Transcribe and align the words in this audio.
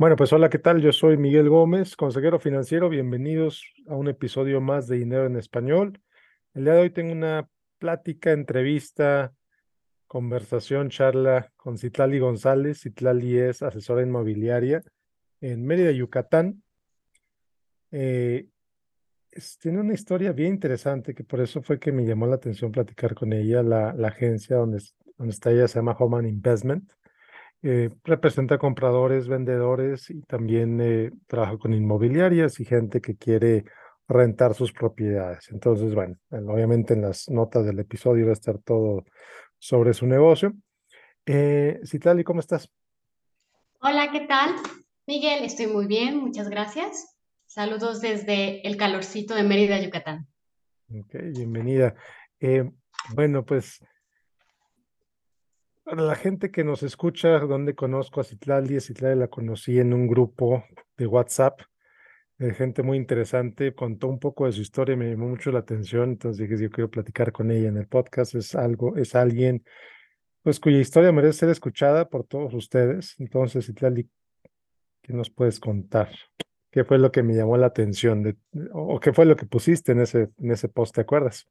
Bueno, 0.00 0.16
pues 0.16 0.32
hola, 0.32 0.48
¿qué 0.48 0.58
tal? 0.58 0.80
Yo 0.80 0.92
soy 0.92 1.18
Miguel 1.18 1.50
Gómez, 1.50 1.94
consejero 1.94 2.38
financiero. 2.38 2.88
Bienvenidos 2.88 3.62
a 3.86 3.96
un 3.96 4.08
episodio 4.08 4.62
más 4.62 4.86
de 4.86 4.96
Dinero 4.96 5.26
en 5.26 5.36
Español. 5.36 6.00
El 6.54 6.64
día 6.64 6.72
de 6.72 6.80
hoy 6.80 6.88
tengo 6.88 7.12
una 7.12 7.46
plática, 7.76 8.32
entrevista, 8.32 9.34
conversación, 10.06 10.88
charla 10.88 11.52
con 11.54 11.76
Citlali 11.76 12.18
González. 12.18 12.80
Citlali 12.80 13.36
es 13.40 13.62
asesora 13.62 14.00
inmobiliaria 14.00 14.80
en 15.42 15.66
Mérida, 15.66 15.90
Yucatán. 15.90 16.62
Eh, 17.90 18.48
tiene 19.60 19.80
una 19.80 19.92
historia 19.92 20.32
bien 20.32 20.54
interesante 20.54 21.14
que 21.14 21.24
por 21.24 21.42
eso 21.42 21.60
fue 21.60 21.78
que 21.78 21.92
me 21.92 22.06
llamó 22.06 22.26
la 22.26 22.36
atención 22.36 22.72
platicar 22.72 23.14
con 23.14 23.34
ella. 23.34 23.62
La, 23.62 23.92
la 23.92 24.08
agencia 24.08 24.56
donde, 24.56 24.82
donde 25.18 25.34
está 25.34 25.50
ella 25.50 25.68
se 25.68 25.78
llama 25.78 25.92
Homan 25.98 26.24
Investment 26.24 26.90
eh, 27.62 27.90
representa 28.04 28.58
compradores, 28.58 29.28
vendedores 29.28 30.10
y 30.10 30.22
también 30.22 30.80
eh, 30.80 31.10
trabaja 31.26 31.58
con 31.58 31.74
inmobiliarias 31.74 32.58
y 32.60 32.64
gente 32.64 33.00
que 33.00 33.16
quiere 33.16 33.64
rentar 34.08 34.54
sus 34.54 34.72
propiedades. 34.72 35.50
Entonces, 35.50 35.94
bueno, 35.94 36.16
obviamente 36.30 36.94
en 36.94 37.02
las 37.02 37.28
notas 37.28 37.66
del 37.66 37.78
episodio 37.78 38.26
va 38.26 38.30
a 38.30 38.34
estar 38.34 38.58
todo 38.58 39.04
sobre 39.58 39.94
su 39.94 40.06
negocio. 40.06 40.52
Eh, 41.26 41.80
Citali, 41.84 42.24
¿cómo 42.24 42.40
estás? 42.40 42.68
Hola, 43.80 44.10
¿qué 44.10 44.20
tal? 44.26 44.54
Miguel, 45.06 45.44
estoy 45.44 45.66
muy 45.66 45.86
bien, 45.86 46.16
muchas 46.18 46.48
gracias. 46.48 47.16
Saludos 47.46 48.00
desde 48.00 48.66
el 48.66 48.76
calorcito 48.76 49.34
de 49.34 49.42
Mérida, 49.42 49.80
Yucatán. 49.80 50.26
Ok, 50.92 51.14
bienvenida. 51.34 51.94
Eh, 52.40 52.68
bueno, 53.14 53.44
pues 53.44 53.80
para 55.90 56.02
la 56.02 56.14
gente 56.14 56.52
que 56.52 56.62
nos 56.62 56.84
escucha, 56.84 57.40
donde 57.40 57.74
conozco 57.74 58.20
a 58.20 58.24
Citlali, 58.24 58.80
Citlali 58.80 59.18
la 59.18 59.26
conocí 59.26 59.80
en 59.80 59.92
un 59.92 60.06
grupo 60.06 60.64
de 60.96 61.08
WhatsApp, 61.08 61.62
de 62.38 62.54
gente 62.54 62.84
muy 62.84 62.96
interesante, 62.96 63.74
contó 63.74 64.06
un 64.06 64.20
poco 64.20 64.46
de 64.46 64.52
su 64.52 64.60
historia, 64.60 64.94
me 64.94 65.10
llamó 65.10 65.26
mucho 65.26 65.50
la 65.50 65.58
atención, 65.58 66.10
entonces 66.10 66.48
dije, 66.48 66.62
yo 66.62 66.70
quiero 66.70 66.88
platicar 66.92 67.32
con 67.32 67.50
ella 67.50 67.66
en 67.66 67.76
el 67.76 67.88
podcast, 67.88 68.36
es 68.36 68.54
algo, 68.54 68.96
es 68.98 69.16
alguien, 69.16 69.64
pues 70.44 70.60
cuya 70.60 70.78
historia 70.78 71.10
merece 71.10 71.40
ser 71.40 71.48
escuchada 71.48 72.08
por 72.08 72.22
todos 72.22 72.54
ustedes. 72.54 73.16
Entonces, 73.18 73.66
Citlali, 73.66 74.08
¿qué 75.02 75.12
nos 75.12 75.28
puedes 75.28 75.58
contar? 75.58 76.08
¿Qué 76.70 76.84
fue 76.84 76.98
lo 76.98 77.10
que 77.10 77.24
me 77.24 77.34
llamó 77.34 77.56
la 77.56 77.66
atención? 77.66 78.22
De, 78.22 78.36
o, 78.72 79.00
qué 79.00 79.12
fue 79.12 79.24
lo 79.24 79.34
que 79.34 79.46
pusiste 79.46 79.90
en 79.90 80.02
ese, 80.02 80.28
en 80.38 80.52
ese 80.52 80.68
post, 80.68 80.94
¿te 80.94 81.00
acuerdas? 81.00 81.48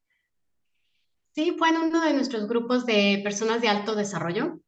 Sí, 1.32 1.56
fue 1.58 1.70
en 1.70 1.78
uno 1.78 2.04
de 2.04 2.14
nuestros 2.14 2.48
grupos 2.48 2.86
de 2.86 3.22
personas 3.24 3.62
de 3.62 3.70
alto 3.70 3.96
desarrollo. 3.96 4.60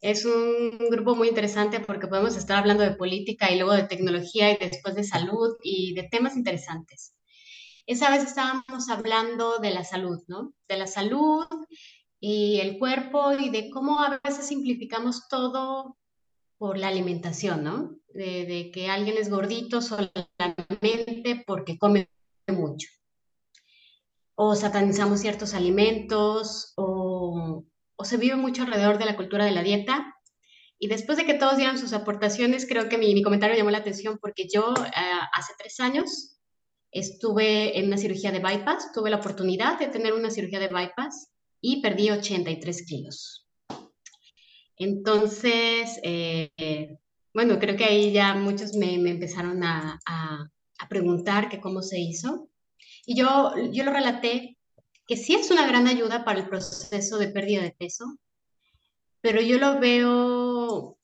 Es 0.00 0.24
un 0.24 0.78
grupo 0.90 1.14
muy 1.14 1.28
interesante 1.28 1.80
porque 1.80 2.06
podemos 2.06 2.36
estar 2.36 2.58
hablando 2.58 2.82
de 2.84 2.94
política 2.96 3.50
y 3.50 3.56
luego 3.56 3.72
de 3.72 3.84
tecnología 3.84 4.50
y 4.52 4.56
después 4.56 4.94
de 4.94 5.04
salud 5.04 5.56
y 5.62 5.94
de 5.94 6.04
temas 6.04 6.36
interesantes. 6.36 7.14
Esa 7.86 8.10
vez 8.10 8.24
estábamos 8.24 8.88
hablando 8.88 9.58
de 9.58 9.70
la 9.72 9.84
salud, 9.84 10.18
¿no? 10.28 10.54
De 10.68 10.78
la 10.78 10.86
salud 10.86 11.46
y 12.20 12.60
el 12.60 12.78
cuerpo 12.78 13.32
y 13.32 13.50
de 13.50 13.70
cómo 13.70 14.00
a 14.00 14.20
veces 14.22 14.46
simplificamos 14.46 15.28
todo 15.28 15.96
por 16.58 16.78
la 16.78 16.88
alimentación, 16.88 17.64
¿no? 17.64 17.96
De, 18.08 18.46
de 18.46 18.70
que 18.70 18.88
alguien 18.88 19.16
es 19.18 19.30
gordito 19.30 19.80
solamente 19.82 21.42
porque 21.46 21.78
come 21.78 22.08
mucho 22.46 22.88
o 24.42 24.56
satanizamos 24.56 25.20
ciertos 25.20 25.52
alimentos, 25.52 26.72
o, 26.76 27.62
se 28.02 28.16
vive 28.16 28.36
mucho 28.36 28.62
alrededor 28.62 28.96
de 28.96 29.04
la 29.04 29.14
cultura 29.14 29.44
de 29.44 29.50
la 29.50 29.62
dieta. 29.62 30.14
Y 30.78 30.88
después 30.88 31.18
de 31.18 31.26
que 31.26 31.34
todos 31.34 31.58
dieran 31.58 31.76
sus 31.76 31.92
aportaciones, 31.92 32.66
creo 32.66 32.88
que 32.88 32.96
mi, 32.96 33.22
comentario 33.22 33.54
llamó 33.54 33.70
la 33.70 33.84
atención 33.84 34.16
porque 34.18 34.48
yo 34.50 34.72
eh, 34.72 35.20
hace 35.34 35.52
tres 35.58 35.78
años 35.80 36.38
estuve 36.90 37.78
en 37.78 37.88
una 37.88 37.98
cirugía 37.98 38.32
de 38.32 38.38
bypass, 38.38 38.92
tuve 38.94 39.10
la 39.10 39.18
oportunidad 39.18 39.78
de 39.78 39.88
tener 39.88 40.14
una 40.14 40.30
cirugía 40.30 40.58
de 40.58 40.68
bypass 40.68 41.28
y 41.60 41.82
perdí 41.82 42.10
83 42.10 42.86
kilos. 42.86 43.46
Entonces, 44.78 46.00
eh, 46.02 46.96
bueno, 47.34 47.58
creo 47.58 47.76
que 47.76 47.84
ahí 47.84 48.10
ya 48.10 48.34
muchos 48.34 48.72
me, 48.74 48.94
empezaron 48.94 49.62
a, 49.64 50.00
a 50.06 50.88
preguntar 50.88 51.50
que 51.50 51.60
cómo 51.60 51.82
se 51.82 52.00
hizo. 52.00 52.49
Y 53.10 53.16
yo, 53.16 53.56
yo 53.72 53.82
lo 53.82 53.92
relaté 53.92 54.56
que 55.04 55.16
sí 55.16 55.34
es 55.34 55.50
una 55.50 55.66
gran 55.66 55.88
ayuda 55.88 56.24
para 56.24 56.38
el 56.38 56.48
proceso 56.48 57.18
de 57.18 57.26
pérdida 57.26 57.60
de 57.60 57.74
peso, 57.76 58.04
pero 59.20 59.40
yo 59.40 59.58
lo 59.58 59.80
veo, 59.80 60.96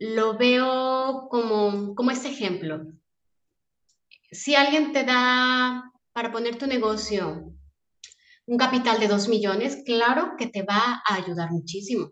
lo 0.00 0.36
veo 0.36 1.28
como, 1.30 1.94
como 1.94 2.10
este 2.10 2.30
ejemplo. 2.30 2.84
Si 4.32 4.56
alguien 4.56 4.92
te 4.92 5.04
da 5.04 5.88
para 6.12 6.32
poner 6.32 6.58
tu 6.58 6.66
negocio 6.66 7.54
un 8.46 8.58
capital 8.58 8.98
de 8.98 9.06
2 9.06 9.28
millones, 9.28 9.84
claro 9.86 10.32
que 10.36 10.48
te 10.48 10.64
va 10.64 11.00
a 11.08 11.14
ayudar 11.14 11.52
muchísimo, 11.52 12.10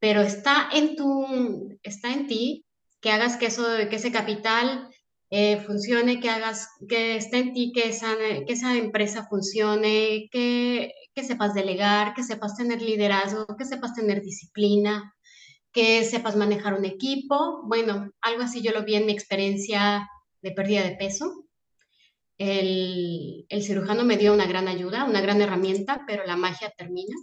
pero 0.00 0.22
está 0.22 0.70
en, 0.72 0.96
tu, 0.96 1.78
está 1.84 2.12
en 2.12 2.26
ti 2.26 2.66
que 3.00 3.12
hagas 3.12 3.36
que, 3.36 3.46
eso, 3.46 3.64
que 3.88 3.94
ese 3.94 4.10
capital 4.10 4.88
eh, 5.34 5.62
funcione, 5.62 6.20
que 6.20 6.28
hagas, 6.28 6.68
que 6.86 7.16
esté 7.16 7.38
en 7.38 7.54
ti, 7.54 7.72
que 7.72 7.88
esa, 7.88 8.18
que 8.18 8.52
esa 8.52 8.76
empresa 8.76 9.26
funcione, 9.30 10.28
que, 10.30 10.92
que 11.14 11.24
sepas 11.24 11.54
delegar, 11.54 12.12
que 12.12 12.22
sepas 12.22 12.54
tener 12.54 12.82
liderazgo, 12.82 13.46
que 13.56 13.64
sepas 13.64 13.94
tener 13.94 14.20
disciplina, 14.20 15.14
que 15.72 16.04
sepas 16.04 16.36
manejar 16.36 16.74
un 16.74 16.84
equipo. 16.84 17.62
Bueno, 17.64 18.10
algo 18.20 18.42
así 18.42 18.60
yo 18.60 18.72
lo 18.72 18.84
vi 18.84 18.96
en 18.96 19.06
mi 19.06 19.12
experiencia 19.12 20.06
de 20.42 20.50
pérdida 20.50 20.82
de 20.82 20.96
peso. 20.96 21.46
El, 22.36 23.46
el, 23.48 23.62
cirujano 23.62 24.04
me 24.04 24.18
dio 24.18 24.34
una 24.34 24.46
gran 24.46 24.68
ayuda, 24.68 25.06
una 25.06 25.22
gran 25.22 25.40
herramienta, 25.40 26.04
pero 26.06 26.26
la 26.26 26.36
magia 26.36 26.74
termina 26.76 27.16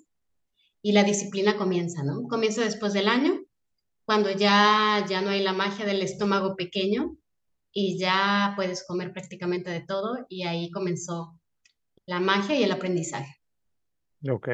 y 0.82 0.94
la 0.94 1.04
disciplina 1.04 1.58
comienza, 1.58 2.04
¿no? 2.04 2.24
Comienza 2.24 2.64
después 2.64 2.94
del 2.94 3.08
año, 3.08 3.40
cuando 4.04 4.32
ya, 4.32 5.06
ya 5.08 5.22
no 5.22 5.30
hay 5.30 5.44
la 5.44 5.54
magia 5.54 5.86
del 5.86 6.02
estómago 6.02 6.56
pequeño, 6.56 7.16
y 7.80 7.98
ya 7.98 8.52
puedes 8.58 8.86
comer 8.86 9.14
prácticamente 9.14 9.70
de 9.70 9.80
todo 9.80 10.26
y 10.28 10.44
ahí 10.44 10.70
comenzó 10.70 11.40
la 12.06 12.20
magia 12.20 12.60
y 12.60 12.64
el 12.64 12.72
aprendizaje. 12.74 13.38
Ok. 14.30 14.50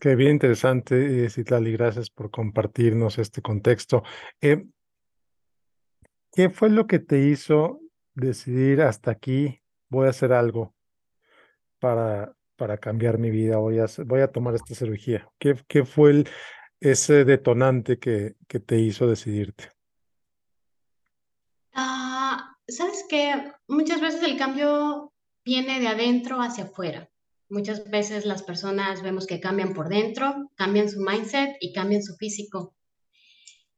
Qué 0.00 0.16
bien 0.16 0.32
interesante, 0.32 1.24
eh, 1.24 1.30
Citlali, 1.30 1.72
gracias 1.72 2.10
por 2.10 2.30
compartirnos 2.30 3.18
este 3.18 3.42
contexto. 3.42 4.02
Eh, 4.40 4.66
¿Qué 6.32 6.50
fue 6.50 6.70
lo 6.70 6.88
que 6.88 6.98
te 6.98 7.20
hizo 7.28 7.80
decidir 8.14 8.82
hasta 8.82 9.12
aquí 9.12 9.60
voy 9.88 10.06
a 10.06 10.10
hacer 10.10 10.32
algo 10.32 10.74
para, 11.78 12.34
para 12.56 12.78
cambiar 12.78 13.18
mi 13.18 13.30
vida, 13.30 13.58
voy 13.58 13.78
a, 13.78 13.86
voy 14.04 14.20
a 14.20 14.32
tomar 14.32 14.56
esta 14.56 14.74
cirugía? 14.74 15.28
¿Qué, 15.38 15.54
qué 15.68 15.84
fue 15.84 16.10
el, 16.10 16.28
ese 16.80 17.24
detonante 17.24 18.00
que, 18.00 18.34
que 18.48 18.58
te 18.58 18.78
hizo 18.78 19.06
decidirte? 19.06 19.68
Sabes 21.72 23.04
que 23.08 23.52
muchas 23.68 24.00
veces 24.00 24.22
el 24.22 24.36
cambio 24.36 25.12
viene 25.44 25.80
de 25.80 25.88
adentro 25.88 26.40
hacia 26.40 26.64
afuera. 26.64 27.08
Muchas 27.48 27.88
veces 27.90 28.26
las 28.26 28.42
personas 28.42 29.02
vemos 29.02 29.26
que 29.26 29.40
cambian 29.40 29.74
por 29.74 29.88
dentro, 29.88 30.50
cambian 30.54 30.88
su 30.88 31.00
mindset 31.00 31.56
y 31.60 31.72
cambian 31.72 32.02
su 32.02 32.14
físico. 32.16 32.74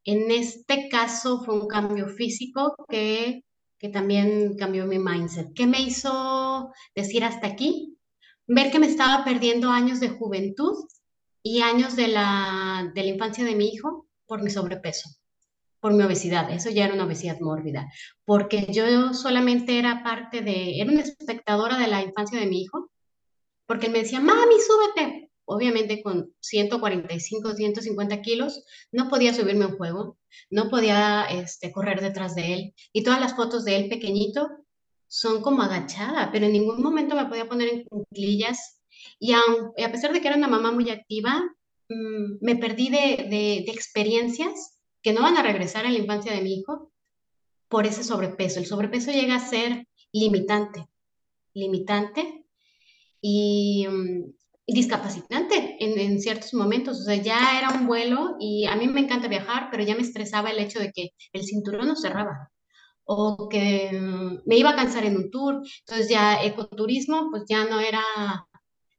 En 0.05 0.31
este 0.31 0.89
caso 0.91 1.43
fue 1.45 1.59
un 1.59 1.69
cambio 1.69 2.09
físico 2.09 2.75
que, 2.89 3.45
que 3.79 3.89
también 3.89 4.57
cambió 4.57 4.87
mi 4.87 4.99
mindset. 4.99 5.55
¿Qué 5.55 5.67
me 5.67 5.81
hizo 5.81 6.71
decir 6.95 7.25
hasta 7.25 7.47
aquí? 7.47 7.97
Ver 8.47 8.71
que 8.71 8.79
me 8.79 8.89
estaba 8.89 9.25
perdiendo 9.25 9.71
años 9.71 10.01
de 10.01 10.11
juventud 10.11 10.75
y 11.43 11.63
años 11.63 11.97
de 11.97 12.09
la, 12.09 12.91
de 12.95 13.03
la 13.03 13.09
infancia 13.09 13.45
de 13.45 13.55
mi 13.55 13.69
hijo 13.69 14.07
por 14.27 14.43
mi 14.43 14.51
sobrepeso 14.51 15.09
por 15.83 15.95
mi 15.95 16.05
obesidad, 16.05 16.49
eso 16.53 16.71
ya 16.71 16.85
era 16.85 16.95
una 16.95 17.07
obesidad 17.07 17.41
mórbida, 17.41 17.91
porque 18.25 18.69
yo 18.71 19.13
solamente 19.15 19.81
era 19.81 20.05
parte 20.05 20.41
de, 20.41 20.81
era 20.81 20.93
una 20.93 21.01
espectadora 21.01 21.77
de 21.77 21.89
la 21.89 22.03
infancia 22.03 22.39
de 22.39 22.47
mi 22.47 22.63
hijo, 22.63 22.93
porque 23.67 23.87
él 23.87 23.93
me 23.93 23.99
decía, 23.99 24.21
mami, 24.21 24.55
súbete. 24.61 25.31
Obviamente 25.45 26.01
con 26.01 26.33
145, 26.39 27.55
150 27.55 28.23
kilos, 28.23 28.65
no 28.93 29.09
podía 29.09 29.35
subirme 29.35 29.65
a 29.65 29.69
un 29.69 29.77
juego, 29.77 30.19
no 30.51 30.71
podía 30.71 31.25
este, 31.25 31.73
correr 31.73 32.01
detrás 32.01 32.37
de 32.37 32.55
él. 32.55 32.75
Y 32.93 33.03
todas 33.03 33.21
las 33.21 33.35
fotos 33.35 33.65
de 33.65 33.75
él 33.75 33.89
pequeñito 33.89 34.49
son 35.09 35.43
como 35.43 35.63
agachada, 35.63 36.31
pero 36.31 36.47
en 36.47 36.53
ningún 36.53 36.81
momento 36.81 37.17
me 37.17 37.27
podía 37.27 37.49
poner 37.49 37.69
en 37.71 37.85
cuclillas. 37.87 38.81
Y, 39.19 39.33
a 39.33 39.91
pesar 39.91 40.13
de 40.13 40.21
que 40.21 40.29
era 40.29 40.37
una 40.37 40.47
mamá 40.47 40.71
muy 40.71 40.91
activa, 40.91 41.43
mm, 41.89 42.37
me 42.41 42.55
perdí 42.55 42.89
de, 42.89 43.27
de, 43.29 43.65
de 43.67 43.73
experiencias 43.73 44.72
que 45.03 45.13
no 45.13 45.23
van 45.23 45.37
a 45.37 45.43
regresar 45.43 45.87
a 45.87 45.91
la 45.91 45.99
infancia 45.99 46.33
de 46.33 46.43
mi 46.43 46.55
hijo 46.55 46.93
por 47.69 47.87
ese 47.87 48.05
sobrepeso. 48.05 48.61
El 48.61 48.67
sobrepeso 48.67 49.11
llega 49.13 49.37
a 49.37 49.41
ser 49.41 49.87
limitante, 50.13 50.87
limitante. 51.55 52.45
Y, 53.21 53.87
mm, 53.89 54.33
discapacitante 54.67 55.77
en, 55.81 56.21
ciertos 56.21 56.55
momentos. 56.55 57.01
O 57.01 57.05
sea, 57.05 57.17
ya 57.17 57.59
era 57.59 57.71
un 57.71 57.87
vuelo 57.87 58.37
y 58.41 58.67
a 58.67 58.77
mí 58.77 58.87
me 58.89 59.01
encanta 59.01 59.29
viajar, 59.29 59.69
pero 59.71 59.83
ya 59.85 59.95
me 59.95 60.03
estresaba 60.03 60.51
el 60.51 60.59
hecho 60.59 60.79
de 60.81 60.93
que 60.93 61.11
el 61.33 61.45
cinturón 61.45 61.89
no 61.89 61.97
cerraba 61.97 62.51
o 63.05 63.49
que 63.49 63.91
mm, 63.93 64.43
me 64.47 64.57
iba 64.57 64.71
a 64.71 64.77
cansar 64.77 65.05
en 65.05 65.17
un 65.17 65.31
tour. 65.31 65.63
Entonces 65.81 66.09
ya 66.09 66.43
ecoturismo 66.43 67.29
pues 67.31 67.45
ya 67.49 67.65
no 67.65 67.81
era 67.81 68.03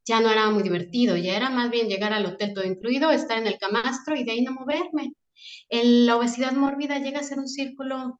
ya 0.05 0.19
no 0.21 0.29
era 0.29 0.49
muy 0.49 0.63
divertido, 0.63 1.15
ya 1.17 1.35
era 1.35 1.49
más 1.49 1.71
bien 1.71 1.87
llegar 1.87 2.13
al 2.13 2.25
hotel 2.25 2.53
todo 2.53 2.65
incluido, 2.65 3.11
estar 3.11 3.37
en 3.37 3.47
el 3.47 3.57
camastro 3.57 4.15
y 4.15 4.23
de 4.25 4.31
ahí 4.33 4.41
no 4.41 4.51
moverme. 4.53 5.13
El, 5.69 6.05
la 6.05 6.17
obesidad 6.17 6.53
mórbida 6.53 6.99
llega 6.99 7.19
a 7.19 7.23
ser 7.23 7.39
un 7.39 7.47
círculo, 7.47 8.19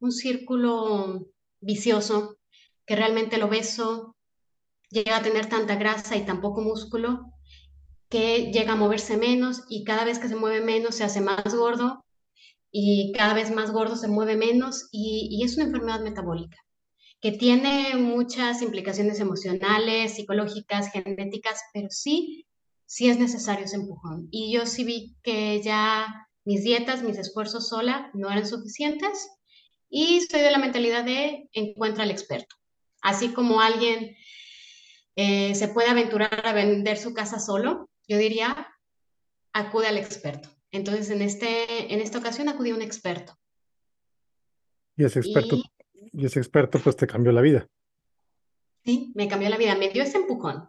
un 0.00 0.12
círculo 0.12 1.26
vicioso, 1.60 2.38
que 2.86 2.96
realmente 2.96 3.36
el 3.36 3.42
obeso 3.42 4.16
llega 4.90 5.16
a 5.16 5.22
tener 5.22 5.48
tanta 5.48 5.76
grasa 5.76 6.16
y 6.16 6.24
tan 6.24 6.40
poco 6.40 6.60
músculo 6.60 7.32
que 8.08 8.52
llega 8.52 8.74
a 8.74 8.76
moverse 8.76 9.16
menos 9.16 9.62
y 9.68 9.84
cada 9.84 10.04
vez 10.04 10.18
que 10.18 10.28
se 10.28 10.36
mueve 10.36 10.60
menos 10.60 10.94
se 10.94 11.04
hace 11.04 11.20
más 11.20 11.54
gordo 11.54 12.04
y 12.70 13.12
cada 13.12 13.34
vez 13.34 13.50
más 13.54 13.72
gordo 13.72 13.96
se 13.96 14.08
mueve 14.08 14.36
menos 14.36 14.88
y, 14.92 15.28
y 15.30 15.44
es 15.44 15.56
una 15.56 15.66
enfermedad 15.66 16.00
metabólica 16.00 16.58
que 17.24 17.32
tiene 17.32 17.96
muchas 17.96 18.60
implicaciones 18.60 19.18
emocionales, 19.18 20.14
psicológicas, 20.14 20.92
genéticas, 20.92 21.58
pero 21.72 21.88
sí, 21.88 22.44
sí 22.84 23.08
es 23.08 23.18
necesario 23.18 23.64
ese 23.64 23.76
empujón. 23.76 24.28
Y 24.30 24.52
yo 24.52 24.66
sí 24.66 24.84
vi 24.84 25.16
que 25.22 25.62
ya 25.62 26.23
mis 26.44 26.62
dietas, 26.62 27.02
mis 27.02 27.18
esfuerzos 27.18 27.68
sola 27.68 28.10
no 28.14 28.30
eran 28.30 28.46
suficientes 28.46 29.30
y 29.88 30.20
soy 30.22 30.40
de 30.40 30.50
la 30.50 30.58
mentalidad 30.58 31.04
de 31.04 31.48
encuentra 31.52 32.04
al 32.04 32.10
experto. 32.10 32.56
Así 33.00 33.32
como 33.32 33.60
alguien 33.60 34.16
eh, 35.16 35.54
se 35.54 35.68
puede 35.68 35.88
aventurar 35.88 36.46
a 36.46 36.52
vender 36.52 36.98
su 36.98 37.14
casa 37.14 37.38
solo, 37.38 37.88
yo 38.08 38.18
diría, 38.18 38.68
acude 39.52 39.86
al 39.86 39.98
experto. 39.98 40.48
Entonces, 40.72 41.10
en, 41.10 41.22
este, 41.22 41.92
en 41.92 42.00
esta 42.00 42.18
ocasión 42.18 42.48
acudí 42.48 42.70
a 42.70 42.74
un 42.74 42.82
experto. 42.82 43.38
Y 44.96 45.04
ese 45.04 45.20
experto, 45.20 45.56
y, 46.12 46.26
ese 46.26 46.40
experto 46.40 46.78
pues 46.80 46.96
te 46.96 47.06
cambió 47.06 47.32
la 47.32 47.40
vida. 47.40 47.68
Sí, 48.84 49.12
me 49.14 49.28
cambió 49.28 49.48
la 49.48 49.56
vida, 49.56 49.76
me 49.76 49.88
dio 49.88 50.02
ese 50.02 50.18
empujón. 50.18 50.68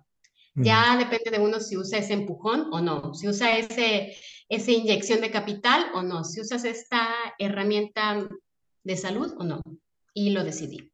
Ya 0.56 0.98
depende 0.98 1.31
de 1.31 1.44
uno 1.44 1.60
si 1.60 1.75
usa 1.75 2.00
ese 2.00 2.13
empujón 2.13 2.69
o 2.72 2.80
no, 2.80 3.13
si 3.13 3.28
usa 3.28 3.57
ese, 3.57 4.16
esa 4.48 4.72
inyección 4.72 5.19
de 5.19 5.30
capital 5.30 5.88
o 5.94 6.02
no, 6.02 6.24
si 6.24 6.40
usas 6.40 6.63
esta 6.63 7.10
herramienta 7.38 8.30
de 8.84 8.98
salud 8.98 9.34
o 9.38 9.44
no. 9.44 9.62
Y 10.13 10.30
lo 10.30 10.46
decidí. 10.46 10.92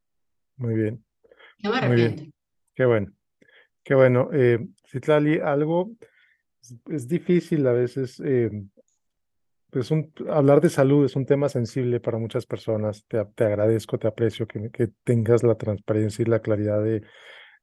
Muy 0.58 0.74
bien. 0.74 1.06
No 1.64 1.72
me 1.72 1.78
arrepiento. 1.78 2.24
Qué 2.74 2.86
bueno. 2.86 3.14
Qué 3.84 3.94
bueno. 3.94 4.30
Eh, 4.34 4.68
Citlali, 4.88 5.40
algo 5.40 5.92
es, 6.90 7.08
difícil 7.08 7.68
a 7.68 7.74
veces. 7.74 8.20
Eh, 8.26 8.50
pues 9.70 9.92
un, 9.92 10.12
hablar 10.30 10.60
de 10.60 10.70
salud 10.70 11.06
es 11.06 11.16
un 11.16 11.26
tema 11.26 11.50
sensible 11.50 12.00
para 12.00 12.18
muchas 12.18 12.48
personas. 12.48 13.06
Te, 13.08 13.24
te 13.36 13.44
agradezco, 13.44 14.00
te 14.00 14.08
aprecio 14.08 14.48
que, 14.48 14.72
que, 14.72 14.90
tengas 15.04 15.44
la 15.44 15.56
transparencia 15.56 16.24
y 16.24 16.26
la 16.26 16.42
claridad 16.42 16.84
de, 16.84 17.04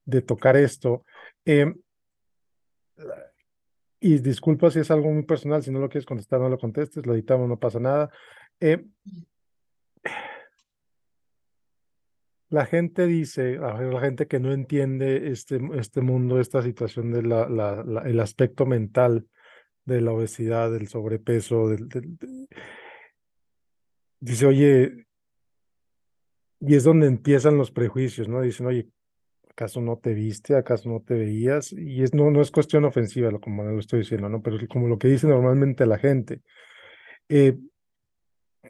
de 0.04 0.22
tocar 0.22 0.56
esto. 0.56 1.04
Eh, 1.44 1.74
y 4.00 4.18
disculpa 4.18 4.70
si 4.70 4.80
es 4.80 4.90
algo 4.90 5.10
muy 5.10 5.24
personal, 5.24 5.62
si 5.62 5.70
no 5.70 5.80
lo 5.80 5.88
quieres 5.88 6.06
contestar, 6.06 6.40
no 6.40 6.48
lo 6.48 6.58
contestes, 6.58 7.04
lo 7.06 7.14
editamos, 7.14 7.48
no 7.48 7.58
pasa 7.58 7.80
nada. 7.80 8.10
Eh, 8.60 8.84
la 12.50 12.64
gente 12.64 13.06
dice, 13.06 13.56
la 13.56 14.00
gente 14.00 14.26
que 14.26 14.40
no 14.40 14.52
entiende 14.52 15.30
este, 15.30 15.60
este 15.74 16.00
mundo, 16.00 16.40
esta 16.40 16.62
situación 16.62 17.12
del 17.12 17.28
la, 17.28 18.02
el 18.06 18.20
aspecto 18.20 18.64
mental 18.66 19.26
de 19.84 20.00
la 20.00 20.12
obesidad, 20.12 20.70
del 20.70 20.88
sobrepeso, 20.88 21.68
dice, 24.20 24.46
oye, 24.46 25.06
y 26.60 26.74
es 26.74 26.84
donde 26.84 27.06
empiezan 27.06 27.56
los 27.56 27.70
prejuicios, 27.70 28.28
¿no? 28.28 28.40
Dicen, 28.42 28.66
oye, 28.66 28.88
¿acaso 29.58 29.80
no 29.80 29.98
te 29.98 30.14
viste? 30.14 30.54
¿Acaso 30.54 30.88
no 30.88 31.00
te 31.00 31.14
veías? 31.14 31.72
Y 31.72 32.04
es, 32.04 32.14
no, 32.14 32.30
no 32.30 32.40
es 32.40 32.52
cuestión 32.52 32.84
ofensiva, 32.84 33.36
como 33.40 33.64
lo 33.64 33.80
estoy 33.80 34.00
diciendo, 34.00 34.28
¿no? 34.28 34.40
Pero 34.40 34.56
como 34.68 34.86
lo 34.86 34.98
que 34.98 35.08
dice 35.08 35.26
normalmente 35.26 35.84
la 35.84 35.98
gente. 35.98 36.42
Eh, 37.28 37.58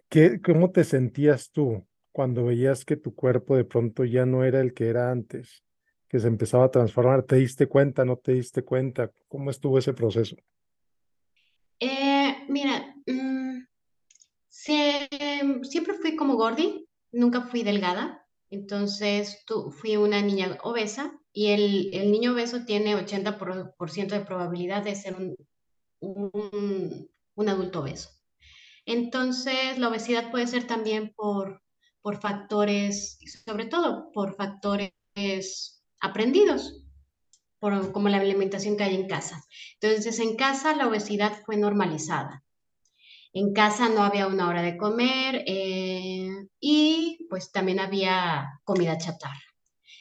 ¿qué, 0.09 0.41
¿Cómo 0.41 0.71
te 0.71 0.85
sentías 0.85 1.51
tú 1.51 1.87
cuando 2.11 2.47
veías 2.47 2.87
que 2.87 2.97
tu 2.97 3.15
cuerpo 3.15 3.55
de 3.55 3.65
pronto 3.65 4.07
ya 4.07 4.25
no 4.25 4.45
era 4.45 4.63
el 4.63 4.73
que 4.73 4.89
era 4.89 5.11
antes? 5.11 5.63
Que 6.09 6.21
se 6.21 6.27
empezaba 6.27 6.65
a 6.65 6.71
transformar. 6.71 7.23
¿Te 7.25 7.37
diste 7.37 7.67
cuenta? 7.67 8.07
¿No 8.07 8.17
te 8.17 8.33
diste 8.33 8.63
cuenta? 8.63 9.13
¿Cómo 9.29 9.51
estuvo 9.51 9.77
ese 9.77 9.93
proceso? 9.93 10.37
Eh, 11.81 12.35
mira, 12.49 12.95
mm, 13.07 13.59
siempre 14.49 15.95
fui 16.01 16.17
como 16.17 16.37
gordi, 16.37 16.89
nunca 17.13 17.43
fui 17.43 17.63
delgada. 17.63 18.25
Entonces, 18.51 19.45
tú, 19.47 19.71
fui 19.71 19.97
una 19.97 20.23
niña 20.23 20.59
obesa 20.63 21.13
y 21.33 21.49
el, 21.49 21.91
el 21.93 22.11
niño 22.11 22.33
obeso 22.33 22.65
tiene 22.65 22.97
80% 22.97 24.09
de 24.09 24.25
probabilidad 24.25 24.83
de 24.83 24.95
ser 24.95 25.17
un, 25.17 25.37
un, 26.01 27.11
un, 27.35 27.49
adulto 27.49 27.81
obeso. 27.81 28.11
Entonces, 28.87 29.79
la 29.79 29.89
obesidad 29.89 30.31
puede 30.31 30.47
ser 30.47 30.67
también 30.67 31.13
por, 31.15 31.63
por 32.01 32.21
factores, 32.21 33.19
sobre 33.45 33.67
todo 33.67 34.11
por 34.13 34.35
factores 34.35 34.93
aprendidos, 36.01 36.85
por, 37.59 37.93
como 37.93 38.09
la 38.09 38.19
alimentación 38.19 38.77
que 38.77 38.85
hay 38.85 38.95
en 38.95 39.09
casa. 39.09 39.45
Entonces, 39.81 40.19
en 40.21 40.37
casa 40.37 40.75
la 40.75 40.89
obesidad 40.89 41.43
fue 41.45 41.59
normalizada. 41.59 42.45
En 43.33 43.53
casa 43.53 43.89
no 43.89 44.03
había 44.03 44.27
una 44.27 44.49
hora 44.49 44.63
de 44.63 44.77
comer 44.77 45.45
eh, 45.47 46.31
y 46.61 47.27
pues 47.29 47.53
también 47.53 47.81
había 47.81 48.61
comida 48.65 48.99
chatarra. 48.99 49.43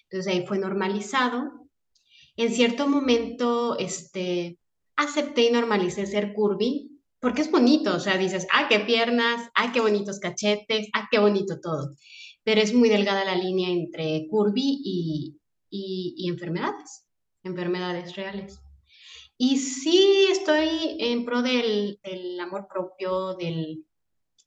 Entonces 0.04 0.34
ahí 0.34 0.46
fue 0.46 0.60
normalizado. 0.60 1.68
En 2.36 2.54
cierto 2.54 2.88
momento 2.88 3.78
este, 3.78 4.58
acepté 4.96 5.44
y 5.44 5.52
normalicé 5.52 6.06
ser 6.06 6.34
curvy 6.34 6.92
porque 7.20 7.42
es 7.42 7.52
bonito, 7.52 7.96
o 7.96 8.00
sea, 8.00 8.18
dices, 8.18 8.48
ah, 8.54 8.68
qué 8.70 8.80
piernas, 8.80 9.50
ah, 9.56 9.72
qué 9.74 9.82
bonitos 9.82 10.20
cachetes, 10.20 10.88
ah, 10.94 11.08
qué 11.10 11.20
bonito 11.20 11.60
todo. 11.60 11.96
Pero 12.44 12.62
es 12.62 12.74
muy 12.74 12.90
delgada 12.90 13.26
la 13.26 13.36
línea 13.36 13.70
entre 13.70 14.28
curvy 14.30 14.82
y, 14.84 15.38
y 15.70 16.30
enfermedades, 16.30 17.06
enfermedades 17.44 18.16
reales. 18.16 18.62
Y 19.38 19.58
sí 19.58 20.28
estoy 20.32 20.98
en 21.00 21.24
pro 21.24 21.44
del, 21.44 22.00
amor 22.42 22.68
propio, 22.68 23.36
del, 23.36 23.86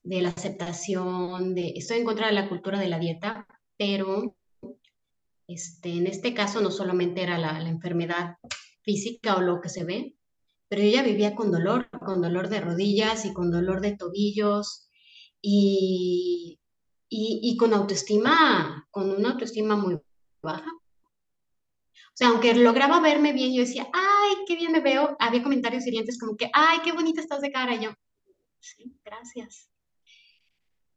de 0.03 0.23
la 0.23 0.31
aceptación, 0.31 1.55
de, 1.55 1.75
estoy 1.77 1.99
en 1.99 2.05
contra 2.05 2.27
de 2.27 2.33
la 2.33 2.49
cultura 2.49 2.81
de 2.81 2.89
la 2.89 2.99
dieta, 2.99 3.47
pero 3.79 4.37
este, 5.47 5.91
en 5.91 6.09
este 6.09 6.35
caso 6.35 6.61
no 6.61 6.73
solamente 6.73 7.23
era 7.23 7.39
la, 7.39 7.61
enfermedad 7.69 8.37
física 8.83 9.37
o 9.37 9.43
lo 9.43 9.61
que 9.61 9.69
se 9.69 9.85
ve, 9.85 10.17
pero 10.69 10.83
yo 10.83 10.91
ya 10.91 11.03
vivía 11.05 11.37
con 11.37 11.53
dolor, 11.53 11.89
con 12.05 12.21
dolor 12.21 12.49
de 12.49 12.61
rodillas 12.61 13.25
y 13.27 13.33
con 13.33 13.53
dolor 13.53 13.81
de 13.81 13.97
tobillos 13.97 14.91
y, 15.41 16.59
y 17.09 17.57
con 17.57 17.75
autoestima, 17.75 18.89
con 18.91 19.11
una 19.11 19.31
autoestima 19.31 19.77
muy 19.77 19.99
baja 20.43 20.80
sea, 22.21 22.29
aunque 22.29 22.55
lograba 22.55 23.01
verme 23.01 23.33
bien, 23.33 23.55
yo 23.55 23.63
decía, 23.63 23.89
ay, 23.95 24.45
qué 24.47 24.55
bien 24.55 24.73
me 24.73 24.81
veo, 24.81 25.17
había 25.19 25.43
comentarios 25.43 25.87
hirientes 25.87 26.19
como 26.19 26.37
que, 26.37 26.51
ay, 26.53 26.81
qué 26.85 26.93
bonita 26.93 27.23
estás 27.23 27.41
de 27.41 27.51
cara. 27.51 27.75
Y 27.75 27.85
yo, 27.85 27.95
sí, 28.61 28.95
gracias. 29.03 29.71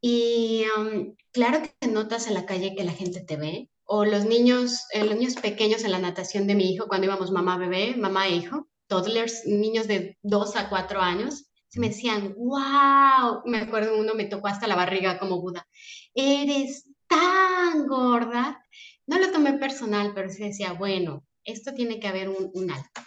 Y 0.02 0.66
um, 0.78 1.16
claro 1.32 1.62
que 1.62 1.88
notas 1.88 2.28
en 2.28 2.34
la 2.34 2.46
calle 2.46 2.76
que 2.76 2.84
la 2.84 2.92
gente 2.92 3.22
te 3.22 3.38
ve, 3.38 3.70
o 3.86 4.04
los 4.04 4.26
niños, 4.26 4.86
eh, 4.92 5.06
los 5.06 5.16
niños 5.16 5.36
pequeños 5.36 5.86
en 5.86 5.92
la 5.92 6.00
natación 6.00 6.46
de 6.46 6.56
mi 6.56 6.74
hijo, 6.74 6.88
cuando 6.90 7.08
íbamos 7.08 7.32
mamá 7.32 7.58
bebé, 7.58 7.96
mamá 7.96 8.28
e 8.28 8.36
hijo, 8.36 8.68
toddlers, 8.88 9.46
niños 9.46 9.88
de 9.88 10.18
2 10.24 10.58
a 10.58 10.68
4 10.68 11.00
años, 11.00 11.46
se 11.70 11.80
me 11.80 11.88
decían, 11.88 12.36
wow, 12.36 13.44
me 13.46 13.60
acuerdo 13.60 13.98
uno 13.98 14.14
me 14.14 14.26
tocó 14.26 14.48
hasta 14.48 14.68
la 14.68 14.76
barriga 14.76 15.18
como 15.20 15.40
Buda, 15.40 15.66
eres 16.14 16.86
tan 17.08 17.88
gorda 17.88 18.62
no 19.08 19.20
lo 19.20 19.32
tomé 19.32 19.54
personal, 19.54 20.14
pero 20.14 20.30
sí 20.30 20.44
decía, 20.44 20.74
bueno, 20.74 21.24
esto 21.44 21.74
tiene 21.74 22.00
que 22.00 22.08
haber 22.08 22.30
un, 22.30 22.72
alto. 22.72 23.02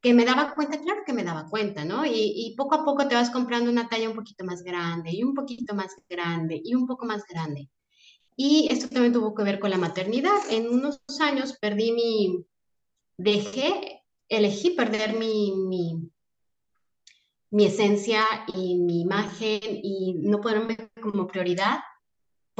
Que 0.00 0.14
me 0.14 0.24
daba 0.24 0.54
cuenta, 0.54 0.80
claro 0.80 1.02
que 1.04 1.12
me 1.12 1.24
daba 1.24 1.46
cuenta, 1.48 1.84
¿no? 1.84 2.06
Y, 2.06 2.12
y, 2.14 2.54
poco 2.56 2.76
a 2.76 2.84
poco 2.84 3.06
te 3.06 3.14
vas 3.14 3.30
comprando 3.30 3.70
una 3.70 3.88
talla 3.88 4.08
un 4.08 4.16
poquito 4.16 4.44
más 4.44 4.62
grande 4.62 5.10
y 5.12 5.22
un 5.22 5.34
poquito 5.34 5.74
más 5.74 5.94
grande 6.08 6.60
y 6.64 6.74
un 6.74 6.86
poco 6.86 7.04
más 7.04 7.24
grande. 7.26 7.68
Y 8.36 8.68
esto 8.70 8.88
también 8.88 9.12
tuvo 9.12 9.34
que 9.34 9.42
ver 9.42 9.58
con 9.60 9.70
la 9.70 9.76
maternidad. 9.76 10.38
En 10.50 10.68
unos 10.68 11.00
años 11.20 11.58
perdí 11.60 11.92
mi, 11.92 12.46
dejé, 13.18 14.02
elegí 14.28 14.70
perder 14.70 15.16
mi, 15.18 15.52
mi, 15.52 16.10
mi 17.50 17.66
esencia 17.66 18.24
y 18.54 18.76
mi 18.76 19.02
imagen 19.02 19.60
y 19.82 20.14
no 20.22 20.40
ponerme 20.40 20.76
como 21.02 21.26
prioridad 21.26 21.80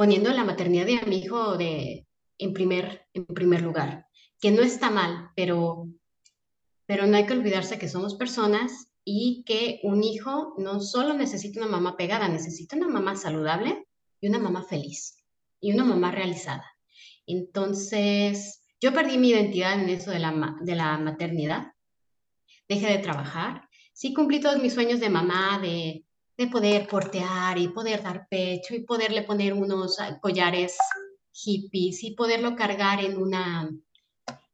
poniendo 0.01 0.33
la 0.33 0.43
maternidad 0.43 0.87
de 0.87 0.99
mi 1.05 1.19
hijo 1.19 1.57
de, 1.57 2.07
en, 2.39 2.53
primer, 2.53 3.05
en 3.13 3.23
primer 3.27 3.61
lugar, 3.61 4.07
que 4.39 4.49
no 4.49 4.63
está 4.63 4.89
mal, 4.89 5.29
pero 5.35 5.89
pero 6.87 7.05
no 7.05 7.17
hay 7.17 7.27
que 7.27 7.33
olvidarse 7.33 7.77
que 7.77 7.87
somos 7.87 8.15
personas 8.15 8.91
y 9.05 9.43
que 9.45 9.79
un 9.83 10.03
hijo 10.03 10.55
no 10.57 10.79
solo 10.79 11.13
necesita 11.13 11.59
una 11.59 11.69
mamá 11.69 11.97
pegada, 11.97 12.27
necesita 12.27 12.77
una 12.77 12.87
mamá 12.87 13.15
saludable 13.15 13.85
y 14.19 14.27
una 14.27 14.39
mamá 14.39 14.63
feliz 14.63 15.23
y 15.59 15.71
una 15.71 15.85
mamá 15.85 16.09
realizada. 16.09 16.65
Entonces, 17.27 18.63
yo 18.81 18.95
perdí 18.95 19.19
mi 19.19 19.29
identidad 19.29 19.79
en 19.79 19.87
eso 19.87 20.09
de 20.09 20.17
la, 20.17 20.55
de 20.61 20.75
la 20.75 20.97
maternidad, 20.97 21.73
dejé 22.67 22.87
de 22.87 23.03
trabajar, 23.03 23.69
sí 23.93 24.15
cumplí 24.15 24.39
todos 24.39 24.59
mis 24.59 24.73
sueños 24.73 24.99
de 24.99 25.11
mamá, 25.11 25.59
de, 25.61 26.05
de 26.41 26.47
poder 26.47 26.87
portear 26.87 27.57
y 27.57 27.67
poder 27.67 28.01
dar 28.01 28.27
pecho 28.27 28.73
y 28.73 28.83
poderle 28.83 29.21
poner 29.21 29.53
unos 29.53 29.97
collares 30.21 30.75
hippies 31.31 32.03
y 32.03 32.15
poderlo 32.15 32.55
cargar 32.55 33.03
en 33.03 33.21
una 33.21 33.69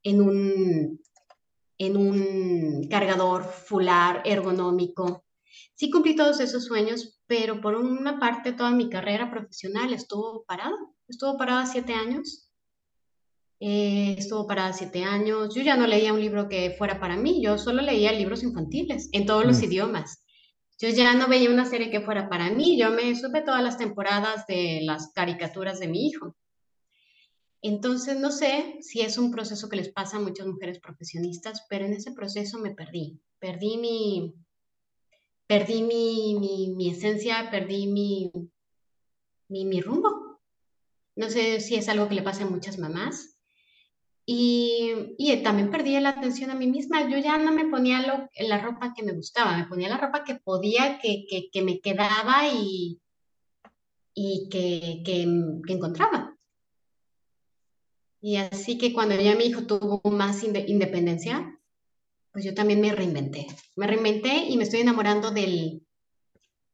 en 0.03 0.21
un 0.21 1.01
en 1.79 1.95
un 1.95 2.87
cargador 2.89 3.43
fular 3.45 4.21
ergonómico. 4.25 5.23
Sí 5.75 5.89
cumplí 5.89 6.15
todos 6.15 6.39
esos 6.39 6.65
sueños, 6.65 7.19
pero 7.27 7.61
por 7.61 7.75
una 7.75 8.19
parte 8.19 8.51
toda 8.51 8.71
mi 8.71 8.89
carrera 8.89 9.29
profesional 9.31 9.93
estuvo 9.93 10.43
parada. 10.45 10.75
Estuvo 11.07 11.37
parada 11.37 11.65
siete 11.67 11.93
años. 11.93 12.49
Eh, 13.59 14.15
estuvo 14.17 14.45
parada 14.45 14.73
siete 14.73 15.03
años. 15.03 15.53
Yo 15.55 15.61
ya 15.61 15.77
no 15.77 15.87
leía 15.87 16.13
un 16.13 16.19
libro 16.19 16.49
que 16.49 16.75
fuera 16.77 16.99
para 16.99 17.15
mí, 17.15 17.41
yo 17.41 17.57
solo 17.57 17.81
leía 17.81 18.11
libros 18.11 18.43
infantiles 18.43 19.09
en 19.13 19.25
todos 19.25 19.45
los 19.45 19.59
mm. 19.59 19.63
idiomas. 19.63 20.26
Yo 20.79 20.89
ya 20.89 21.13
no 21.15 21.27
veía 21.27 21.49
una 21.49 21.65
serie 21.65 21.89
que 21.89 22.01
fuera 22.01 22.29
para 22.29 22.51
mí, 22.51 22.77
yo 22.77 22.91
me 22.91 23.15
supe 23.15 23.41
todas 23.41 23.63
las 23.63 23.77
temporadas 23.77 24.45
de 24.45 24.81
las 24.83 25.11
caricaturas 25.11 25.79
de 25.79 25.87
mi 25.87 26.07
hijo. 26.07 26.35
Entonces, 27.63 28.19
no 28.19 28.31
sé 28.31 28.77
si 28.81 29.01
es 29.01 29.17
un 29.17 29.31
proceso 29.31 29.69
que 29.69 29.77
les 29.77 29.89
pasa 29.89 30.17
a 30.17 30.21
muchas 30.21 30.45
mujeres 30.45 30.79
profesionistas, 30.79 31.65
pero 31.67 31.85
en 31.85 31.93
ese 31.93 32.11
proceso 32.11 32.59
me 32.59 32.75
perdí. 32.75 33.19
Perdí 33.39 33.77
mi, 33.77 34.35
perdí 35.47 35.81
mi, 35.81 36.73
mi, 36.75 36.89
esencia, 36.89 37.49
perdí 37.49 37.87
mi, 37.87 38.31
mi, 39.47 39.65
mi, 39.65 39.81
rumbo. 39.81 40.39
No 41.15 41.29
sé 41.29 41.59
si 41.59 41.75
es 41.75 41.89
algo 41.89 42.07
que 42.07 42.15
le 42.15 42.21
pasa 42.21 42.43
a 42.43 42.49
muchas 42.49 42.77
mamás. 42.77 43.36
Y, 44.29 45.15
y, 45.17 45.37
también 45.37 45.71
perdí 45.71 45.97
la 46.01 46.09
atención 46.09 46.51
a 46.51 46.55
mí 46.55 46.67
misma. 46.67 47.09
Yo 47.09 47.17
ya 47.17 47.37
no 47.37 47.53
me 47.53 47.65
ponía 47.65 48.05
lo, 48.05 48.29
la 48.47 48.61
ropa 48.61 48.93
que 48.93 49.03
me 49.03 49.13
gustaba, 49.13 49.57
me 49.57 49.67
ponía 49.67 49.87
la 49.87 49.97
ropa 49.97 50.25
que 50.25 50.35
podía, 50.35 50.99
que, 50.99 51.25
que, 51.29 51.49
que 51.49 51.61
me 51.61 51.79
quedaba 51.79 52.45
y, 52.53 52.99
y 54.13 54.49
que, 54.49 55.01
que 55.05 55.73
encontraba. 55.73 56.37
Y 58.19 58.35
así 58.37 58.77
que 58.77 58.93
cuando 58.93 59.15
ya 59.15 59.35
mi 59.35 59.45
hijo 59.45 59.65
tuvo 59.65 60.01
más 60.09 60.43
independencia, 60.43 61.57
pues 62.31 62.43
yo 62.43 62.53
también 62.53 62.81
me 62.81 62.93
reinventé. 62.93 63.47
Me 63.75 63.87
reinventé 63.87 64.47
y 64.49 64.57
me 64.57 64.63
estoy 64.63 64.81
enamorando 64.81 65.31
del, 65.31 65.85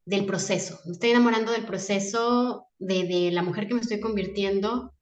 del 0.04 0.26
proceso. 0.26 0.80
Me 0.86 0.92
estoy 0.92 1.10
enamorando 1.10 1.52
del 1.52 1.66
proceso 1.66 2.68
de, 2.78 3.04
de, 3.04 3.30
la 3.30 3.42
mujer 3.42 3.68
que 3.68 3.74
me 3.74 3.80
estoy 3.80 4.00
convirtiendo. 4.00 4.93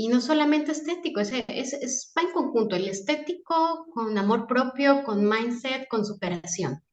Y 0.00 0.06
no 0.06 0.20
solamente 0.20 0.70
estético, 0.70 1.18
es, 1.18 1.32
es, 1.48 1.72
es, 1.72 2.12
va 2.16 2.22
en 2.22 2.30
conjunto, 2.30 2.76
el 2.76 2.86
estético 2.86 3.88
con 3.92 4.16
amor 4.16 4.46
propio, 4.46 5.02
con 5.02 5.28
mindset, 5.28 5.88
con 5.88 6.06
superación. 6.06 6.84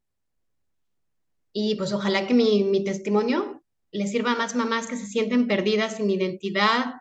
Y 1.54 1.76
pues 1.76 1.94
ojalá 1.94 2.26
que 2.26 2.34
mi, 2.34 2.64
mi 2.64 2.84
testimonio 2.84 3.64
le 3.92 4.08
sirva 4.08 4.32
a 4.32 4.38
más 4.38 4.56
mamás 4.56 4.88
que 4.88 4.98
se 4.98 5.06
sienten 5.06 5.48
perdidas, 5.48 5.98
sin 5.98 6.10
identidad, 6.10 6.96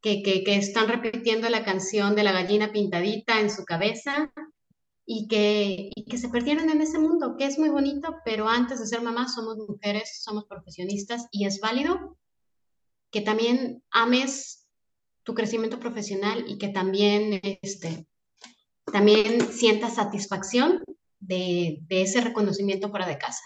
que, 0.00 0.42
están 0.44 0.88
repitiendo 0.88 1.48
la 1.48 1.64
canción 1.64 2.16
de 2.16 2.24
la 2.24 2.32
gallina 2.32 2.72
pintadita 2.72 3.38
en 3.38 3.48
su 3.48 3.64
cabeza 3.64 4.32
y 5.06 5.28
que, 5.28 5.92
que 6.10 6.18
se 6.18 6.30
perdieron 6.30 6.68
en 6.68 6.80
ese 6.80 6.98
mundo, 6.98 7.36
que 7.38 7.46
es 7.46 7.60
muy 7.60 7.68
bonito, 7.68 8.16
pero 8.24 8.48
antes 8.48 8.80
de 8.80 8.88
ser 8.88 9.02
mamás 9.02 9.36
somos 9.36 9.56
mujeres, 9.56 10.20
somos 10.20 10.46
profesionistas 10.46 11.28
y 11.30 11.46
es 11.46 11.60
válido 11.60 12.18
que 13.12 13.20
también 13.20 13.84
ames 13.92 14.63
tu 15.24 15.34
crecimiento 15.34 15.80
profesional 15.80 16.44
y 16.46 16.58
que 16.58 16.68
también, 16.68 17.40
este, 17.62 18.06
también 18.92 19.40
sientas 19.40 19.96
satisfacción 19.96 20.84
de, 21.18 21.78
de 21.88 22.02
ese 22.02 22.20
reconocimiento 22.20 22.90
fuera 22.90 23.06
de 23.06 23.18
casa. 23.18 23.42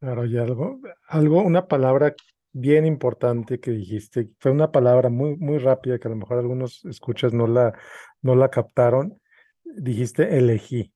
Claro, 0.00 0.24
y 0.24 0.38
algo, 0.38 0.80
algo, 1.08 1.42
una 1.42 1.66
palabra 1.66 2.14
bien 2.52 2.86
importante 2.86 3.60
que 3.60 3.72
dijiste. 3.72 4.30
Fue 4.38 4.50
una 4.50 4.70
palabra 4.70 5.08
muy, 5.08 5.36
muy 5.36 5.58
rápida 5.58 5.98
que 5.98 6.08
a 6.08 6.10
lo 6.10 6.16
mejor 6.16 6.38
algunos 6.38 6.84
escuchas 6.84 7.32
no 7.32 7.46
la, 7.46 7.76
no 8.22 8.34
la 8.34 8.48
captaron. 8.50 9.20
Dijiste 9.64 10.36
elegí. 10.36 10.92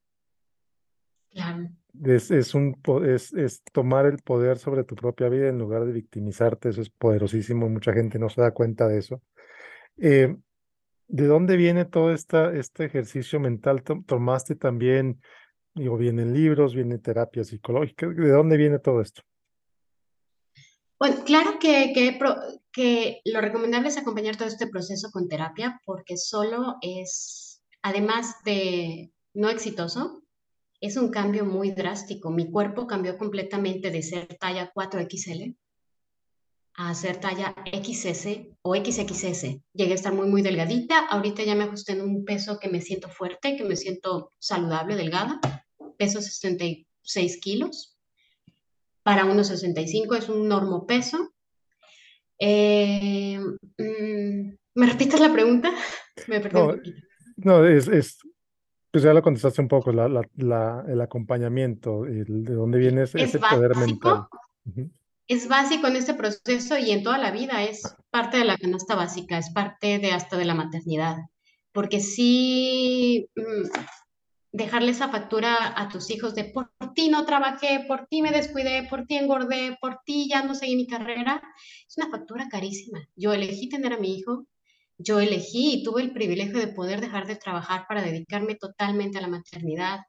Claro. 1.31 1.69
Es, 2.05 2.31
es, 2.31 2.55
un, 2.55 2.81
es, 3.07 3.33
es 3.35 3.63
tomar 3.73 4.07
el 4.07 4.19
poder 4.19 4.59
sobre 4.59 4.85
tu 4.85 4.95
propia 4.95 5.29
vida 5.29 5.49
en 5.49 5.59
lugar 5.59 5.85
de 5.85 5.93
victimizarte. 5.93 6.71
Eso 6.71 6.81
es 6.81 6.91
poderosísimo. 6.91 7.69
Mucha 7.69 7.93
gente 7.93 8.19
no 8.19 8.29
se 8.29 8.41
da 8.41 8.53
cuenta 8.53 8.89
de 8.89 8.99
eso. 8.99 9.21
Eh, 9.99 10.37
¿De 11.09 11.27
dónde 11.27 11.57
viene 11.57 11.85
todo 11.85 12.13
esta, 12.13 12.55
este 12.55 12.87
ejercicio 12.87 13.39
mental? 13.39 13.83
¿Tomaste 13.83 14.57
también, 14.57 15.21
digo, 15.75 15.99
vienen 15.99 16.33
libros, 16.33 16.75
viene 16.75 16.99
terapia 16.99 17.45
psicológica? 17.45 18.07
¿De 18.09 18.31
dónde 18.31 18.57
viene 18.57 18.79
todo 18.79 19.03
esto? 19.03 19.23
Bueno, 20.99 21.23
claro 21.25 21.59
que, 21.61 21.93
que, 22.73 23.21
lo 23.27 23.41
recomendable 23.43 23.89
es 23.89 23.99
acompañar 23.99 24.37
todo 24.37 24.49
este 24.49 24.69
proceso 24.69 25.11
con 25.11 25.29
terapia 25.29 25.81
porque 25.85 26.17
solo 26.17 26.77
es, 26.81 27.63
además 27.83 28.37
de 28.45 29.13
no 29.35 29.51
exitoso, 29.51 30.23
es 30.81 30.97
un 30.97 31.11
cambio 31.11 31.45
muy 31.45 31.73
drástico. 31.73 32.31
Mi 32.31 32.51
cuerpo 32.51 32.87
cambió 32.87 33.19
completamente 33.19 33.91
de 33.91 34.03
ser 34.03 34.27
talla 34.39 34.73
4XL 34.73 35.57
a 36.75 36.95
ser 36.95 37.19
talla 37.19 37.55
XS 37.67 38.49
o 38.63 38.75
XXS. 38.75 39.59
Llegué 39.73 39.93
a 39.93 39.95
estar 39.95 40.13
muy, 40.13 40.29
muy 40.29 40.43
delgadita. 40.43 41.07
Ahorita 41.07 41.43
ya 41.43 41.55
me 41.55 41.65
ajusté 41.65 41.93
en 41.93 42.03
un 42.03 42.25
peso 42.25 42.59
que 42.59 42.69
me 42.69 42.81
siento 42.81 43.09
fuerte, 43.09 43.57
que 43.57 43.65
me 43.65 43.77
siento 43.77 44.31
saludable, 44.39 44.97
delgada. 44.97 45.41
Peso 45.99 46.21
66 46.21 47.41
kilos 47.41 47.97
para 49.03 49.25
unos 49.25 49.49
65 49.49 50.15
es 50.15 50.29
un 50.29 50.49
normo 50.49 50.87
peso. 50.87 51.33
Eh, 52.39 53.39
mm, 53.39 54.55
¿Me 54.75 54.87
repites 54.87 55.21
la 55.21 55.33
pregunta? 55.33 55.73
Me 56.29 56.41
no, 56.41 56.75
no, 57.37 57.67
es, 57.67 57.89
es, 57.89 58.19
pues 58.91 59.05
ya 59.05 59.15
lo 59.15 59.23
contestaste 59.23 59.61
un 59.61 59.69
poco, 59.69 59.93
la, 59.93 60.09
la, 60.09 60.85
el 60.87 61.01
acompañamiento, 61.01 62.03
de 62.05 62.55
dónde 62.55 62.79
viene 62.79 63.03
ese, 63.03 63.39
poder 63.39 63.77
mental. 63.77 64.27
Es 65.29 65.49
básico 65.49 65.87
en 65.87 65.97
este 65.97 66.15
proceso 66.15 66.79
y 66.79 66.91
en 66.91 67.03
toda 67.03 67.19
la 67.19 67.31
vida, 67.31 67.63
es 67.63 67.83
parte 68.11 68.39
de 68.39 68.45
la 68.45 68.59
canasta 68.59 68.95
básica, 68.95 69.39
es 69.39 69.51
parte 69.51 69.99
de 69.99 70.13
hasta 70.13 70.37
de 70.37 70.45
la 70.45 70.55
maternidad, 70.55 71.17
porque 71.73 72.01
sí, 72.01 73.29
mm, 73.35 73.69
dejarle 74.53 74.91
esa 74.91 75.09
factura 75.09 75.75
a 75.81 75.89
tus 75.89 76.11
hijos 76.11 76.35
de 76.35 76.45
por 76.45 76.71
ti 76.95 77.09
no 77.09 77.25
trabajé, 77.25 77.85
por 77.89 78.07
ti 78.07 78.21
me 78.21 78.31
descuidé, 78.31 78.87
por 78.89 79.07
ti 79.07 79.17
engordé, 79.17 79.79
por 79.81 80.01
ti 80.05 80.29
ya 80.29 80.43
no 80.43 80.55
seguí 80.55 80.77
mi 80.77 80.87
carrera, 80.87 81.43
es 81.89 81.97
una 81.97 82.11
factura 82.11 82.49
carísima. 82.51 83.01
Yo 83.17 83.33
elegí 83.33 83.69
tener 83.71 83.95
a 83.95 83.99
mi 83.99 84.15
hijo, 84.19 84.47
yo 84.99 85.21
elegí 85.21 85.75
y 85.75 85.83
tuve 85.85 86.03
el 86.03 86.13
privilegio 86.13 86.59
de 86.59 86.69
poder 86.69 87.01
dejar 87.01 87.27
de 87.27 87.37
trabajar 87.37 87.87
para 87.89 88.03
dedicarme 88.03 88.55
totalmente 88.57 89.19
a 89.19 89.23
la 89.23 89.29
maternidad, 89.29 90.01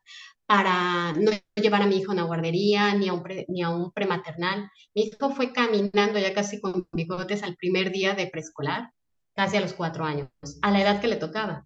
para 0.53 1.13
no 1.13 1.31
llevar 1.55 1.81
a 1.81 1.87
mi 1.87 1.97
hijo 1.97 2.11
a 2.11 2.13
una 2.13 2.25
guardería 2.25 2.93
ni 2.93 3.09
a 3.09 3.13
un, 3.13 3.23
ni 3.47 3.63
a 3.63 3.71
un 3.71 3.91
prematernal. 3.91 4.69
Mi 4.93 5.05
hijo 5.05 5.31
fue 5.31 5.51
caminando 5.51 6.19
ya 6.19 6.31
casi 6.35 6.61
con 6.61 6.87
bigotes 6.91 7.41
al 7.41 7.55
primer 7.55 7.91
día 7.91 8.13
de 8.13 8.27
preescolar, 8.27 8.91
casi 9.35 9.57
a 9.57 9.61
los 9.61 9.73
cuatro 9.73 10.05
años, 10.05 10.29
a 10.61 10.69
la 10.69 10.79
edad 10.79 11.01
que 11.01 11.07
le 11.07 11.15
tocaba. 11.15 11.65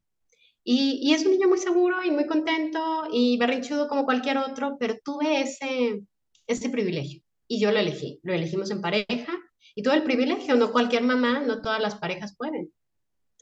Y, 0.64 1.14
es 1.14 1.26
un 1.26 1.34
niño 1.34 1.50
muy 1.50 1.58
seguro 1.58 2.02
y 2.02 2.12
muy 2.12 2.28
contento 2.28 3.10
y 3.12 3.38
berrinchudo 3.38 3.90
como 3.90 4.06
cualquier 4.06 4.38
otro, 4.38 4.78
pero 4.80 4.96
tuve 5.04 5.42
ese, 5.42 6.04
ese 6.48 6.70
privilegio 6.70 7.22
y 7.46 7.60
yo 7.60 7.74
lo 7.74 7.80
elegí. 7.80 8.22
Lo 8.24 8.34
elegimos 8.34 8.72
en 8.72 8.80
pareja 8.80 9.34
y 9.76 9.84
tuve 9.84 9.96
el 9.96 10.04
privilegio. 10.04 10.56
No 10.56 10.72
cualquier 10.72 11.04
mamá, 11.04 11.42
no 11.42 11.62
todas 11.62 11.82
las 11.82 11.96
parejas 11.96 12.38
pueden. 12.38 12.72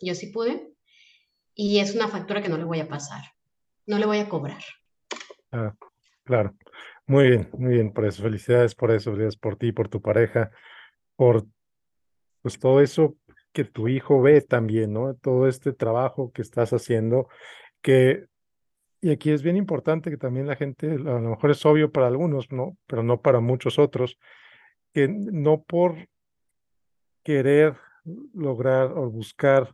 Yo 0.02 0.16
sí 0.16 0.32
pude 0.32 0.72
y 1.54 1.78
es 1.82 1.94
una 1.94 2.08
factura 2.08 2.42
que 2.42 2.50
no 2.50 2.58
le 2.58 2.64
voy 2.64 2.80
a 2.80 2.88
pasar, 2.88 3.25
no 3.86 4.00
le 4.00 4.08
voy 4.08 4.18
a 4.18 4.28
cobrar. 4.28 4.64
Ah, 5.55 5.74
claro. 6.25 6.53
Muy 7.07 7.29
bien, 7.29 7.50
muy 7.57 7.74
bien, 7.75 7.93
por 7.93 8.05
eso. 8.05 8.21
Felicidades 8.24 8.75
por 8.75 8.91
eso, 8.91 9.12
felicidades 9.12 9.38
por 9.38 9.55
ti, 9.55 9.71
por 9.71 9.88
tu 9.88 10.01
pareja, 10.01 10.51
por 11.15 11.45
pues 12.41 12.59
todo 12.59 12.81
eso 12.81 13.15
que 13.53 13.63
tu 13.63 13.88
hijo 13.88 14.21
ve 14.21 14.41
también, 14.41 14.91
¿no? 14.93 15.15
Todo 15.15 15.47
este 15.47 15.71
trabajo 15.71 16.31
que 16.33 16.41
estás 16.41 16.74
haciendo, 16.74 17.29
que, 17.81 18.25
y 19.01 19.12
aquí 19.12 19.31
es 19.31 19.43
bien 19.43 19.55
importante 19.55 20.09
que 20.09 20.17
también 20.17 20.47
la 20.47 20.57
gente, 20.57 20.91
a 20.91 20.95
lo 20.97 21.21
mejor 21.21 21.51
es 21.51 21.65
obvio 21.65 21.91
para 21.91 22.07
algunos, 22.07 22.51
¿no? 22.51 22.77
Pero 22.85 23.01
no 23.01 23.21
para 23.21 23.39
muchos 23.39 23.79
otros, 23.79 24.17
que 24.93 25.07
no 25.07 25.63
por 25.63 25.95
querer 27.24 27.75
lograr 28.33 28.91
o 28.91 29.09
buscar 29.09 29.74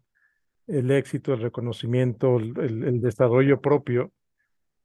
el 0.67 0.91
éxito, 0.91 1.33
el 1.33 1.41
reconocimiento, 1.41 2.38
el, 2.38 2.83
el 2.83 3.01
desarrollo 3.01 3.61
propio, 3.61 4.11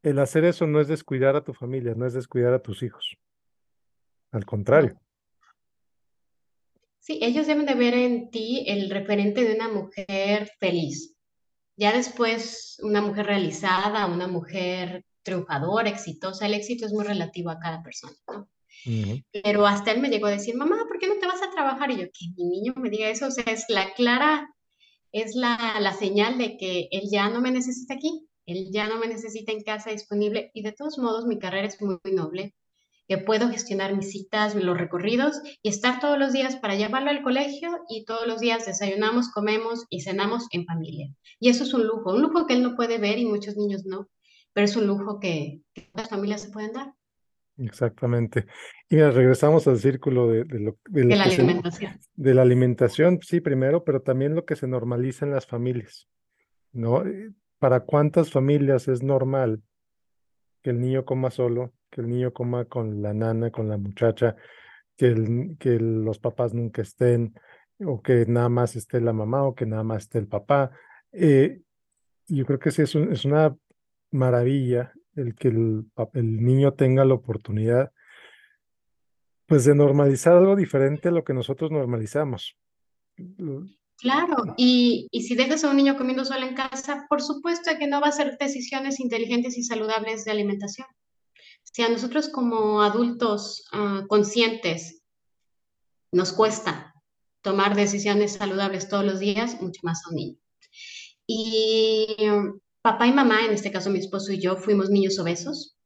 el 0.09 0.19
hacer 0.19 0.45
eso 0.45 0.65
no 0.67 0.79
es 0.79 0.87
descuidar 0.87 1.35
a 1.35 1.43
tu 1.43 1.53
familia, 1.53 1.93
no 1.95 2.05
es 2.05 2.13
descuidar 2.13 2.53
a 2.53 2.61
tus 2.61 2.81
hijos. 2.81 3.17
Al 4.31 4.45
contrario. 4.45 4.99
Sí, 6.99 7.19
ellos 7.21 7.47
deben 7.47 7.65
de 7.65 7.73
ver 7.73 7.93
en 7.93 8.29
ti 8.29 8.65
el 8.67 8.89
referente 8.89 9.43
de 9.43 9.55
una 9.55 9.69
mujer 9.69 10.51
feliz. 10.59 11.15
Ya 11.75 11.93
después, 11.93 12.77
una 12.81 13.01
mujer 13.01 13.25
realizada, 13.27 14.05
una 14.07 14.27
mujer 14.27 15.05
triunfadora, 15.23 15.89
exitosa. 15.89 16.45
El 16.45 16.53
éxito 16.53 16.85
es 16.85 16.93
muy 16.93 17.05
relativo 17.05 17.49
a 17.49 17.59
cada 17.59 17.83
persona, 17.83 18.15
¿no? 18.27 18.49
Pero 19.31 19.65
hasta 19.65 19.91
él 19.91 19.99
me 19.99 20.09
llegó 20.09 20.27
a 20.27 20.31
decir, 20.31 20.55
mamá, 20.55 20.85
¿por 20.87 20.99
qué 20.99 21.07
no 21.07 21.15
te 21.19 21.27
vas 21.27 21.41
a 21.41 21.51
trabajar? 21.51 21.91
Y 21.91 21.97
yo, 21.97 22.05
que 22.05 22.27
mi 22.37 22.45
niño 22.45 22.73
me 22.77 22.89
diga 22.89 23.09
eso, 23.09 23.27
o 23.27 23.31
sea, 23.31 23.43
es 23.45 23.65
la 23.67 23.93
clara, 23.93 24.49
es 25.11 25.35
la, 25.35 25.77
la 25.81 25.93
señal 25.93 26.37
de 26.37 26.57
que 26.57 26.87
él 26.91 27.09
ya 27.11 27.29
no 27.29 27.41
me 27.41 27.51
necesita 27.51 27.95
aquí, 27.95 28.26
él 28.47 28.69
ya 28.71 28.87
no 28.87 28.97
me 28.97 29.07
necesita 29.07 29.51
en 29.51 29.61
casa 29.61 29.91
disponible 29.91 30.49
y 30.53 30.63
de 30.63 30.71
todos 30.71 30.97
modos 30.97 31.27
mi 31.27 31.37
carrera 31.37 31.67
es 31.67 31.79
muy, 31.81 31.97
muy 32.03 32.13
noble 32.13 32.55
que 33.07 33.17
puedo 33.17 33.49
gestionar 33.49 33.95
mis 33.95 34.11
citas, 34.11 34.55
los 34.55 34.77
recorridos 34.77 35.41
y 35.61 35.69
estar 35.69 35.99
todos 35.99 36.19
los 36.19 36.33
días 36.33 36.57
para 36.57 36.75
llevarlo 36.75 37.09
al 37.09 37.23
colegio 37.23 37.69
y 37.89 38.05
todos 38.05 38.27
los 38.27 38.41
días 38.41 38.65
desayunamos, 38.65 39.31
comemos 39.31 39.85
y 39.89 40.01
cenamos 40.01 40.47
en 40.51 40.65
familia. 40.65 41.13
Y 41.39 41.49
eso 41.49 41.63
es 41.63 41.73
un 41.73 41.87
lujo, 41.87 42.13
un 42.13 42.21
lujo 42.21 42.45
que 42.45 42.55
él 42.55 42.63
no 42.63 42.75
puede 42.75 42.97
ver 42.97 43.17
y 43.17 43.25
muchos 43.25 43.55
niños 43.55 43.85
no, 43.85 44.09
pero 44.53 44.65
es 44.65 44.75
un 44.75 44.87
lujo 44.87 45.19
que, 45.19 45.61
las 45.93 46.09
familias 46.09 46.41
se 46.41 46.49
pueden 46.49 46.73
dar. 46.73 46.93
Exactamente. 47.57 48.45
Y 48.89 48.97
regresamos 48.97 49.67
al 49.67 49.79
círculo 49.79 50.27
de, 50.27 50.45
lo, 50.45 50.77
de, 50.89 51.05
la 51.05 51.23
alimentación. 51.23 51.99
de 52.15 52.33
la 52.33 52.41
alimentación, 52.43 53.19
sí, 53.21 53.39
primero, 53.39 53.83
pero 53.83 54.01
también 54.01 54.35
lo 54.35 54.45
que 54.45 54.55
se 54.55 54.67
normaliza 54.67 55.25
en 55.25 55.31
las 55.31 55.47
familias, 55.47 56.07
¿no? 56.71 57.03
¿Para 57.59 57.81
cuántas 57.81 58.31
familias 58.31 58.87
es 58.87 59.01
normal 59.01 59.63
que 60.61 60.69
el 60.71 60.79
niño 60.79 61.05
coma 61.05 61.31
solo, 61.31 61.73
que 61.89 62.01
el 62.01 62.09
niño 62.09 62.33
coma 62.33 62.65
con 62.65 63.01
la 63.01 63.13
nana, 63.13 63.51
con 63.51 63.69
la 63.69 63.77
muchacha, 63.77 64.35
que, 64.95 65.15
los 65.79 66.19
papás 66.19 66.53
nunca 66.53 66.81
estén, 66.81 67.33
o 67.79 68.01
que 68.01 68.25
nada 68.25 68.49
más 68.49 68.75
esté 68.75 68.99
la 68.99 69.13
mamá, 69.13 69.43
o 69.43 69.55
que 69.55 69.65
nada 69.65 69.83
más 69.83 70.03
esté 70.03 70.19
el 70.19 70.27
papá. 70.27 70.71
Eh, 71.11 71.61
yo 72.27 72.45
creo 72.45 72.59
que 72.59 72.71
sí 72.71 72.81
es, 72.81 72.95
es 72.95 73.25
una 73.25 73.55
maravilla 74.11 74.93
el 75.15 75.35
que 75.35 75.47
el, 75.49 75.85
el, 76.13 76.43
niño 76.43 76.73
tenga 76.73 77.05
la 77.05 77.15
oportunidad, 77.15 77.91
pues, 79.45 79.65
de 79.65 79.75
normalizar 79.75 80.35
algo 80.37 80.55
diferente 80.55 81.07
a 81.09 81.11
lo 81.11 81.23
que 81.23 81.33
nosotros 81.33 81.71
normalizamos. 81.71 82.57
Claro, 83.99 84.53
y, 84.57 85.09
si 85.11 85.35
dejas 85.35 85.63
a 85.63 85.69
un 85.69 85.77
niño 85.77 85.97
comiendo 85.97 86.23
solo 86.23 86.45
en 86.45 86.53
casa, 86.53 87.07
por 87.09 87.21
supuesto 87.21 87.71
que 87.79 87.87
no 87.87 87.99
va 87.99 88.07
a 88.07 88.09
hacer 88.09 88.37
decisiones 88.37 88.99
inteligentes 88.99 89.57
y 89.57 89.63
saludables 89.63 90.23
de 90.23 90.31
alimentación. 90.31 90.87
Si 91.63 91.81
a 91.81 91.89
nosotros 91.89 92.29
como 92.29 92.81
adultos 92.81 93.65
ah, 93.71 94.03
conscientes 94.07 95.03
nos 96.11 96.31
cuesta 96.31 96.93
tomar 97.41 97.75
decisiones 97.75 98.33
saludables 98.33 98.87
todos 98.87 99.05
los 99.05 99.19
días, 99.19 99.61
mucho 99.61 99.79
más 99.83 100.01
a 100.05 100.09
un 100.09 100.15
niño. 100.15 100.37
Y 101.25 102.15
um, 102.29 102.59
papá 102.81 103.07
y 103.07 103.13
mamá, 103.13 103.45
en 103.45 103.51
este 103.51 103.71
caso 103.71 103.89
mi 103.89 103.99
esposo 103.99 104.31
y 104.31 104.39
yo, 104.39 104.57
fuimos 104.57 104.89
niños 104.89 105.17
obesos, 105.19 105.77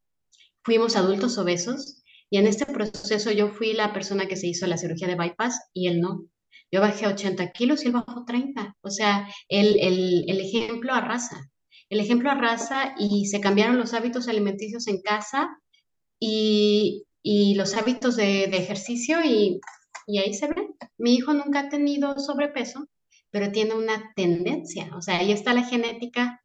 fuimos 0.63 0.95
adultos 0.95 1.37
obesos, 1.37 2.03
y 2.29 2.37
en 2.37 2.47
este 2.47 2.65
proceso 2.65 3.31
yo 3.31 3.49
fui 3.49 3.73
la 3.73 3.93
persona 3.93 4.27
que 4.27 4.37
se 4.37 4.47
hizo 4.47 4.65
la 4.65 4.77
cirugía 4.77 5.07
de 5.07 5.15
bypass 5.15 5.59
y 5.73 5.87
él 5.87 5.99
no. 5.99 6.30
Yo 6.71 6.79
bajé 6.81 7.05
80 7.05 7.51
kilos 7.51 7.83
y 7.83 7.87
él 7.87 7.93
bajó 7.93 8.23
30. 8.25 8.77
O 8.81 8.89
sea, 8.89 9.27
el, 9.49 9.77
el, 9.79 10.25
el 10.27 10.39
ejemplo 10.39 10.93
arrasa. 10.93 11.51
El 11.89 11.99
ejemplo 11.99 12.31
arrasa 12.31 12.95
y 12.97 13.25
se 13.25 13.41
cambiaron 13.41 13.77
los 13.77 13.93
hábitos 13.93 14.29
alimenticios 14.29 14.87
en 14.87 15.01
casa 15.01 15.49
y, 16.19 17.03
y 17.21 17.55
los 17.55 17.75
hábitos 17.75 18.15
de, 18.15 18.47
de 18.47 18.57
ejercicio 18.57 19.17
y, 19.25 19.59
y, 20.07 20.19
ahí 20.19 20.33
se 20.33 20.47
ve. 20.47 20.67
Mi 20.97 21.15
hijo 21.15 21.33
nunca 21.33 21.59
ha 21.59 21.69
tenido 21.69 22.17
sobrepeso, 22.17 22.87
pero 23.29 23.51
tiene 23.51 23.73
una 23.73 24.13
tendencia. 24.15 24.95
O 24.95 25.01
sea, 25.01 25.17
ahí 25.17 25.33
está 25.33 25.53
la 25.53 25.63
genética, 25.63 26.41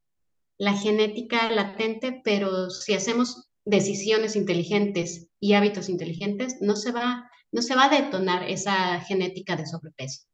la 0.58 0.72
genética 0.72 1.48
latente, 1.52 2.20
pero 2.24 2.68
si 2.70 2.94
hacemos 2.94 3.48
decisiones 3.64 4.34
inteligentes 4.34 5.28
y 5.38 5.52
hábitos 5.52 5.88
inteligentes, 5.88 6.56
no 6.60 6.74
se 6.74 6.90
va 6.90 7.30
no 7.56 7.62
se 7.62 7.74
va 7.74 7.86
a 7.86 7.88
detonar 7.88 8.42
esa 8.42 9.00
genética 9.00 9.56
de 9.56 9.64
sobrepeso. 9.64 10.26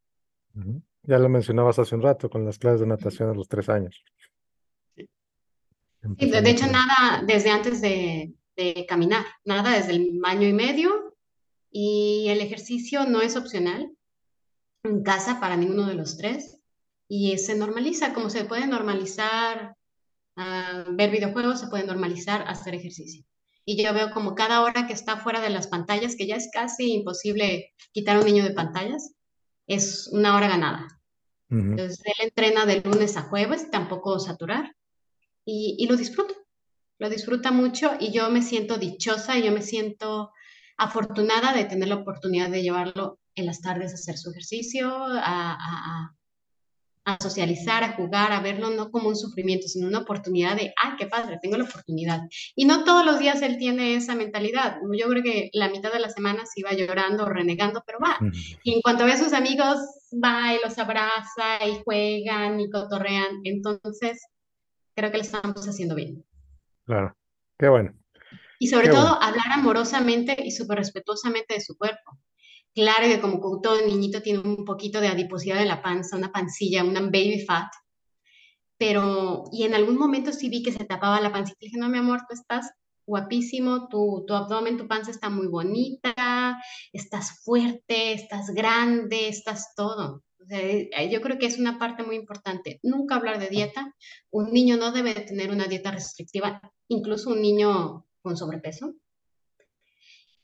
Ya 1.04 1.18
lo 1.18 1.28
mencionabas 1.28 1.78
hace 1.78 1.94
un 1.94 2.02
rato 2.02 2.28
con 2.28 2.44
las 2.44 2.58
clases 2.58 2.80
de 2.80 2.88
natación 2.88 3.30
a 3.30 3.34
los 3.34 3.46
tres 3.46 3.68
años. 3.68 4.02
Sí, 4.96 5.06
de, 6.18 6.50
hecho, 6.50 6.66
nada 6.66 7.22
desde 7.24 7.50
antes 7.50 7.80
de, 7.80 8.34
caminar, 8.88 9.24
nada 9.44 9.76
desde 9.76 9.92
el 9.92 10.20
año 10.24 10.48
y 10.48 10.52
medio. 10.52 11.16
Y 11.70 12.26
el 12.28 12.40
ejercicio 12.40 13.06
no 13.06 13.22
es 13.22 13.36
opcional 13.36 13.96
en 14.82 15.04
casa 15.04 15.38
para 15.38 15.56
ninguno 15.56 15.86
de 15.86 15.94
los 15.94 16.16
tres. 16.16 16.58
Y 17.06 17.38
se 17.38 17.54
normaliza, 17.54 18.14
como 18.14 18.30
se 18.30 18.46
puede 18.46 18.66
normalizar 18.66 19.76
ah, 20.34 20.84
ver 20.90 21.10
videojuegos, 21.10 21.60
se 21.60 21.68
puede 21.68 21.86
normalizar 21.86 22.42
hacer 22.48 22.74
ejercicio 22.74 23.24
y 23.64 23.82
yo 23.82 23.92
veo 23.94 24.10
como 24.10 24.34
cada 24.34 24.62
hora 24.62 24.86
que 24.86 24.92
está 24.92 25.16
fuera 25.16 25.40
de 25.40 25.50
las 25.50 25.68
pantallas, 25.68 26.16
que 26.16 26.26
ya 26.26 26.36
es 26.36 26.50
casi 26.52 26.92
imposible 26.92 27.72
quitar 27.92 28.16
a 28.16 28.20
un 28.20 28.26
niño 28.26 28.44
de 28.44 28.50
pantallas, 28.50 29.14
es 29.66 30.08
una 30.08 30.36
hora 30.36 30.48
ganada. 30.48 30.98
Entonces 31.50 32.00
él 32.04 32.14
entrena 32.20 32.64
de 32.64 32.80
lunes 32.80 33.18
a 33.18 33.22
jueves, 33.22 33.70
tampoco 33.70 34.18
saturar, 34.18 34.74
y, 35.44 35.76
y, 35.78 35.86
lo 35.86 35.96
disfruta, 35.96 36.32
lo 36.98 37.10
disfruta 37.10 37.50
mucho 37.50 37.92
y 38.00 38.10
yo 38.10 38.30
me 38.30 38.40
siento 38.40 38.78
dichosa 38.78 39.36
y 39.36 39.42
yo 39.42 39.52
me 39.52 39.60
siento 39.60 40.32
afortunada 40.78 41.52
de 41.52 41.66
tener 41.66 41.88
la 41.88 41.96
oportunidad 41.96 42.48
de 42.48 42.62
llevarlo 42.62 43.18
en 43.34 43.44
las 43.44 43.60
tardes 43.60 43.92
a 43.92 43.96
hacer 43.96 44.16
su 44.16 44.30
ejercicio, 44.30 44.88
a, 44.94 45.58
a 45.58 46.16
socializar, 47.20 47.82
a 47.84 47.92
jugar, 47.92 48.32
a 48.32 48.40
verlo 48.40 48.70
no 48.70 48.90
como 48.90 49.08
un 49.08 49.16
sufrimiento, 49.16 49.68
sino 49.68 49.88
una 49.88 50.00
oportunidad 50.00 50.56
de, 50.56 50.72
ah, 50.82 50.96
qué 50.98 51.06
padre, 51.06 51.38
tengo 51.42 51.56
la 51.56 51.64
oportunidad. 51.64 52.20
Y 52.54 52.64
no 52.64 52.84
todos 52.84 53.04
los 53.04 53.18
días 53.18 53.42
él 53.42 53.58
tiene 53.58 53.96
esa 53.96 54.14
mentalidad. 54.14 54.78
Yo 54.98 55.08
creo 55.08 55.22
que 55.22 55.50
la 55.52 55.68
mitad 55.68 55.92
de 55.92 56.00
la 56.00 56.10
semana 56.10 56.46
se 56.46 56.60
iba 56.60 56.72
llorando 56.72 57.24
o 57.24 57.28
renegando, 57.28 57.82
pero 57.86 57.98
va. 57.98 58.18
Y 58.62 58.74
en 58.74 58.80
cuanto 58.80 59.04
ve 59.04 59.12
a 59.12 59.18
sus 59.18 59.32
amigos, 59.32 59.78
va 60.12 60.54
y 60.54 60.58
los 60.62 60.78
abraza 60.78 61.66
y 61.66 61.82
juegan 61.84 62.60
y 62.60 62.70
cotorrean. 62.70 63.40
Entonces, 63.44 64.20
creo 64.94 65.10
que 65.10 65.18
le 65.18 65.24
estamos 65.24 65.66
haciendo 65.66 65.94
bien. 65.94 66.24
Claro, 66.84 67.16
qué 67.58 67.68
bueno. 67.68 67.94
Y 68.58 68.68
sobre 68.68 68.88
todo, 68.88 69.20
hablar 69.20 69.46
amorosamente 69.54 70.36
y 70.44 70.52
súper 70.52 70.78
respetuosamente 70.78 71.54
de 71.54 71.60
su 71.60 71.76
cuerpo. 71.76 72.16
Claro 72.74 73.06
que 73.06 73.20
como 73.20 73.60
todo 73.60 73.86
niñito 73.86 74.22
tiene 74.22 74.40
un 74.40 74.64
poquito 74.64 75.00
de 75.00 75.08
adiposidad 75.08 75.60
en 75.60 75.68
la 75.68 75.82
panza, 75.82 76.16
una 76.16 76.32
pancilla, 76.32 76.84
una 76.84 77.00
baby 77.00 77.44
fat, 77.46 77.68
pero, 78.82 79.44
y 79.52 79.62
en 79.62 79.74
algún 79.74 79.96
momento 79.96 80.32
sí 80.32 80.48
vi 80.48 80.62
que 80.62 80.72
se 80.72 80.84
tapaba 80.84 81.20
la 81.20 81.32
pancita 81.32 81.58
y 81.60 81.66
dije, 81.66 81.78
no, 81.78 81.88
mi 81.88 81.98
amor, 81.98 82.22
tú 82.28 82.34
estás 82.34 82.72
guapísimo, 83.06 83.88
tu, 83.88 84.24
abdomen, 84.34 84.76
tu 84.76 84.88
panza 84.88 85.12
está 85.12 85.30
muy 85.30 85.46
bonita, 85.46 86.60
estás 86.92 87.42
fuerte, 87.44 88.12
estás 88.12 88.50
grande, 88.50 89.28
estás 89.28 89.74
todo. 89.76 90.24
Eh, 90.50 90.90
yo 91.12 91.20
creo 91.20 91.38
que 91.38 91.46
es 91.46 91.60
una 91.60 91.78
parte 91.78 92.02
muy 92.02 92.16
importante. 92.16 92.80
Nunca 92.82 93.14
hablar 93.14 93.38
de 93.38 93.50
dieta. 93.50 93.94
Un 94.30 94.52
niño 94.52 94.76
no 94.76 94.90
debe 94.90 95.14
tener 95.14 95.52
una 95.52 95.66
dieta 95.66 95.92
restrictiva, 95.92 96.60
incluso 96.88 97.30
un 97.30 97.40
niño 97.40 98.06
con 98.20 98.36
sobrepeso 98.36 98.94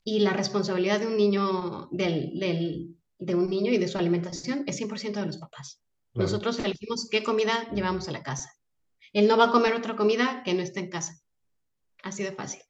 y 0.09 0.19
la 0.21 0.33
responsabilidad 0.33 0.99
de 0.99 1.05
un 1.05 1.17
niño, 1.17 1.87
del, 1.91 2.39
del, 2.39 2.97
de 3.19 3.35
un 3.35 3.47
niño 3.47 3.71
y 3.71 3.77
de 3.77 3.87
su 3.87 3.99
alimentación 3.99 4.63
es 4.65 4.81
100% 4.81 5.19
de 5.19 5.25
los 5.27 5.37
papás. 5.37 5.83
Nosotros 6.15 6.57
elegimos 6.57 7.07
qué 7.11 7.21
comida 7.23 7.69
llevamos 7.75 8.07
a 8.09 8.11
la 8.11 8.23
casa. 8.23 8.49
Él 9.13 9.27
no 9.27 9.37
va 9.37 9.45
a 9.45 9.51
comer 9.51 9.75
otra 9.75 9.95
comida 9.95 10.41
que 10.43 10.55
no 10.55 10.63
esté 10.63 10.79
en 10.79 10.89
casa. 10.89 11.13
Así 12.01 12.23
de 12.23 12.31
fácil. 12.31 12.61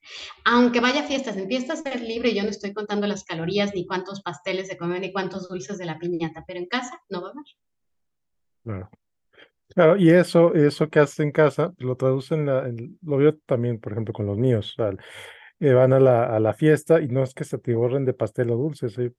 Aunque 0.43 0.81
vaya 0.81 1.01
a 1.01 1.07
fiestas, 1.07 1.37
en 1.37 1.47
fiestas 1.47 1.81
es 1.85 2.01
libre, 2.01 2.33
yo 2.33 2.43
no 2.43 2.49
estoy 2.49 2.73
contando 2.73 3.07
las 3.07 3.23
calorías, 3.23 3.73
ni 3.73 3.87
cuántos 3.87 4.21
pasteles 4.21 4.67
de 4.67 4.77
comer, 4.77 4.99
ni 4.99 5.13
cuántos 5.13 5.47
dulces 5.47 5.77
de 5.77 5.85
la 5.85 5.97
piñata, 5.97 6.43
pero 6.45 6.59
en 6.59 6.65
casa 6.65 6.99
no 7.07 7.21
va 7.21 7.29
a 7.29 7.31
haber. 7.31 7.45
Claro. 8.63 8.89
Claro, 9.69 9.97
y 9.97 10.09
eso, 10.09 10.53
eso 10.55 10.89
que 10.89 10.99
haces 10.99 11.19
en 11.19 11.31
casa, 11.31 11.73
lo 11.77 11.95
traducen, 11.95 12.47
lo 12.47 13.17
veo 13.17 13.37
también, 13.45 13.79
por 13.79 13.93
ejemplo, 13.93 14.13
con 14.13 14.25
los 14.25 14.37
míos. 14.37 14.73
O 14.73 14.83
sea, 14.83 14.97
van 15.59 15.93
a 15.93 15.99
la, 15.99 16.23
a 16.23 16.39
la 16.39 16.53
fiesta 16.53 17.01
y 17.01 17.07
no 17.07 17.23
es 17.23 17.33
que 17.33 17.43
se 17.43 17.57
te 17.57 17.75
borren 17.75 18.05
de 18.05 18.13
pastel 18.13 18.51
o 18.51 18.55
dulces, 18.55 18.93
se 18.93 19.13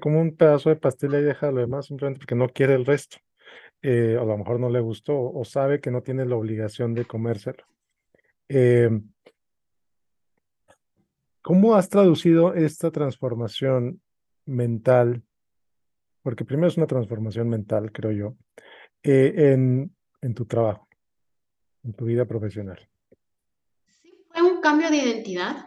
como 0.00 0.20
un 0.20 0.36
pedazo 0.36 0.70
de 0.70 0.76
pastel 0.76 1.14
y 1.14 1.22
deja 1.22 1.50
lo 1.50 1.60
demás 1.60 1.86
simplemente 1.86 2.18
porque 2.18 2.34
no 2.34 2.48
quiere 2.48 2.74
el 2.74 2.86
resto. 2.86 3.18
Eh, 3.82 4.16
o 4.16 4.22
a 4.22 4.24
lo 4.24 4.38
mejor 4.38 4.60
no 4.60 4.70
le 4.70 4.80
gustó 4.80 5.18
o 5.18 5.44
sabe 5.44 5.80
que 5.80 5.90
no 5.90 6.02
tiene 6.02 6.24
la 6.24 6.36
obligación 6.36 6.94
de 6.94 7.04
comérselo. 7.04 7.64
Eh, 8.48 8.90
¿Cómo 11.42 11.74
has 11.74 11.88
traducido 11.88 12.54
esta 12.54 12.92
transformación 12.92 14.00
mental? 14.46 15.22
Porque 16.22 16.44
primero 16.44 16.68
es 16.68 16.76
una 16.76 16.86
transformación 16.86 17.48
mental, 17.48 17.90
creo 17.90 18.12
yo, 18.12 18.36
eh, 19.02 19.52
en, 19.52 19.94
en 20.20 20.34
tu 20.34 20.46
trabajo, 20.46 20.88
en 21.82 21.92
tu 21.94 22.04
vida 22.04 22.24
profesional 22.24 22.91
cambio 24.62 24.90
de 24.90 24.96
identidad. 24.96 25.66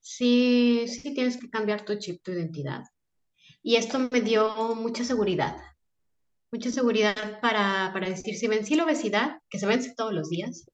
Sí, 0.00 0.86
sí 0.88 1.14
tienes 1.14 1.36
que 1.36 1.48
cambiar 1.48 1.84
tu 1.84 1.96
chip, 1.96 2.22
tu 2.22 2.32
identidad. 2.32 2.82
Y 3.62 3.76
esto 3.76 3.98
me 4.10 4.20
dio 4.20 4.74
mucha 4.74 5.04
seguridad. 5.04 5.56
Mucha 6.50 6.70
seguridad 6.70 7.40
para, 7.40 7.90
para 7.92 8.08
decir, 8.08 8.36
si 8.36 8.48
vencí 8.48 8.74
la 8.74 8.84
obesidad, 8.84 9.38
que 9.48 9.58
se 9.58 9.66
vence 9.66 9.94
todos 9.96 10.12
los 10.12 10.28
días, 10.28 10.66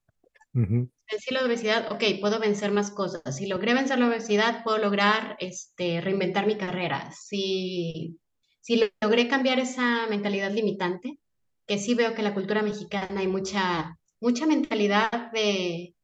vencí 0.52 1.32
la 1.32 1.44
obesidad, 1.44 1.92
ok, 1.92 2.02
puedo 2.20 2.40
vencer 2.40 2.72
más 2.72 2.90
cosas. 2.90 3.36
Si 3.36 3.46
logré 3.46 3.74
vencer 3.74 3.98
la 3.98 4.08
obesidad, 4.08 4.64
puedo 4.64 4.78
lograr 4.78 5.36
este, 5.38 6.00
reinventar 6.00 6.46
mi 6.46 6.56
carrera. 6.56 7.12
Si, 7.12 8.18
si 8.60 8.90
logré 9.00 9.28
cambiar 9.28 9.58
esa 9.58 10.06
mentalidad 10.08 10.50
limitante, 10.50 11.18
que 11.66 11.78
sí 11.78 11.94
veo 11.94 12.14
que 12.14 12.20
en 12.22 12.24
la 12.24 12.34
cultura 12.34 12.62
mexicana 12.62 13.20
hay 13.20 13.28
mucha, 13.28 13.96
mucha 14.20 14.46
mentalidad 14.46 15.30
de, 15.32 15.94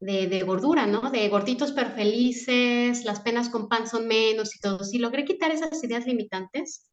de, 0.00 0.42
gordura, 0.42 0.86
¿no? 0.86 1.10
De 1.10 1.28
gorditos 1.28 1.72
pero 1.72 1.90
felices, 1.90 3.04
las 3.04 3.20
penas 3.20 3.50
con 3.50 3.68
pan 3.68 3.86
son 3.86 4.08
menos 4.08 4.56
y 4.56 4.60
todo. 4.60 4.82
Si 4.82 4.98
logré 4.98 5.24
quitar 5.24 5.50
esas 5.50 5.82
ideas 5.84 6.06
limitantes, 6.06 6.90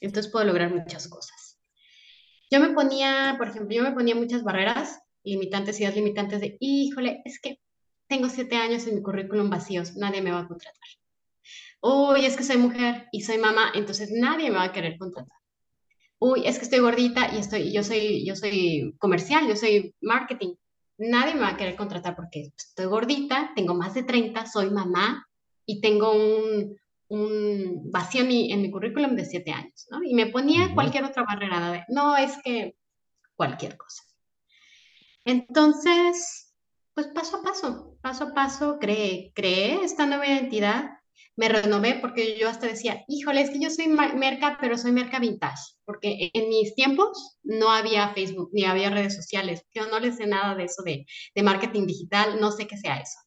entonces 0.00 0.30
puedo 0.30 0.44
lograr 0.44 0.74
muchas 0.74 1.08
cosas. 1.08 1.58
Yo 2.50 2.58
me 2.58 2.70
ponía, 2.70 3.36
por 3.38 3.48
ejemplo, 3.48 3.76
yo 3.76 3.82
me 3.84 3.92
ponía 3.92 4.16
muchas 4.16 4.42
barreras 4.42 5.00
limitantes, 5.22 5.78
ideas 5.78 5.94
limitantes 5.94 6.40
de, 6.40 6.56
híjole, 6.58 7.22
es 7.24 7.40
que 7.40 7.60
tengo 8.08 8.28
siete 8.28 8.56
años 8.56 8.86
en 8.86 8.96
mi 8.96 9.02
currículum 9.02 9.50
vacíos, 9.50 9.94
nadie 9.96 10.20
me 10.20 10.32
va 10.32 10.40
a 10.40 10.48
contratar. 10.48 10.82
Uy, 11.80 12.26
es 12.26 12.36
que 12.36 12.42
soy 12.42 12.56
mujer 12.56 13.06
y 13.12 13.22
soy 13.22 13.38
mamá, 13.38 13.70
entonces 13.74 14.10
nadie 14.10 14.50
me 14.50 14.56
va 14.56 14.64
a 14.64 14.72
querer 14.72 14.98
contratar. 14.98 15.38
Uy, 16.18 16.46
es 16.46 16.58
que 16.58 16.64
estoy 16.64 16.80
gordita 16.80 17.32
y 17.32 17.38
estoy, 17.38 17.72
yo 17.72 17.84
soy, 17.84 18.26
yo 18.26 18.34
soy 18.34 18.94
comercial, 18.98 19.46
yo 19.46 19.56
soy 19.56 19.94
marketing, 20.00 20.54
nadie 21.00 21.34
me 21.34 21.40
va 21.40 21.48
a 21.50 21.56
querer 21.56 21.76
contratar 21.76 22.14
porque 22.14 22.52
estoy 22.56 22.86
gordita, 22.86 23.52
tengo 23.54 23.74
más 23.74 23.94
de 23.94 24.02
30, 24.02 24.46
soy 24.46 24.70
mamá 24.70 25.26
y 25.64 25.80
tengo 25.80 26.12
un, 26.12 26.76
un 27.08 27.90
vacío 27.90 28.22
en 28.22 28.28
mi, 28.28 28.52
en 28.52 28.62
mi, 28.62 28.70
currículum 28.70 29.16
de 29.16 29.24
7 29.24 29.50
años, 29.50 29.86
¿no? 29.90 30.02
Y 30.02 30.14
me 30.14 30.26
ponía 30.26 30.74
cualquier 30.74 31.04
otra 31.04 31.24
barrera 31.24 31.72
de, 31.72 31.84
no, 31.88 32.16
es 32.16 32.36
que 32.44 32.76
cualquier 33.34 33.76
cosa. 33.76 34.02
Entonces, 35.24 36.54
pues 36.94 37.08
paso 37.08 37.38
a 37.38 37.42
paso, 37.42 37.96
paso 38.02 38.24
a 38.24 38.34
paso, 38.34 38.78
creé, 38.78 39.32
creé 39.34 39.82
esta 39.82 40.06
nueva 40.06 40.26
identidad 40.26 40.99
me 41.36 41.48
renové 41.48 41.98
porque 42.00 42.38
yo 42.38 42.48
hasta 42.48 42.66
decía, 42.66 43.04
híjole, 43.08 43.40
es 43.40 43.50
que 43.50 43.60
yo 43.60 43.70
soy 43.70 43.88
merca, 43.88 44.58
pero 44.60 44.76
soy 44.76 44.92
merca 44.92 45.18
vintage, 45.18 45.74
porque 45.84 46.30
en 46.34 46.48
mis 46.48 46.74
tiempos 46.74 47.38
no 47.42 47.70
había 47.70 48.12
Facebook 48.14 48.50
ni 48.52 48.64
había 48.64 48.90
redes 48.90 49.16
sociales. 49.16 49.64
Yo 49.72 49.86
no 49.86 50.00
le 50.00 50.12
sé 50.12 50.26
nada 50.26 50.54
de 50.54 50.64
eso 50.64 50.82
de, 50.82 51.06
de 51.34 51.42
marketing 51.42 51.86
digital, 51.86 52.38
no 52.40 52.52
sé 52.52 52.66
qué 52.66 52.76
sea 52.76 52.98
eso. 52.98 53.18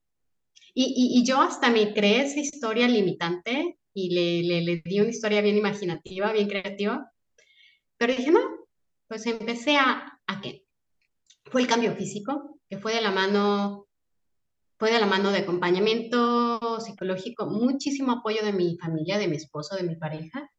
Y, 0.76 1.20
y, 1.20 1.24
yo 1.26 1.40
hasta 1.40 1.70
me 1.70 1.94
creé 1.94 2.22
esa 2.22 2.40
historia 2.40 2.88
limitante 2.88 3.78
y 3.94 4.10
le, 4.10 4.42
le, 4.44 4.62
le, 4.62 4.82
di 4.84 5.00
una 5.00 5.12
historia 5.12 5.42
bien 5.42 5.56
imaginativa, 5.56 6.32
bien 6.32 6.48
creativa. 6.48 7.12
Pero 7.98 8.16
dije, 8.16 8.32
no, 8.32 8.42
pues 9.08 9.26
empecé 9.28 9.78
a, 9.78 10.20
¿a 10.26 10.42
qué? 10.42 10.66
Fue 11.46 11.62
el 11.62 11.68
cambio 11.68 11.94
físico, 11.96 12.60
que 12.68 12.80
fue 12.80 12.96
de 12.96 13.02
la 13.02 13.12
mano 13.12 13.88
fue 14.84 14.92
de 14.92 15.00
la 15.00 15.06
mano 15.06 15.32
de 15.32 15.40
acompañamiento 15.40 16.20
psicológico, 16.80 17.46
muchísimo 17.48 18.12
apoyo 18.12 18.44
de 18.44 18.54
mi 18.54 18.78
familia, 18.78 19.18
de 19.18 19.28
mi 19.28 19.38
esposo, 19.38 19.76
de 19.76 19.84
mi 19.84 19.96
pareja, 19.96 20.50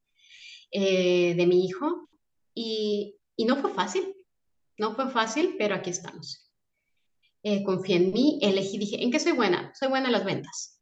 eh, 0.70 1.34
de 1.34 1.46
mi 1.46 1.64
hijo, 1.64 2.08
y, 2.54 3.16
y, 3.36 3.44
no 3.44 3.56
fue 3.56 3.72
fácil, 3.72 4.14
no 4.78 4.94
fue 4.94 5.10
fácil, 5.10 5.56
pero 5.58 5.74
aquí 5.74 5.90
estamos. 5.90 6.50
Eh, 7.42 7.62
confié 7.62 7.96
en 7.96 8.12
mí, 8.12 8.38
elegí, 8.40 8.78
dije, 8.78 9.02
¿en 9.02 9.10
qué 9.10 9.20
soy 9.20 9.32
buena? 9.32 9.72
Soy 9.74 9.88
buena 9.88 10.06
en 10.06 10.12
las 10.12 10.24
ventas. 10.24 10.80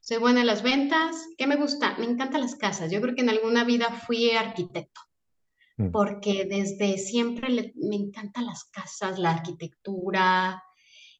Soy 0.00 0.18
buena 0.18 0.40
en 0.40 0.46
las 0.46 0.62
ventas. 0.62 1.16
¿Qué 1.38 1.46
me 1.46 1.56
gusta? 1.56 1.96
Me 1.98 2.04
encantan 2.04 2.42
las 2.42 2.56
casas. 2.56 2.90
Yo 2.90 3.00
creo 3.00 3.14
que 3.14 3.22
en 3.22 3.30
alguna 3.30 3.64
vida 3.64 3.90
fui 3.90 4.30
arquitecto, 4.32 5.00
mm. 5.78 5.90
porque 5.90 6.44
desde 6.44 6.98
siempre 6.98 7.72
me 7.76 7.96
encantan 7.96 8.44
las 8.44 8.64
casas, 8.64 9.18
la 9.18 9.30
arquitectura, 9.30 10.62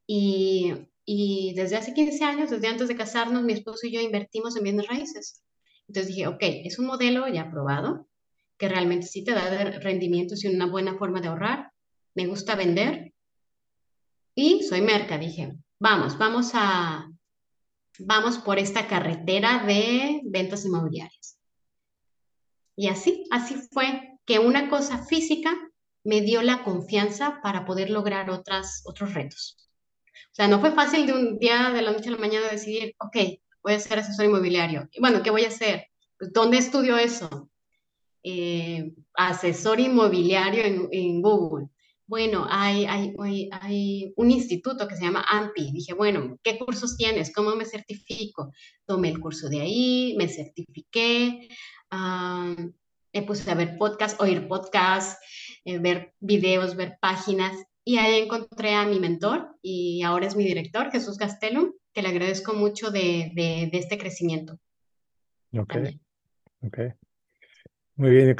y 0.07 0.74
y 1.04 1.54
desde 1.54 1.76
hace 1.76 1.92
15 1.92 2.24
años, 2.24 2.50
desde 2.50 2.68
antes 2.68 2.88
de 2.88 2.96
casarnos, 2.96 3.42
mi 3.42 3.52
esposo 3.52 3.86
y 3.86 3.92
yo 3.92 4.00
invertimos 4.00 4.56
en 4.56 4.64
bienes 4.64 4.86
raíces. 4.86 5.42
Entonces 5.86 6.14
dije, 6.14 6.26
ok, 6.26 6.38
es 6.40 6.78
un 6.78 6.86
modelo 6.86 7.28
ya 7.28 7.50
probado, 7.50 8.08
que 8.56 8.68
realmente 8.68 9.06
sí 9.06 9.24
te 9.24 9.32
da 9.32 9.70
rendimientos 9.80 10.44
y 10.44 10.48
una 10.48 10.66
buena 10.66 10.96
forma 10.96 11.20
de 11.20 11.28
ahorrar. 11.28 11.72
Me 12.14 12.26
gusta 12.26 12.54
vender. 12.54 13.12
Y 14.34 14.62
soy 14.62 14.80
merca, 14.80 15.18
dije, 15.18 15.52
vamos, 15.78 16.16
vamos 16.16 16.52
a, 16.54 17.06
vamos 17.98 18.38
por 18.38 18.58
esta 18.58 18.88
carretera 18.88 19.64
de 19.66 20.22
ventas 20.24 20.64
inmobiliarias. 20.64 21.38
Y 22.76 22.88
así, 22.88 23.24
así 23.30 23.56
fue 23.70 24.18
que 24.24 24.38
una 24.38 24.68
cosa 24.68 25.04
física 25.04 25.54
me 26.02 26.22
dio 26.22 26.42
la 26.42 26.64
confianza 26.64 27.40
para 27.42 27.64
poder 27.64 27.90
lograr 27.90 28.30
otras, 28.30 28.82
otros 28.84 29.14
retos. 29.14 29.56
O 30.33 30.35
sea, 30.35 30.48
no 30.48 30.61
fue 30.61 30.72
fácil 30.72 31.07
de 31.07 31.12
un 31.12 31.38
día 31.38 31.70
de 31.70 31.83
la 31.83 31.92
noche 31.92 32.09
a 32.09 32.12
la 32.12 32.18
mañana 32.18 32.48
decidir, 32.50 32.94
ok, 32.98 33.16
voy 33.62 33.74
a 33.74 33.81
ser 33.81 33.98
asesor 33.98 34.27
inmobiliario. 34.27 34.88
Bueno, 35.00 35.22
¿qué 35.22 35.31
voy 35.31 35.44
a 35.44 35.48
hacer? 35.48 35.87
Pues, 36.18 36.33
¿Dónde 36.33 36.59
estudio 36.59 36.98
eso? 36.98 37.50
Eh, 38.22 38.92
asesor 39.14 39.81
inmobiliario 39.81 40.62
en, 40.64 41.22
Google. 41.22 41.68
Bueno, 42.07 42.46
hay, 42.48 42.85
hay, 42.85 43.14
hay, 43.50 44.12
un 44.16 44.31
instituto 44.31 44.87
que 44.87 44.96
se 44.96 45.05
llama 45.05 45.24
AMPI. 45.29 45.72
Dije, 45.72 45.94
bueno, 45.94 46.38
¿qué 46.42 46.59
cursos 46.59 46.96
tienes? 46.96 47.33
¿Cómo 47.33 47.55
me 47.57 47.64
certifico? 47.64 48.53
Tomé 48.87 49.11
el 49.11 49.20
curso 49.20 49.48
de 49.48 49.61
ahí, 49.61 50.14
me 50.18 50.29
certifiqué, 50.29 51.48
me 51.90 53.22
puse 53.22 53.50
a 53.50 53.55
ver 53.55 53.77
podcasts, 53.79 54.20
oír 54.20 54.48
podcasts, 54.48 55.18
eh, 55.64 55.79
ver 55.79 56.14
videos, 56.20 56.77
ver 56.77 56.98
páginas 57.00 57.57
y 57.84 57.98
ahí 57.98 58.22
encontré 58.22 58.74
a 58.74 58.86
mi 58.86 58.98
mentor 58.98 59.56
y 59.60 60.02
ahora 60.02 60.26
es 60.26 60.36
mi 60.36 60.44
director, 60.44 60.90
Jesús 60.90 61.18
Gastelum, 61.18 61.72
que 61.92 62.02
le 62.02 62.08
agradezco 62.08 62.54
mucho 62.54 62.90
de, 62.90 63.30
de, 63.34 63.70
este 63.72 63.98
crecimiento. 63.98 64.58
Ok, 65.56 65.76
ok. 66.62 66.78
Muy 67.96 68.10
bien. 68.10 68.36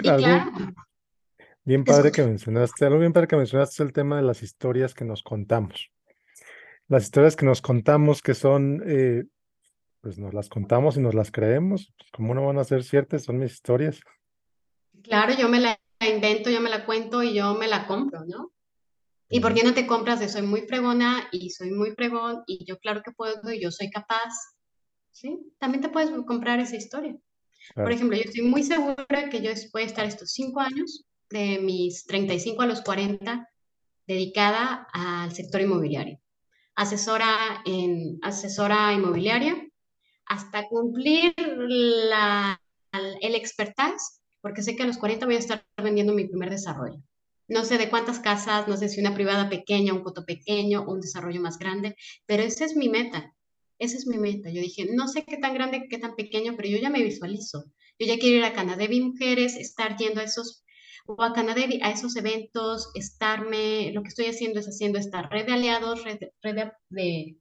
bien 1.65 1.85
padre 1.85 2.11
que 2.11 2.23
mencionaste, 2.23 2.87
algo 2.87 2.99
bien 2.99 3.13
padre 3.13 3.29
que 3.29 3.37
mencionaste 3.37 3.83
el 3.83 3.93
tema 3.93 4.17
de 4.17 4.23
las 4.23 4.43
historias 4.43 4.95
que 4.95 5.05
nos 5.05 5.23
contamos. 5.23 5.91
Las 6.89 7.05
historias 7.05 7.37
que 7.37 7.47
nos 7.47 7.61
contamos 7.61 8.23
que 8.23 8.35
son, 8.35 8.83
eh, 8.87 9.25
pues 10.01 10.19
nos 10.19 10.35
las 10.35 10.49
contamos 10.49 10.97
y 10.97 11.01
nos 11.01 11.15
las 11.15 11.31
creemos. 11.31 11.93
Pues, 11.97 12.11
¿Cómo 12.13 12.35
no 12.35 12.47
van 12.47 12.59
a 12.59 12.65
ser 12.65 12.83
ciertas? 12.83 13.25
Son 13.25 13.39
mis 13.39 13.53
historias. 13.53 14.01
Claro, 15.03 15.35
yo 15.39 15.49
me 15.49 15.61
la 15.61 15.79
invento, 16.01 16.51
yo 16.51 16.61
me 16.61 16.71
la 16.71 16.85
cuento 16.85 17.23
y 17.23 17.35
yo 17.35 17.55
me 17.55 17.69
la 17.69 17.87
compro, 17.87 18.25
¿no? 18.27 18.54
¿Y 19.35 19.41
por 19.41 19.53
qué 19.53 19.65
no 19.65 19.75
te 19.75 19.89
compras 19.89 20.21
de 20.21 20.29
soy 20.29 20.43
muy 20.43 20.61
fregona 20.61 21.29
y 21.33 21.51
soy 21.51 21.73
muy 21.73 21.91
fregón 21.91 22.45
y 22.47 22.65
yo 22.65 22.79
claro 22.79 23.03
que 23.05 23.11
puedo 23.11 23.53
y 23.53 23.61
yo 23.61 23.73
soy 23.73 23.91
capaz? 23.91 24.33
¿Sí? 25.11 25.41
También 25.59 25.83
te 25.83 25.89
puedes 25.89 26.11
comprar 26.25 26.61
esa 26.61 26.77
historia. 26.77 27.17
Por 27.75 27.91
ejemplo, 27.91 28.17
yo 28.17 28.23
estoy 28.23 28.43
muy 28.43 28.63
segura 28.63 29.29
que 29.33 29.43
yo 29.43 29.51
voy 29.73 29.83
a 29.83 29.87
estar 29.87 30.07
estos 30.07 30.31
cinco 30.31 30.61
años, 30.61 31.05
de 31.31 31.59
mis 31.59 32.05
35 32.05 32.63
a 32.63 32.67
los 32.67 32.83
40, 32.83 33.49
dedicada 34.07 34.87
al 34.93 35.35
sector 35.35 35.63
inmobiliario. 35.63 36.21
Asesora, 36.77 37.61
en, 37.65 38.21
asesora 38.23 38.93
inmobiliaria 38.93 39.61
hasta 40.27 40.69
cumplir 40.69 41.35
la, 41.39 42.63
el 42.93 43.35
expertise, 43.35 44.21
porque 44.41 44.63
sé 44.63 44.77
que 44.77 44.85
a 44.85 44.87
los 44.87 44.99
40 44.99 45.27
voy 45.27 45.35
a 45.35 45.41
estar 45.41 45.67
vendiendo 45.77 46.13
mi 46.13 46.29
primer 46.29 46.51
desarrollo 46.51 47.03
no 47.49 47.65
sé 47.65 47.79
de 47.79 47.91
cuántas 47.91 48.21
casas, 48.21 48.69
no 48.69 48.77
sé 48.77 48.89
si 48.89 49.01
una 49.01 49.15
privada 49.15 49.49
pequeña, 49.49 49.93
un 49.93 50.03
coto 50.03 50.25
pequeño, 50.25 50.85
un 50.87 51.01
desarrollo 51.01 51.41
más 51.41 51.59
grande, 51.59 51.97
pero 52.27 52.43
esa 52.43 52.65
es 52.65 52.77
mi 52.77 52.89
meta. 52.89 53.35
Esa 53.79 53.97
es 53.99 54.07
mi 54.07 54.19
meta. 54.19 54.51
Yo 54.51 54.61
dije, 54.61 54.87
no 54.93 55.09
sé 55.09 55.25
qué 55.25 55.37
tan 55.37 55.55
grande, 55.55 55.87
qué 55.91 55.99
tan 55.99 56.15
pequeño, 56.15 56.55
pero 56.57 56.69
yo 56.69 56.79
ya 56.79 56.91
me 56.91 57.03
visualizo. 57.03 57.65
Yo 57.99 58.07
ya 58.07 58.19
quiero 58.19 58.39
ir 58.39 58.45
a 58.45 58.53
Canadevi 58.53 59.01
Mujeres, 59.01 59.57
estar 59.57 59.97
yendo 59.97 60.21
a 60.21 60.25
esos, 60.25 60.65
o 61.07 61.23
a 61.23 61.33
Canadevi, 61.33 61.81
a 61.83 61.91
esos 61.91 62.17
eventos, 62.17 62.91
estarme, 62.95 63.93
lo 63.93 64.03
que 64.03 64.09
estoy 64.09 64.27
haciendo 64.27 64.61
es 64.61 64.67
haciendo 64.67 64.99
esta 64.99 65.23
red 65.23 65.47
de 65.47 65.53
aliados, 65.53 66.05
red 66.05 66.19
de, 66.19 67.37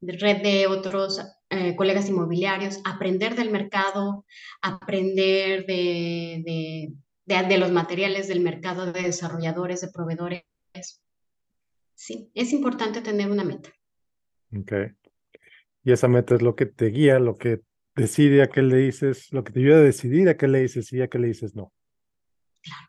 red 0.00 0.42
de, 0.42 0.66
otros 0.68 1.20
eh, 1.50 1.76
colegas 1.76 2.08
inmobiliarios, 2.08 2.80
aprender 2.84 3.34
del 3.34 3.50
mercado, 3.50 4.24
aprender 4.62 5.66
de 5.66 6.42
de, 6.44 6.92
los 7.26 7.72
materiales 7.72 8.28
del 8.28 8.40
mercado, 8.40 8.92
de 8.92 9.02
desarrolladores, 9.02 9.80
de 9.80 9.88
proveedores. 9.88 10.44
Sí, 11.94 12.30
es 12.34 12.52
importante 12.52 13.00
tener 13.00 13.30
una 13.30 13.44
meta. 13.44 13.70
Ok. 14.56 14.72
Y 15.84 15.92
esa 15.92 16.08
meta 16.08 16.34
es 16.34 16.42
lo 16.42 16.54
que 16.56 16.66
te 16.66 16.86
guía, 16.86 17.18
lo 17.18 17.36
que 17.36 17.60
decide 17.94 18.42
a 18.42 18.48
qué 18.48 18.62
le 18.62 18.76
dices, 18.76 19.32
lo 19.32 19.44
que 19.44 19.52
te 19.52 19.60
ayuda 19.60 19.76
a 19.76 19.80
decidir 19.80 20.28
a 20.28 20.36
qué 20.36 20.48
le 20.48 20.60
dices 20.60 20.86
sí, 20.86 21.00
a 21.00 21.08
qué 21.08 21.18
le 21.18 21.28
dices 21.28 21.54
no. 21.54 21.72
Claro. 22.62 22.88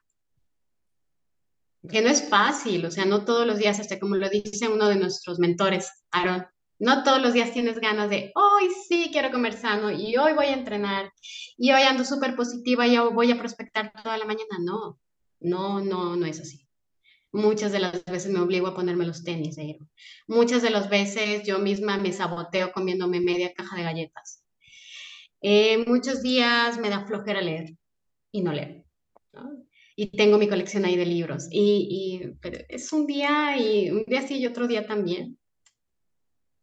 Que 1.89 2.01
no 2.01 2.09
es 2.09 2.29
fácil, 2.29 2.85
o 2.85 2.91
sea, 2.91 3.05
no 3.05 3.25
todos 3.25 3.45
los 3.45 3.57
días, 3.57 3.79
hasta 3.79 3.99
como 3.99 4.15
lo 4.15 4.29
dice 4.29 4.69
uno 4.69 4.87
de 4.87 4.95
nuestros 4.95 5.39
mentores, 5.39 5.91
Aaron, 6.11 6.45
No 6.79 7.03
todos 7.03 7.21
los 7.21 7.33
días 7.33 7.53
tienes 7.53 7.79
ganas 7.79 8.09
de, 8.09 8.31
hoy 8.35 8.69
sí 8.87 9.09
quiero 9.11 9.31
comer 9.31 9.53
sano 9.53 9.91
y 9.91 10.17
hoy 10.17 10.33
voy 10.33 10.47
a 10.47 10.53
entrenar 10.53 11.13
y 11.57 11.71
hoy 11.71 11.83
ando 11.83 12.03
súper 12.03 12.35
positiva 12.35 12.87
y 12.87 12.97
voy 12.97 13.31
a 13.31 13.37
prospectar 13.37 13.93
toda 14.03 14.17
la 14.17 14.25
mañana. 14.25 14.57
No, 14.59 14.99
no, 15.39 15.81
no, 15.81 16.15
no 16.15 16.25
es 16.25 16.39
así. 16.39 16.67
Muchas 17.31 17.71
de 17.71 17.79
las 17.79 18.03
veces 18.05 18.31
me 18.31 18.39
obligo 18.39 18.67
a 18.67 18.75
ponerme 18.75 19.05
los 19.05 19.23
tenis 19.23 19.55
de 19.55 19.79
Muchas 20.27 20.61
de 20.61 20.69
las 20.69 20.89
veces 20.89 21.43
yo 21.45 21.59
misma 21.59 21.97
me 21.97 22.11
saboteo 22.11 22.71
comiéndome 22.71 23.21
media 23.21 23.53
caja 23.53 23.75
de 23.75 23.83
galletas. 23.83 24.43
Eh, 25.41 25.83
muchos 25.87 26.21
días 26.21 26.77
me 26.77 26.89
da 26.89 27.05
flojera 27.05 27.41
leer 27.41 27.75
y 28.31 28.41
no 28.41 28.53
leo. 28.53 28.83
Y 29.95 30.07
tengo 30.07 30.37
mi 30.37 30.47
colección 30.47 30.85
ahí 30.85 30.95
de 30.95 31.05
libros. 31.05 31.47
Y, 31.51 31.87
y 31.89 32.33
pero 32.41 32.59
es 32.69 32.91
un 32.93 33.05
día 33.07 33.57
y 33.57 33.91
un 33.91 34.05
día 34.05 34.27
sí 34.27 34.37
y 34.37 34.47
otro 34.47 34.67
día 34.67 34.87
también 34.87 35.37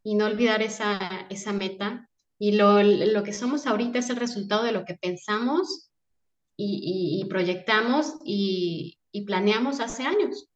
y 0.02 0.14
no 0.14 0.26
olvidar 0.26 0.62
esa, 0.62 1.26
esa 1.28 1.52
meta. 1.52 2.08
Y 2.38 2.52
lo, 2.52 2.82
lo, 2.82 3.22
que 3.22 3.32
somos 3.32 3.66
ahorita 3.66 3.98
es 3.98 4.08
el 4.10 4.16
resultado 4.16 4.64
de 4.64 4.72
lo 4.72 4.84
que 4.84 4.94
pensamos 4.94 5.90
y, 6.56 7.20
y, 7.22 7.28
proyectamos 7.28 8.14
y, 8.24 8.98
y, 9.12 9.24
planeamos 9.24 9.80
hace 9.80 10.04
años. 10.04 10.48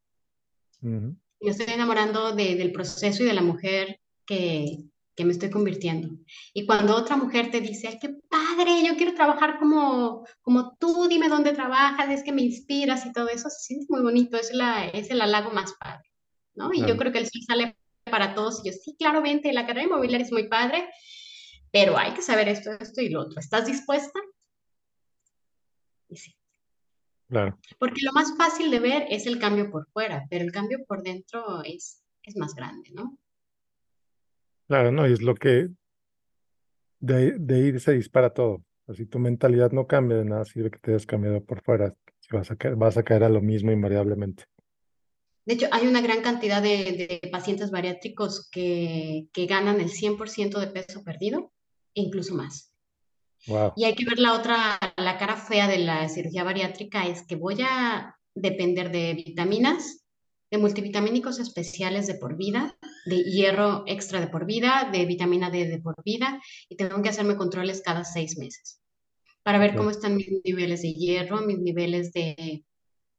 Me 0.81 1.17
estoy 1.51 1.67
enamorando 1.69 2.35
de, 2.35 2.57
del 2.57 2.73
proceso 2.73 3.23
y 3.23 3.27
de 3.27 3.35
la 3.35 3.43
mujer 3.43 4.01
que, 4.27 4.85
que, 5.15 5.25
me 5.27 5.33
estoy 5.33 5.51
convirtiendo. 5.51 6.09
Y 6.55 6.65
cuando 6.65 6.97
otra 6.97 7.17
mujer 7.17 7.51
te 7.51 7.61
dice, 7.61 7.89
ay, 7.89 7.99
qué 8.01 8.17
padre, 8.29 8.83
yo 8.87 8.97
quiero 8.97 9.15
trabajar 9.15 9.59
como, 9.59 10.27
como 10.41 10.77
tú, 10.79 11.07
dime 11.09 11.29
dónde 11.29 11.53
trabajas, 11.53 12.09
es 12.11 12.23
que 12.23 12.33
me 12.33 12.43
inspiras 12.43 13.05
y 13.05 13.13
todo 13.13 13.29
eso, 13.29 13.51
se 13.51 13.61
siente 13.61 13.87
muy 13.91 14.01
bonito, 14.01 14.39
es, 14.39 14.53
la, 14.55 14.87
es 14.87 15.11
el 15.11 15.21
halago 15.21 15.51
más 15.51 15.75
padre. 15.75 16.11
¿no? 16.55 16.73
Y 16.73 16.81
yo 16.87 16.97
creo 16.97 17.13
que 17.13 17.19
el 17.19 17.29
sol 17.29 17.43
sale 17.47 17.77
para 18.05 18.35
todos. 18.35 18.65
Y 18.65 18.71
yo, 18.71 18.77
sí, 18.77 18.97
claramente, 18.99 19.53
la 19.53 19.67
carrera 19.67 19.87
inmobiliaria 19.87 20.27
es 20.27 20.33
muy 20.33 20.49
padre, 20.49 20.89
pero 21.71 21.97
hay 21.97 22.13
que 22.15 22.23
saber 22.23 22.49
esto, 22.49 22.71
esto 22.73 23.01
y 23.01 23.09
lo 23.09 23.23
otro. 23.23 23.41
¿Estás 23.41 23.67
dispuesta? 23.67 24.19
Y 26.09 26.17
sí. 26.17 26.37
Claro. 27.29 27.59
Porque 27.79 28.03
lo 28.03 28.13
más 28.13 28.37
fácil 28.37 28.71
de 28.71 28.79
ver 28.79 29.07
es 29.11 29.27
el 29.27 29.39
cambio 29.39 29.71
por 29.71 29.89
fuera, 29.91 30.25
pero 30.31 30.45
el 30.45 30.53
cambio 30.53 30.79
por 30.87 31.03
dentro 31.03 31.63
es, 31.65 32.03
es 32.23 32.37
más 32.37 32.55
grande, 32.55 32.91
¿no? 32.93 33.19
Claro, 34.69 34.93
no, 34.93 35.09
y 35.09 35.13
es 35.13 35.23
lo 35.23 35.35
que 35.35 35.69
de, 37.01 37.39
de 37.39 37.59
ir 37.59 37.81
se 37.81 37.93
dispara 37.93 38.31
todo. 38.31 38.63
Si 38.95 39.07
tu 39.07 39.19
mentalidad 39.19 39.73
no 39.73 39.87
cambia, 39.87 40.19
de 40.19 40.25
nada 40.25 40.45
sirve 40.45 40.71
que 40.71 40.79
te 40.79 40.91
hayas 40.91 41.07
cambiado 41.07 41.43
por 41.43 41.63
fuera. 41.63 41.95
Vas 42.31 42.51
a, 42.51 42.57
caer, 42.57 42.77
vas 42.77 42.97
a 42.97 43.03
caer 43.03 43.25
a 43.25 43.29
lo 43.29 43.41
mismo 43.41 43.71
invariablemente. 43.71 44.45
De 45.47 45.55
hecho, 45.55 45.67
hay 45.73 45.87
una 45.87 46.01
gran 46.01 46.23
cantidad 46.23 46.63
de, 46.63 47.21
pacientes 47.31 47.71
bariátricos 47.71 48.49
que, 48.51 49.27
que, 49.33 49.47
ganan 49.47 49.81
el 49.81 49.91
100% 49.91 50.59
de 50.59 50.67
peso 50.69 51.05
perdido 51.05 51.53
e 51.95 52.03
incluso 52.03 52.35
más. 52.35 52.73
Wow. 53.47 53.73
Y 53.77 53.85
hay 53.85 53.95
que 53.95 54.07
ver 54.07 54.19
la 54.19 54.33
otra, 54.33 54.79
la 54.97 55.19
cara 55.19 55.37
fea 55.37 55.69
de 55.69 55.79
la 55.79 56.09
cirugía 56.09 56.45
bariátrica 56.45 57.07
es 57.07 57.27
que 57.27 57.37
voy 57.37 57.59
a 57.61 58.17
depender 58.35 58.91
de 58.91 59.13
vitaminas, 59.15 60.07
de 60.51 60.59
multivitamínicos 60.59 61.39
especiales 61.39 62.07
de 62.07 62.15
por 62.15 62.37
vida, 62.37 62.79
de 63.05 63.23
hierro 63.23 63.85
extra 63.87 64.21
de 64.21 64.29
por 64.29 64.47
vida, 64.47 64.89
de 64.91 65.05
vitamina 65.05 65.51
D 65.51 65.69
de 65.69 65.79
por 65.79 66.03
vida, 66.03 66.41
y 66.69 66.77
tengo 66.77 67.03
que 67.03 67.11
hacerme 67.11 67.37
controles 67.37 67.83
cada 67.83 68.05
seis 68.05 68.39
meses 68.39 68.81
para 69.45 69.59
ver 69.59 69.71
okay. 69.71 69.79
cómo 69.79 69.91
están 69.91 70.17
mis 70.17 70.29
niveles 70.43 70.83
de 70.83 70.95
hierro, 70.95 71.43
mis 71.43 71.59
niveles 71.59 72.13
de 72.13 72.65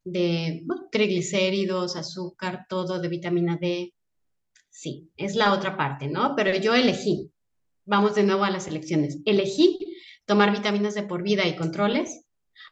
de 0.05 0.63
triglicéridos, 0.91 1.97
azúcar, 1.97 2.67
todo 2.69 2.99
de 2.99 3.09
vitamina 3.09 3.57
D. 3.59 3.93
Sí, 4.69 5.09
es 5.17 5.35
la 5.35 5.51
otra 5.51 5.75
parte, 5.75 6.07
¿no? 6.07 6.35
Pero 6.35 6.55
yo 6.55 6.75
elegí, 6.75 7.31
vamos 7.85 8.15
de 8.15 8.23
nuevo 8.23 8.43
a 8.43 8.51
las 8.51 8.67
elecciones, 8.67 9.19
elegí 9.25 9.79
tomar 10.25 10.51
vitaminas 10.51 10.95
de 10.95 11.03
por 11.03 11.23
vida 11.23 11.45
y 11.47 11.55
controles, 11.55 12.25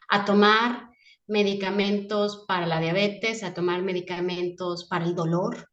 a 0.09 0.25
tomar 0.25 0.89
medicamentos 1.27 2.45
para 2.47 2.67
la 2.67 2.79
diabetes, 2.79 3.43
a 3.43 3.53
tomar 3.53 3.81
medicamentos 3.81 4.85
para 4.85 5.05
el 5.05 5.15
dolor, 5.15 5.69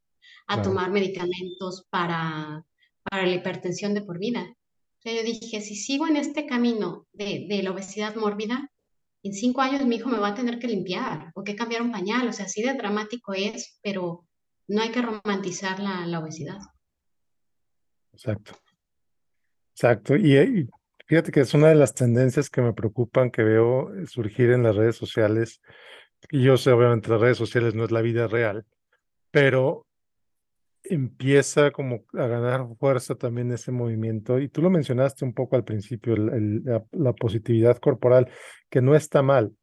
a 0.46 0.54
claro. 0.54 0.70
tomar 0.70 0.90
medicamentos 0.90 1.86
para, 1.90 2.64
para 3.02 3.26
la 3.26 3.34
hipertensión 3.34 3.92
de 3.92 4.02
por 4.02 4.18
vida. 4.18 4.56
O 4.98 5.02
sea, 5.02 5.14
yo 5.14 5.22
dije, 5.22 5.60
si 5.60 5.76
sigo 5.76 6.06
en 6.06 6.16
este 6.16 6.46
camino 6.46 7.06
de, 7.12 7.46
de 7.48 7.62
la 7.62 7.72
obesidad 7.72 8.14
mórbida, 8.16 8.70
en 9.22 9.32
cinco 9.32 9.60
años 9.60 9.84
mi 9.84 9.96
hijo 9.96 10.08
me 10.08 10.18
va 10.18 10.28
a 10.28 10.34
tener 10.34 10.58
que 10.58 10.68
limpiar 10.68 11.30
o 11.34 11.44
que 11.44 11.56
cambiar 11.56 11.82
un 11.82 11.92
pañal, 11.92 12.28
o 12.28 12.32
sea, 12.32 12.46
así 12.46 12.62
de 12.62 12.74
dramático 12.74 13.34
es, 13.34 13.78
pero 13.82 14.26
no 14.68 14.82
hay 14.82 14.90
que 14.90 15.02
romantizar 15.02 15.80
la, 15.80 16.06
la 16.06 16.20
obesidad. 16.20 16.58
Exacto. 18.12 18.56
Exacto. 19.72 20.16
Y, 20.16 20.36
y, 20.36 20.68
fíjate 21.06 21.32
que 21.32 21.40
es 21.40 21.54
una 21.54 21.68
de 21.68 21.74
las 21.74 21.94
tendencias 21.94 22.50
que 22.50 22.62
me 22.62 22.72
preocupan, 22.72 23.30
que 23.30 23.42
veo 23.42 23.90
surgir 24.06 24.50
en 24.50 24.62
las 24.62 24.76
redes 24.76 24.96
sociales. 24.96 25.60
Y 26.30 26.42
yo 26.42 26.56
sé, 26.56 26.70
obviamente, 26.70 27.08
las 27.08 27.20
redes 27.20 27.38
sociales 27.38 27.74
no 27.74 27.84
es 27.84 27.90
la 27.90 28.02
vida 28.02 28.26
real, 28.28 28.64
pero 29.30 29.86
empieza 30.84 31.70
como 31.70 32.04
a 32.14 32.26
ganar 32.26 32.66
fuerza 32.78 33.14
también 33.14 33.52
ese 33.52 33.72
movimiento. 33.72 34.38
Y 34.38 34.48
tú 34.48 34.62
lo 34.62 34.70
mencionaste 34.70 35.24
un 35.24 35.34
poco 35.34 35.56
al 35.56 35.64
principio, 35.64 36.14
el, 36.14 36.62
la, 36.92 37.12
positividad 37.12 37.78
corporal, 37.78 38.30
que 38.68 38.80
no 38.80 38.94
está 38.94 39.22
mal, 39.22 39.54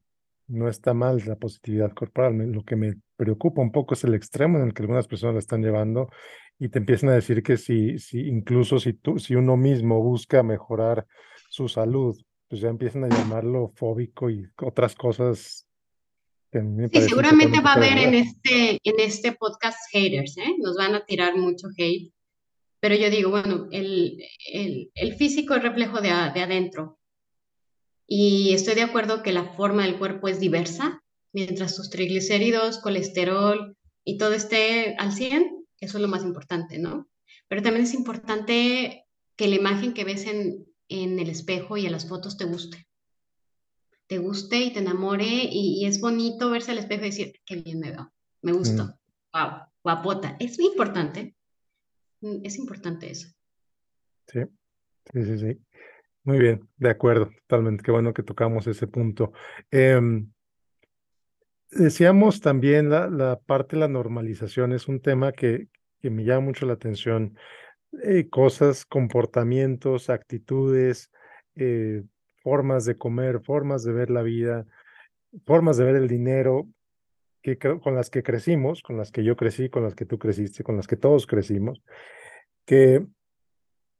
no 0.47 0.69
está 0.69 0.93
mal 0.93 1.21
la 1.25 1.35
positividad 1.35 1.91
corporal. 1.93 2.37
Lo 2.51 2.63
que 2.63 2.75
me 2.75 2.95
preocupa 3.15 3.61
un 3.61 3.71
poco 3.71 3.93
es 3.93 4.03
el 4.03 4.13
extremo 4.13 4.57
en 4.57 4.65
el 4.65 4.73
que 4.73 4.83
algunas 4.83 5.07
personas 5.07 5.35
la 5.35 5.39
están 5.39 5.61
llevando 5.61 6.09
y 6.59 6.69
te 6.69 6.79
empiezan 6.79 7.09
a 7.09 7.13
decir 7.13 7.43
que 7.43 7.57
si, 7.57 7.99
si 7.99 8.27
incluso 8.27 8.79
si, 8.79 8.93
tú, 8.93 9.19
si 9.19 9.35
uno 9.35 9.57
mismo 9.57 10.01
busca 10.01 10.43
mejorar 10.43 11.05
su 11.49 11.67
salud, 11.67 12.17
pues 12.47 12.61
ya 12.61 12.69
empiezan 12.69 13.03
a 13.03 13.09
llamarlo 13.09 13.71
fóbico 13.75 14.29
y 14.29 14.45
otras 14.61 14.95
cosas 14.95 15.66
Sí, 16.51 17.01
seguramente 17.01 17.59
va 17.59 17.73
a 17.73 17.75
haber 17.75 17.97
en 17.97 18.13
este, 18.13 18.79
en 18.83 18.99
este 18.99 19.33
podcast 19.33 19.77
haters, 19.91 20.37
¿eh? 20.37 20.55
Nos 20.59 20.77
van 20.77 20.95
a 20.95 21.05
tirar 21.05 21.35
mucho 21.35 21.67
hate. 21.77 22.13
Pero 22.79 22.95
yo 22.95 23.09
digo, 23.09 23.31
bueno, 23.31 23.67
el, 23.71 24.23
el, 24.53 24.91
el 24.95 25.15
físico 25.15 25.55
es 25.55 25.63
reflejo 25.63 25.99
de, 25.99 26.09
de 26.09 26.41
adentro. 26.41 26.99
Y 28.07 28.53
estoy 28.53 28.75
de 28.75 28.83
acuerdo 28.83 29.23
que 29.23 29.33
la 29.33 29.43
forma 29.55 29.83
del 29.83 29.97
cuerpo 29.97 30.29
es 30.29 30.39
diversa. 30.39 31.03
Mientras 31.33 31.75
tus 31.75 31.89
triglicéridos, 31.89 32.79
colesterol 32.79 33.75
y 34.05 34.17
todo 34.17 34.31
esté 34.31 34.95
al 34.97 35.11
100, 35.11 35.65
eso 35.81 35.97
es 35.97 36.01
lo 36.01 36.07
más 36.07 36.23
importante, 36.23 36.79
¿no? 36.79 37.09
Pero 37.49 37.61
también 37.61 37.85
es 37.85 37.93
importante 37.93 39.05
que 39.35 39.47
la 39.47 39.55
imagen 39.55 39.93
que 39.93 40.05
ves 40.05 40.25
en, 40.25 40.65
en 40.87 41.19
el 41.19 41.29
espejo 41.29 41.75
y 41.75 41.85
en 41.85 41.91
las 41.91 42.07
fotos 42.07 42.37
te 42.37 42.45
guste 42.45 42.86
te 44.07 44.17
guste 44.17 44.57
y 44.57 44.73
te 44.73 44.79
enamore 44.79 45.25
y, 45.25 45.81
y, 45.81 45.85
es 45.85 45.99
bonito 45.99 46.49
verse 46.49 46.71
al 46.71 46.77
espejo 46.77 47.03
y 47.03 47.09
decir, 47.09 47.33
qué 47.45 47.57
bien 47.57 47.79
me 47.79 47.91
veo, 47.91 48.11
me 48.41 48.53
gustó, 48.53 48.85
mm. 48.85 48.93
wow, 49.33 49.51
guapota. 49.83 50.37
Es 50.39 50.57
muy 50.57 50.69
importante, 50.69 51.35
mm, 52.21 52.37
es 52.43 52.57
importante 52.57 53.11
eso. 53.11 53.27
Sí, 54.27 54.39
sí, 55.13 55.23
sí, 55.23 55.37
sí. 55.37 55.61
Muy 56.23 56.39
bien, 56.39 56.67
de 56.75 56.89
acuerdo, 56.89 57.31
totalmente. 57.47 57.83
Qué 57.83 57.91
bueno 57.91 58.13
que 58.13 58.23
tocamos 58.23 58.67
ese 58.67 58.87
punto. 58.87 59.31
Eh, 59.71 59.99
decíamos 61.71 62.41
también 62.41 62.89
la, 62.89 63.09
la, 63.09 63.39
parte 63.39 63.75
de 63.75 63.81
la 63.81 63.87
normalización, 63.87 64.73
es 64.73 64.87
un 64.89 65.01
tema 65.01 65.31
que, 65.31 65.69
que 66.01 66.09
me 66.09 66.25
llama 66.25 66.47
mucho 66.47 66.65
la 66.65 66.73
atención. 66.73 67.37
Eh, 68.03 68.29
cosas, 68.29 68.85
comportamientos, 68.85 70.09
actitudes, 70.09 71.09
eh, 71.55 72.03
formas 72.47 72.85
de 72.85 72.97
comer, 72.97 73.41
formas 73.41 73.83
de 73.83 73.91
ver 73.91 74.09
la 74.09 74.21
vida, 74.21 74.65
formas 75.45 75.75
de 75.75 75.83
ver 75.83 75.97
el 75.97 76.07
dinero, 76.07 76.65
que, 77.41 77.57
con 77.57 77.93
las 77.93 78.09
que 78.09 78.23
crecimos, 78.23 78.81
con 78.81 78.95
las 78.95 79.11
que 79.11 79.25
yo 79.25 79.35
crecí, 79.35 79.67
con 79.67 79.83
las 79.83 79.95
que 79.95 80.05
tú 80.05 80.17
creciste, 80.17 80.63
con 80.63 80.77
las 80.77 80.87
que 80.87 80.95
todos 80.95 81.27
crecimos, 81.27 81.83
que 82.65 83.05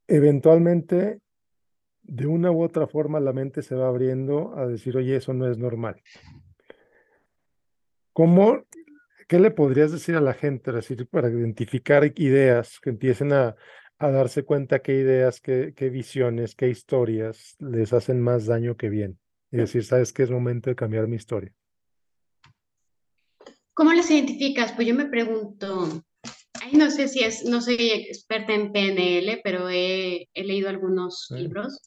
eventualmente 0.06 1.20
de 2.04 2.26
una 2.26 2.50
u 2.50 2.62
otra 2.62 2.86
forma 2.86 3.20
la 3.20 3.34
mente 3.34 3.60
se 3.60 3.74
va 3.74 3.88
abriendo 3.88 4.56
a 4.56 4.66
decir, 4.66 4.96
oye, 4.96 5.16
eso 5.16 5.34
no 5.34 5.46
es 5.46 5.58
normal. 5.58 6.00
¿Cómo, 8.14 8.64
qué 9.28 9.40
le 9.40 9.50
podrías 9.50 9.92
decir 9.92 10.16
a 10.16 10.22
la 10.22 10.32
gente 10.32 10.72
decir, 10.72 11.06
para 11.06 11.28
identificar 11.28 12.10
ideas 12.16 12.80
que 12.80 12.88
empiecen 12.88 13.34
a, 13.34 13.56
a 13.98 14.10
darse 14.10 14.44
cuenta 14.44 14.80
qué 14.80 14.94
ideas, 14.94 15.40
qué, 15.40 15.74
qué, 15.76 15.90
visiones, 15.90 16.54
qué 16.54 16.68
historias 16.68 17.56
les 17.58 17.92
hacen 17.92 18.20
más 18.20 18.46
daño 18.46 18.76
que 18.76 18.88
bien. 18.88 19.18
Y 19.50 19.56
decir, 19.56 19.84
¿sabes 19.84 20.12
qué 20.12 20.22
es 20.22 20.30
momento 20.30 20.70
de 20.70 20.76
cambiar 20.76 21.08
mi 21.08 21.16
historia? 21.16 21.52
¿Cómo 23.74 23.92
las 23.92 24.10
identificas? 24.10 24.72
Pues 24.72 24.86
yo 24.86 24.94
me 24.94 25.06
pregunto, 25.06 26.02
ay, 26.60 26.72
no 26.72 26.90
sé 26.90 27.08
si 27.08 27.24
es, 27.24 27.44
no 27.44 27.60
soy 27.60 27.76
experta 27.78 28.52
en 28.52 28.72
PNL, 28.72 29.40
pero 29.42 29.68
he, 29.70 30.28
he 30.34 30.44
leído 30.44 30.68
algunos 30.68 31.26
sí. 31.28 31.36
libros. 31.36 31.80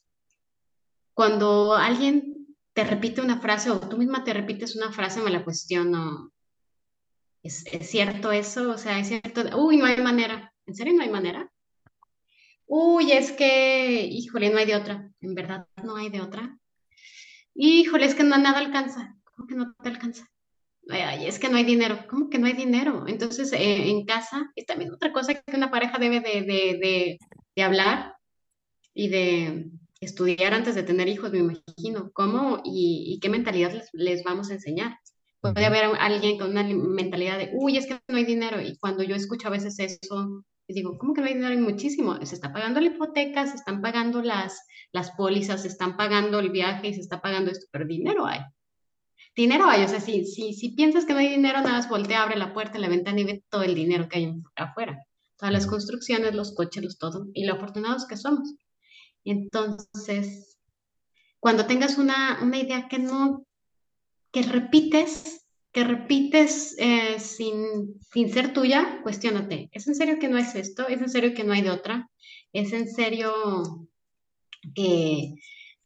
Cuando 1.14 1.74
alguien 1.74 2.46
te 2.72 2.84
repite 2.84 3.20
una 3.20 3.40
frase 3.40 3.70
o 3.70 3.78
tú 3.78 3.98
misma 3.98 4.24
te 4.24 4.32
repites 4.32 4.74
una 4.74 4.90
frase, 4.90 5.20
me 5.20 5.30
la 5.30 5.44
cuestiono. 5.44 6.32
¿Es, 7.42 7.64
es 7.70 7.90
cierto 7.90 8.32
eso? 8.32 8.70
O 8.70 8.78
sea, 8.78 8.98
es 8.98 9.08
cierto, 9.08 9.42
uy, 9.58 9.76
no 9.76 9.84
hay 9.84 9.98
manera. 9.98 10.52
¿En 10.66 10.74
serio 10.74 10.94
no 10.94 11.02
hay 11.02 11.10
manera? 11.10 11.51
Uy, 12.74 13.12
es 13.12 13.32
que, 13.32 14.06
híjole, 14.06 14.48
no 14.48 14.56
hay 14.56 14.64
de 14.64 14.76
otra. 14.76 15.10
En 15.20 15.34
verdad, 15.34 15.66
no 15.84 15.96
hay 15.96 16.08
de 16.08 16.22
otra. 16.22 16.58
Híjole, 17.54 18.06
es 18.06 18.14
que 18.14 18.22
no, 18.24 18.38
nada 18.38 18.60
alcanza. 18.60 19.14
¿Cómo 19.24 19.46
que 19.46 19.54
no 19.54 19.74
te 19.74 19.90
alcanza? 19.90 20.26
Ay, 20.88 21.26
es 21.26 21.38
que 21.38 21.50
no 21.50 21.58
hay 21.58 21.64
dinero. 21.64 22.06
¿Cómo 22.08 22.30
que 22.30 22.38
no 22.38 22.46
hay 22.46 22.54
dinero? 22.54 23.04
Entonces, 23.06 23.52
eh, 23.52 23.90
en 23.90 24.06
casa, 24.06 24.50
es 24.56 24.64
también 24.64 24.90
otra 24.90 25.12
cosa 25.12 25.34
que 25.34 25.54
una 25.54 25.70
pareja 25.70 25.98
debe 25.98 26.20
de, 26.20 26.40
de, 26.40 26.78
de, 26.80 27.18
de 27.54 27.62
hablar 27.62 28.16
y 28.94 29.08
de 29.08 29.66
estudiar 30.00 30.54
antes 30.54 30.74
de 30.74 30.82
tener 30.82 31.08
hijos, 31.08 31.30
me 31.30 31.40
imagino. 31.40 32.10
¿Cómo 32.14 32.62
y, 32.64 33.04
y 33.06 33.20
qué 33.20 33.28
mentalidad 33.28 33.72
les, 33.74 33.90
les, 33.92 34.24
vamos 34.24 34.48
a 34.48 34.54
enseñar? 34.54 34.98
Puede 35.42 35.66
haber 35.66 35.84
alguien 36.00 36.38
con 36.38 36.52
una 36.52 36.64
mentalidad 36.64 37.36
de, 37.36 37.50
uy, 37.52 37.76
es 37.76 37.86
que 37.86 38.00
no 38.08 38.16
hay 38.16 38.24
dinero. 38.24 38.62
Y 38.62 38.78
cuando 38.78 39.02
yo 39.02 39.14
escucho 39.14 39.48
a 39.48 39.50
veces 39.50 39.78
eso, 39.78 40.42
digo, 40.68 40.98
¿cómo 40.98 41.14
que 41.14 41.20
no 41.20 41.26
hay 41.26 41.34
dinero? 41.34 41.60
Muchísimo. 41.60 42.16
Se 42.24 42.34
está 42.34 42.52
pagando 42.52 42.80
la 42.80 42.88
hipoteca, 42.88 43.46
se 43.46 43.56
están 43.56 43.80
pagando 43.80 44.22
las, 44.22 44.66
las 44.92 45.10
pólizas, 45.12 45.62
se 45.62 45.68
están 45.68 45.96
pagando 45.96 46.38
el 46.38 46.50
viaje 46.50 46.88
y 46.88 46.94
se 46.94 47.00
está 47.00 47.20
pagando 47.20 47.50
esto, 47.50 47.66
pero 47.70 47.86
dinero 47.86 48.26
hay. 48.26 48.40
Dinero 49.34 49.64
hay, 49.66 49.84
o 49.84 49.88
sea, 49.88 50.00
si, 50.00 50.26
si, 50.26 50.52
si 50.52 50.70
piensas 50.70 51.06
que 51.06 51.14
no 51.14 51.18
hay 51.18 51.28
dinero, 51.28 51.58
nada 51.58 51.72
más 51.72 51.88
voltea, 51.88 52.22
abre 52.22 52.36
la 52.36 52.52
puerta, 52.52 52.78
la 52.78 52.88
ventana 52.88 53.20
y 53.20 53.24
ve 53.24 53.44
todo 53.48 53.62
el 53.62 53.74
dinero 53.74 54.08
que 54.08 54.18
hay 54.18 54.34
afuera. 54.56 55.06
Todas 55.36 55.52
las 55.52 55.66
construcciones, 55.66 56.34
los 56.34 56.54
coches, 56.54 56.84
los 56.84 56.98
todo, 56.98 57.26
y 57.32 57.46
lo 57.46 57.54
afortunados 57.54 58.06
que 58.06 58.16
somos. 58.16 58.54
Entonces, 59.24 60.58
cuando 61.40 61.66
tengas 61.66 61.98
una, 61.98 62.40
una 62.42 62.58
idea 62.58 62.88
que 62.88 62.98
no, 62.98 63.46
que 64.30 64.42
repites, 64.42 65.41
que 65.72 65.84
repites 65.84 66.74
eh, 66.78 67.18
sin, 67.18 67.98
sin 68.12 68.30
ser 68.30 68.52
tuya, 68.52 69.00
cuestiónate. 69.02 69.70
¿Es 69.72 69.88
en 69.88 69.94
serio 69.94 70.18
que 70.18 70.28
no 70.28 70.36
es 70.36 70.54
esto? 70.54 70.86
¿Es 70.86 71.00
en 71.00 71.08
serio 71.08 71.32
que 71.34 71.44
no 71.44 71.54
hay 71.54 71.62
de 71.62 71.70
otra? 71.70 72.10
¿Es 72.52 72.72
en 72.74 72.88
serio 72.88 73.32
que, 74.74 75.34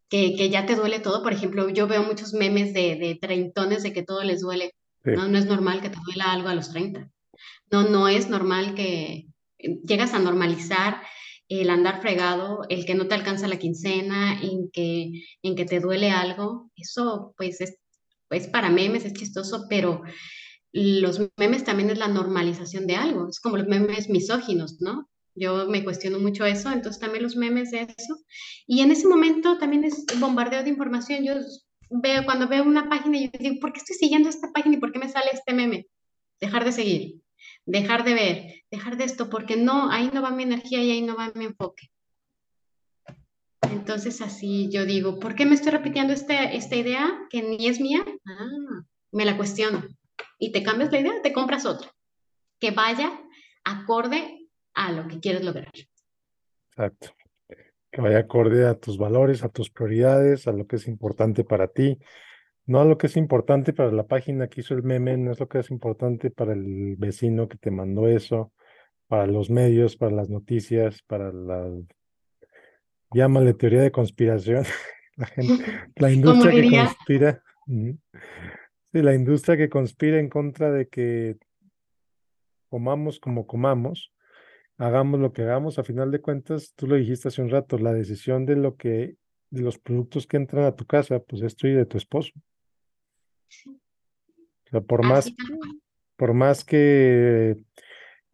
que, 0.09 0.35
que 0.35 0.51
ya 0.51 0.67
te 0.67 0.75
duele 0.75 0.99
todo? 0.99 1.23
Por 1.23 1.33
ejemplo, 1.33 1.69
yo 1.69 1.87
veo 1.87 2.03
muchos 2.03 2.33
memes 2.33 2.75
de, 2.75 2.97
de 2.97 3.17
treintones 3.21 3.85
de 3.85 3.93
que 3.93 4.03
todo 4.03 4.25
les 4.25 4.41
duele. 4.41 4.73
Sí. 5.05 5.13
No, 5.13 5.29
no 5.29 5.39
es 5.39 5.47
normal 5.47 5.81
que 5.81 5.91
te 5.91 5.99
duela 6.05 6.33
algo 6.33 6.49
a 6.49 6.55
los 6.55 6.71
30. 6.73 7.09
No, 7.71 7.89
no 7.89 8.09
es 8.09 8.29
normal 8.29 8.75
que 8.75 9.29
llegas 9.59 10.15
a 10.15 10.19
normalizar 10.19 11.01
el 11.49 11.71
andar 11.71 12.01
fregado, 12.01 12.63
el 12.69 12.85
que 12.87 12.97
no 12.97 13.07
te 13.07 13.15
alcanza 13.15 13.47
la 13.47 13.59
quincena, 13.59 14.41
en 14.43 14.69
que, 14.73 15.13
en 15.43 15.55
que 15.55 15.65
te 15.65 15.79
duele 15.79 16.11
algo, 16.11 16.73
eso 16.75 17.35
pues 17.37 17.61
es 17.61 17.79
pues 18.29 18.49
para 18.49 18.71
memes, 18.71 19.05
es 19.05 19.13
chistoso, 19.13 19.67
pero 19.69 20.03
los 20.73 21.21
memes 21.37 21.65
también 21.65 21.91
es 21.91 21.99
la 21.99 22.09
normalización 22.09 22.87
de 22.87 22.97
algo, 22.97 23.29
es 23.29 23.41
como 23.41 23.57
los 23.57 23.67
memes 23.67 24.09
misóginos, 24.09 24.81
¿no? 24.81 25.09
Yo 25.35 25.67
me 25.69 25.85
cuestiono 25.85 26.19
mucho 26.19 26.47
eso, 26.47 26.71
entonces 26.71 27.01
también 27.01 27.23
los 27.23 27.37
memes 27.37 27.71
de 27.71 27.83
eso. 27.83 28.17
Y 28.67 28.81
en 28.81 28.91
ese 28.91 29.07
momento 29.07 29.59
también 29.59 29.85
es 29.85 30.07
bombardeo 30.19 30.63
de 30.63 30.71
información. 30.71 31.25
Yo 31.25 31.35
veo, 31.91 32.25
cuando 32.25 32.49
veo 32.49 32.65
una 32.65 32.89
página, 32.89 33.19
yo 33.19 33.29
digo, 33.39 33.57
¿por 33.61 33.73
qué 33.73 33.81
estoy 33.81 33.97
siguiendo 33.97 34.31
esta 34.31 34.51
página 34.53 34.77
y 34.77 34.81
por 34.81 34.93
qué 34.93 34.99
me 34.99 35.11
sale 35.11 35.31
este 35.33 35.53
meme? 35.53 35.87
Dejar 36.41 36.65
de 36.65 36.73
seguir, 36.73 37.21
dejar 37.67 38.05
de 38.05 38.15
ver, 38.15 38.55
dejar 38.71 38.97
de 38.97 39.05
esto, 39.05 39.29
porque 39.29 39.57
no, 39.57 39.91
ahí 39.91 40.11
no 40.13 40.23
va 40.23 40.31
mi 40.31 40.43
energía 40.43 40.83
y 40.83 40.91
ahí 40.91 41.03
no 41.03 41.17
va 41.17 41.33
mi 41.35 41.45
enfoque. 41.45 41.91
Entonces 43.73 44.21
así 44.21 44.69
yo 44.71 44.85
digo, 44.85 45.19
¿por 45.19 45.35
qué 45.35 45.47
me 45.47 45.55
estoy 45.55 45.73
repitiendo 45.73 46.13
este, 46.13 46.57
esta 46.57 46.77
idea 46.77 47.09
que 47.31 47.43
ni 47.43 47.69
es 47.69 47.81
mía? 47.81 48.05
Ah, 48.27 48.83
me 49.13 49.25
la 49.25 49.37
cuestiono. 49.37 49.83
Y 50.39 50.53
te 50.53 50.63
cambias 50.63 50.93
la 50.93 51.01
idea, 51.01 51.23
te 51.23 51.33
compras 51.33 51.67
otra, 51.67 51.91
que 52.61 52.71
vaya 52.71 53.21
acorde 53.65 54.49
a 54.75 54.93
lo 54.93 55.09
que 55.09 55.21
quieres 55.21 55.45
lograr. 55.45 55.73
Exacto. 56.71 57.11
Que 57.91 58.01
vaya 58.01 58.19
acorde 58.19 58.67
a 58.67 58.75
tus 58.75 58.99
valores, 58.99 59.43
a 59.43 59.49
tus 59.49 59.71
prioridades, 59.71 60.47
a 60.47 60.53
lo 60.53 60.67
que 60.67 60.77
es 60.77 60.87
importante 60.87 61.45
para 61.45 61.69
ti. 61.69 61.99
No 62.67 62.81
a 62.81 62.85
lo 62.85 62.99
que 62.99 63.07
es 63.07 63.17
importante 63.17 63.73
para 63.73 63.93
la 63.93 64.07
página 64.07 64.49
que 64.49 64.61
hizo 64.61 64.75
el 64.75 64.83
meme, 64.83 65.17
no 65.17 65.33
es 65.33 65.41
lo 65.41 65.49
que 65.49 65.61
es 65.61 65.71
importante 65.71 66.31
para 66.31 66.53
el 66.53 66.97
vecino 66.97 67.49
que 67.49 67.57
te 67.57 67.71
mandó 67.71 68.09
eso, 68.09 68.53
para 69.07 69.27
los 69.27 69.51
medios, 69.51 69.97
para 69.97 70.13
las 70.13 70.29
noticias, 70.29 71.03
para 71.03 71.33
la 71.33 71.71
llámale 73.17 73.55
teoría 73.55 73.81
de 73.81 73.91
conspiración, 73.91 74.65
la, 75.17 75.27
gente, 75.27 75.65
la 75.97 76.13
industria 76.13 76.53
que 76.53 76.71
conspira. 76.71 77.43
Sí, 77.67 79.03
la 79.03 79.15
industria 79.15 79.57
que 79.57 79.69
conspira 79.69 80.21
en 80.21 80.29
contra 80.29 80.71
de 80.71 80.89
que 80.89 81.37
comamos 82.69 83.19
como 83.19 83.47
comamos, 83.47 84.13
hagamos 84.79 85.21
lo 85.21 85.33
que 85.33 85.43
hagamos, 85.43 85.79
a 85.79 85.85
final 85.85 86.11
de 86.11 86.21
cuentas, 86.21 86.73
tú 86.77 86.87
lo 86.87 86.97
dijiste 86.97 87.29
hace 87.29 87.43
un 87.43 87.51
rato, 87.51 87.79
la 87.79 87.93
decisión 87.93 88.47
de 88.47 88.57
lo 88.57 88.77
que, 88.77 89.17
de 89.51 89.63
los 89.63 89.79
productos 89.79 90.27
que 90.27 90.37
entran 90.37 90.65
a 90.65 90.77
tu 90.77 90.87
casa, 90.87 91.19
pues 91.19 91.43
es 91.43 91.57
tuyo 91.57 91.75
y 91.75 91.77
de 91.77 91.87
tu 91.87 91.97
esposo. 91.97 92.31
O 93.49 94.71
sea, 94.71 94.81
por 94.81 95.05
más, 95.05 95.33
por 96.17 96.35
más 96.35 96.65
que 96.65 97.57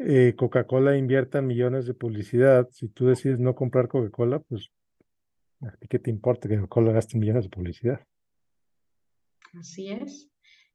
eh, 0.06 0.34
Coca-Cola 0.36 0.96
invierta 0.96 1.42
millones 1.42 1.86
de 1.86 1.94
publicidad, 1.94 2.68
si 2.72 2.88
tú 2.88 3.06
decides 3.06 3.38
no 3.38 3.54
comprar 3.54 3.88
Coca-Cola, 3.88 4.40
pues 4.40 4.70
¿a 5.60 5.70
ti 5.76 5.88
qué 5.88 5.98
te 5.98 6.10
importa 6.10 6.48
que 6.48 6.56
Coca-Cola 6.56 6.92
gaste 6.92 7.18
millones 7.18 7.44
de 7.44 7.50
publicidad? 7.50 8.00
Así 9.58 9.90
es. 9.90 10.28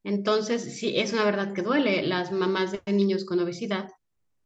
Entonces, 0.03 0.61
sí, 0.77 0.97
es 0.97 1.13
una 1.13 1.25
verdad 1.25 1.53
que 1.53 1.61
duele. 1.61 2.03
Las 2.03 2.31
mamás 2.31 2.71
de 2.71 2.93
niños 2.93 3.25
con 3.25 3.39
obesidad 3.39 3.89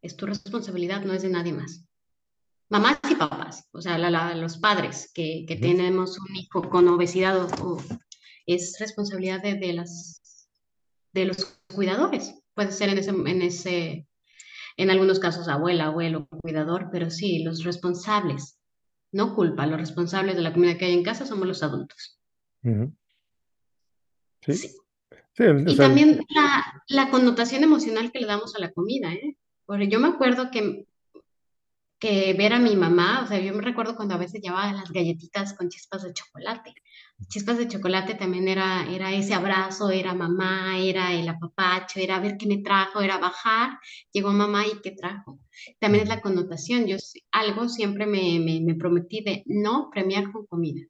es 0.01 0.15
tu 0.15 0.25
responsabilidad, 0.25 1.03
no 1.03 1.13
es 1.13 1.21
de 1.21 1.29
nadie 1.29 1.53
más. 1.53 1.85
Mamás 2.69 2.99
y 3.09 3.15
papás, 3.15 3.67
o 3.73 3.81
sea, 3.81 3.97
la, 3.97 4.09
la, 4.09 4.33
los 4.35 4.57
padres 4.57 5.11
que, 5.13 5.43
que 5.45 5.55
uh 5.55 5.57
-huh. 5.57 5.61
tenemos 5.61 6.17
un 6.17 6.35
hijo 6.35 6.69
con 6.69 6.87
obesidad 6.87 7.37
o, 7.37 7.47
o 7.63 7.81
es 8.45 8.77
responsabilidad 8.79 9.43
de, 9.43 9.55
de, 9.55 9.73
las, 9.73 10.47
de 11.13 11.25
los 11.25 11.61
cuidadores. 11.75 12.33
Puede 12.53 12.71
ser 12.71 12.89
en 12.89 12.97
ese, 12.97 13.09
en 13.11 13.41
ese 13.41 14.07
en 14.81 14.89
algunos 14.89 15.19
casos 15.19 15.47
abuela, 15.47 15.85
abuelo, 15.85 16.27
cuidador, 16.41 16.89
pero 16.91 17.09
sí, 17.09 17.43
los 17.43 17.63
responsables, 17.63 18.57
no 19.11 19.35
culpa, 19.35 19.67
los 19.67 19.79
responsables 19.79 20.35
de 20.35 20.41
la 20.41 20.53
comida 20.53 20.77
que 20.77 20.85
hay 20.85 20.93
en 20.93 21.03
casa 21.03 21.25
somos 21.25 21.47
los 21.47 21.61
adultos. 21.61 22.19
Uh 22.63 22.69
-huh. 22.69 22.95
Sí. 24.41 24.53
sí. 24.53 24.67
sí 25.37 25.43
y 25.67 25.75
sea, 25.75 25.87
también 25.87 26.25
la, 26.29 26.83
la, 26.87 27.09
connotación 27.11 27.63
emocional 27.63 28.11
que 28.11 28.19
le 28.19 28.27
damos 28.27 28.55
a 28.55 28.59
la 28.59 28.71
comida, 28.71 29.13
¿eh? 29.13 29.37
Porque 29.65 29.87
yo 29.87 29.99
me 29.99 30.07
acuerdo 30.07 30.49
que, 30.49 30.87
que 32.01 32.33
ver 32.33 32.51
a 32.51 32.59
mi 32.59 32.75
mamá, 32.75 33.21
o 33.23 33.27
sea, 33.27 33.39
yo 33.39 33.53
me 33.53 33.61
recuerdo 33.61 33.95
cuando 33.95 34.15
a 34.15 34.17
veces 34.17 34.41
llevaba 34.41 34.73
las 34.73 34.91
galletitas 34.91 35.53
con 35.53 35.69
chispas 35.69 36.01
de 36.01 36.13
chocolate. 36.13 36.73
Chispas 37.29 37.59
de 37.59 37.67
chocolate 37.67 38.15
también 38.15 38.47
era, 38.47 38.87
era 38.89 39.13
ese 39.13 39.35
abrazo, 39.35 39.91
era 39.91 40.15
mamá, 40.15 40.79
era 40.79 41.13
el 41.13 41.29
apapacho, 41.29 41.99
era 41.99 42.19
ver 42.19 42.37
qué 42.37 42.47
me 42.47 42.57
trajo, 42.57 43.01
era 43.01 43.19
bajar, 43.19 43.77
llegó 44.11 44.31
mamá 44.31 44.65
y 44.65 44.81
qué 44.81 44.91
trajo. 44.91 45.39
También 45.79 46.03
es 46.03 46.09
la 46.09 46.21
connotación, 46.21 46.87
yo 46.87 46.97
algo 47.31 47.69
siempre 47.69 48.07
me, 48.07 48.39
me, 48.39 48.61
me 48.61 48.73
prometí 48.73 49.21
de 49.21 49.43
no 49.45 49.91
premiar 49.91 50.31
con 50.31 50.47
comida. 50.47 50.81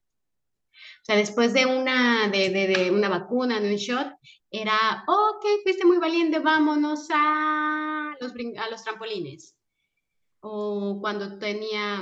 O 1.02 1.04
sea, 1.04 1.18
después 1.18 1.54
de 1.54 1.66
una, 1.66 2.30
de, 2.30 2.50
de, 2.50 2.90
una 2.90 3.10
vacuna, 3.10 3.60
de 3.60 3.70
un 3.70 3.76
shot, 3.76 4.14
era, 4.50 5.04
ok, 5.06 5.46
fuiste 5.64 5.86
muy 5.86 5.98
valiente, 5.98 6.40
vámonos 6.40 7.10
a 7.14 8.16
los, 8.22 8.32
a 8.32 8.70
los 8.70 8.84
trampolines. 8.84 9.58
O 10.42 11.00
cuando 11.02 11.38
tenía... 11.38 12.02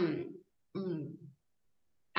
Mmm, 0.73 1.19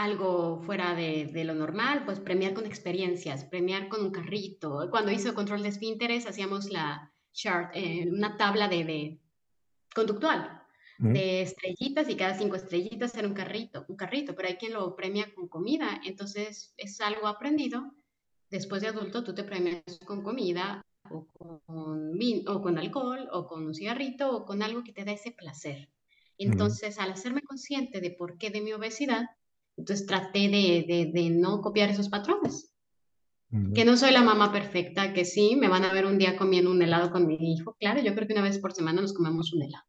algo 0.01 0.63
fuera 0.63 0.95
de, 0.95 1.27
de, 1.27 1.45
lo 1.45 1.55
normal, 1.55 2.07
pues 2.07 2.21
premiar 2.21 2.55
con 2.55 2.65
experiencias, 2.65 3.45
premiar 3.45 3.89
con 3.89 4.03
un 4.03 4.11
carrito. 4.11 4.89
Cuando 4.91 5.11
hice 5.11 5.35
control 5.35 5.63
de 5.63 5.69
esfínteres, 5.69 6.27
hacíamos 6.27 6.71
la 6.71 7.13
chart, 7.33 7.71
eh, 7.75 8.09
una 8.11 8.39
tabla 8.39 8.67
de, 8.69 8.85
de 8.85 9.21
conductual, 9.95 10.62
uh 11.01 11.05
-huh. 11.05 11.12
de 11.12 11.43
estrellitas 11.43 12.09
y 12.09 12.16
cada 12.16 12.35
cinco 12.35 12.57
estrellitas 12.57 13.14
era 13.14 13.29
un 13.29 13.35
carrito, 13.35 13.85
un 13.89 13.97
carrito, 13.97 14.35
pero 14.35 14.49
hay 14.49 14.57
quien 14.57 14.73
lo 14.73 14.97
premia 14.97 15.35
con 15.35 15.49
comida, 15.49 16.01
entonces 16.05 16.73
es 16.79 17.01
algo 17.03 17.27
aprendido. 17.27 17.93
Después 18.49 18.81
de 18.81 18.89
adulto, 18.89 19.23
tú 19.23 19.35
te 19.35 19.45
premias 19.45 19.83
con 20.07 20.23
comida 20.23 20.83
o 21.11 21.27
con, 21.27 21.61
o 22.47 22.62
con 22.62 22.79
alcohol 22.79 23.29
o 23.33 23.47
con 23.47 23.66
un 23.66 23.75
cigarrito 23.75 24.35
o 24.35 24.45
con 24.47 24.62
algo 24.62 24.83
que 24.83 24.93
te 24.93 25.05
da 25.05 25.12
ese 25.12 25.31
placer. 25.31 25.89
Entonces, 26.45 26.97
uh 26.97 27.01
-huh. 27.01 27.05
al 27.05 27.12
hacerme 27.12 27.43
consciente 27.43 28.01
de 28.01 28.11
por 28.11 28.38
qué 28.38 28.51
de 28.51 28.61
mi 28.61 28.72
obesidad, 28.72 29.24
entonces 29.76 30.07
traté 30.07 30.49
de, 30.49 30.84
de, 30.88 31.11
de 31.12 31.30
no 31.30 31.61
copiar 31.61 31.91
esos 31.91 32.09
patrones. 32.09 32.72
Uh 33.51 33.59
-huh. 33.59 33.72
Que 33.74 33.84
no 33.84 33.97
soy 33.97 34.12
la 34.12 34.22
mamá 34.22 34.51
perfecta, 34.53 35.12
que 35.12 35.24
sí, 35.24 35.57
me 35.57 35.68
van 35.68 35.84
a 35.84 35.93
ver 35.93 36.07
un 36.07 36.18
día 36.18 36.36
comiendo 36.36 36.70
un 36.70 36.82
helado 36.82 37.11
con 37.11 37.26
mi 37.26 37.36
hijo. 37.53 37.76
Claro, 37.78 38.01
yo 38.01 38.14
creo 38.14 38.26
que 38.26 38.34
una 38.34 38.43
vez 38.43 38.59
por 38.59 38.72
semana 38.72 39.01
nos 39.01 39.12
comemos 39.12 39.53
un 39.53 39.62
helado. 39.62 39.84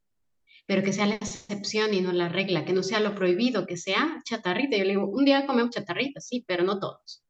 Pero 0.67 0.83
que 0.83 0.93
sea 0.93 1.07
la 1.07 1.15
excepción 1.15 1.93
y 1.93 2.01
no 2.01 2.11
la 2.13 2.29
regla, 2.29 2.63
que 2.65 2.73
no 2.73 2.83
sea 2.83 2.99
lo 2.99 3.13
prohibido, 3.15 3.65
que 3.65 3.77
sea 3.77 4.21
chatarrita. 4.23 4.77
Yo 4.77 4.83
le 4.83 4.91
digo, 4.91 5.07
un 5.07 5.25
día 5.25 5.45
comemos 5.47 5.71
chatarrita, 5.71 6.19
sí, 6.21 6.43
pero 6.47 6.63
no 6.63 6.79
todos. 6.79 7.23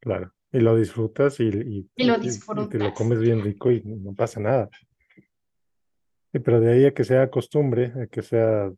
Claro, 0.00 0.32
y 0.52 0.60
lo 0.60 0.76
disfrutas 0.76 1.40
y, 1.40 1.44
y, 1.44 1.90
y 1.96 2.04
lo 2.04 2.18
disfrutas. 2.18 2.66
Y 2.66 2.78
te 2.78 2.78
lo 2.78 2.92
comes 2.92 3.18
bien 3.20 3.42
rico 3.42 3.70
y 3.72 3.82
no 3.84 4.14
pasa 4.14 4.38
nada. 4.40 4.68
Sí, 6.34 6.40
pero 6.40 6.60
de 6.60 6.72
ahí 6.72 6.84
a 6.84 6.92
que 6.92 7.04
sea 7.04 7.30
costumbre, 7.30 7.92
a 8.02 8.06
que 8.08 8.20
sea 8.20 8.68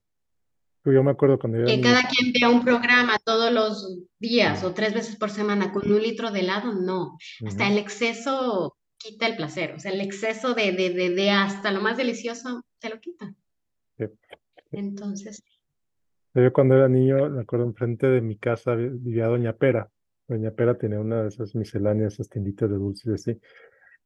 Yo 0.84 1.02
me 1.02 1.10
acuerdo 1.12 1.38
cuando 1.38 1.56
era 1.58 1.66
Que 1.66 1.78
niño. 1.78 1.88
cada 1.88 2.02
quien 2.08 2.32
vea 2.32 2.50
un 2.50 2.62
programa 2.62 3.16
todos 3.24 3.50
los 3.50 3.98
días 4.20 4.62
o 4.62 4.74
tres 4.74 4.92
veces 4.92 5.16
por 5.16 5.30
semana 5.30 5.72
con 5.72 5.90
un 5.90 6.00
litro 6.02 6.30
de 6.30 6.40
helado, 6.40 6.74
no. 6.74 7.16
Hasta 7.46 7.66
el 7.66 7.78
exceso 7.78 8.76
quita 8.98 9.26
el 9.26 9.36
placer, 9.36 9.72
o 9.74 9.78
sea, 9.78 9.90
el 9.90 10.02
exceso 10.02 10.54
de, 10.54 10.72
de, 10.72 10.90
de, 10.90 11.10
de 11.10 11.30
hasta 11.30 11.72
lo 11.72 11.80
más 11.80 11.96
delicioso 11.96 12.62
te 12.78 12.90
lo 12.90 13.00
quita. 13.00 13.34
Sí. 13.98 14.04
Entonces, 14.72 15.42
Yo 16.34 16.52
cuando 16.52 16.74
era 16.76 16.88
niño, 16.90 17.30
me 17.30 17.40
acuerdo 17.40 17.64
enfrente 17.64 18.06
de 18.06 18.20
mi 18.20 18.36
casa 18.36 18.74
vi- 18.74 18.90
vivía 18.90 19.26
Doña 19.28 19.54
Pera. 19.54 19.88
Doña 20.28 20.50
Pera 20.50 20.76
tenía 20.76 21.00
una 21.00 21.22
de 21.22 21.28
esas 21.28 21.54
misceláneas, 21.54 22.12
esas 22.14 22.28
tienditas 22.28 22.68
de 22.68 22.76
dulces 22.76 23.06
y 23.06 23.14
así. 23.14 23.40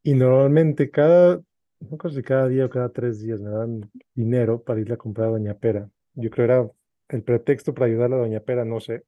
Y 0.04 0.14
normalmente 0.14 0.90
cada, 0.90 1.40
no 1.80 1.98
sé 2.10 2.16
si 2.16 2.22
cada 2.22 2.48
día 2.48 2.66
o 2.66 2.70
cada 2.70 2.90
tres 2.90 3.20
días 3.20 3.40
me 3.40 3.50
daban 3.50 3.90
dinero 4.14 4.62
para 4.62 4.80
irle 4.80 4.94
a 4.94 4.98
comprar 4.98 5.28
a 5.28 5.30
Doña 5.32 5.54
Pera. 5.54 5.88
Yo 6.14 6.30
creo 6.30 6.44
era 6.44 6.70
el 7.08 7.22
pretexto 7.22 7.74
para 7.74 7.86
ayudarle 7.86 8.16
a 8.16 8.18
Doña 8.20 8.40
Pera, 8.40 8.64
no 8.64 8.80
sé. 8.80 9.04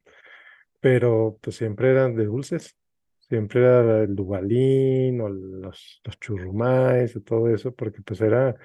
Pero 0.81 1.39
pues 1.41 1.57
siempre 1.57 1.91
eran 1.91 2.17
de 2.17 2.25
dulces. 2.27 2.77
Siempre 3.21 3.61
era 3.61 4.03
el 4.03 4.15
Dubalín 4.15 5.21
o 5.21 5.29
los, 5.29 6.01
los 6.05 6.21
churrumais 6.21 7.17
y 7.17 7.21
todo 7.21 7.49
eso, 7.49 7.75
porque 7.75 8.03
pues 8.03 8.21
era, 8.21 8.57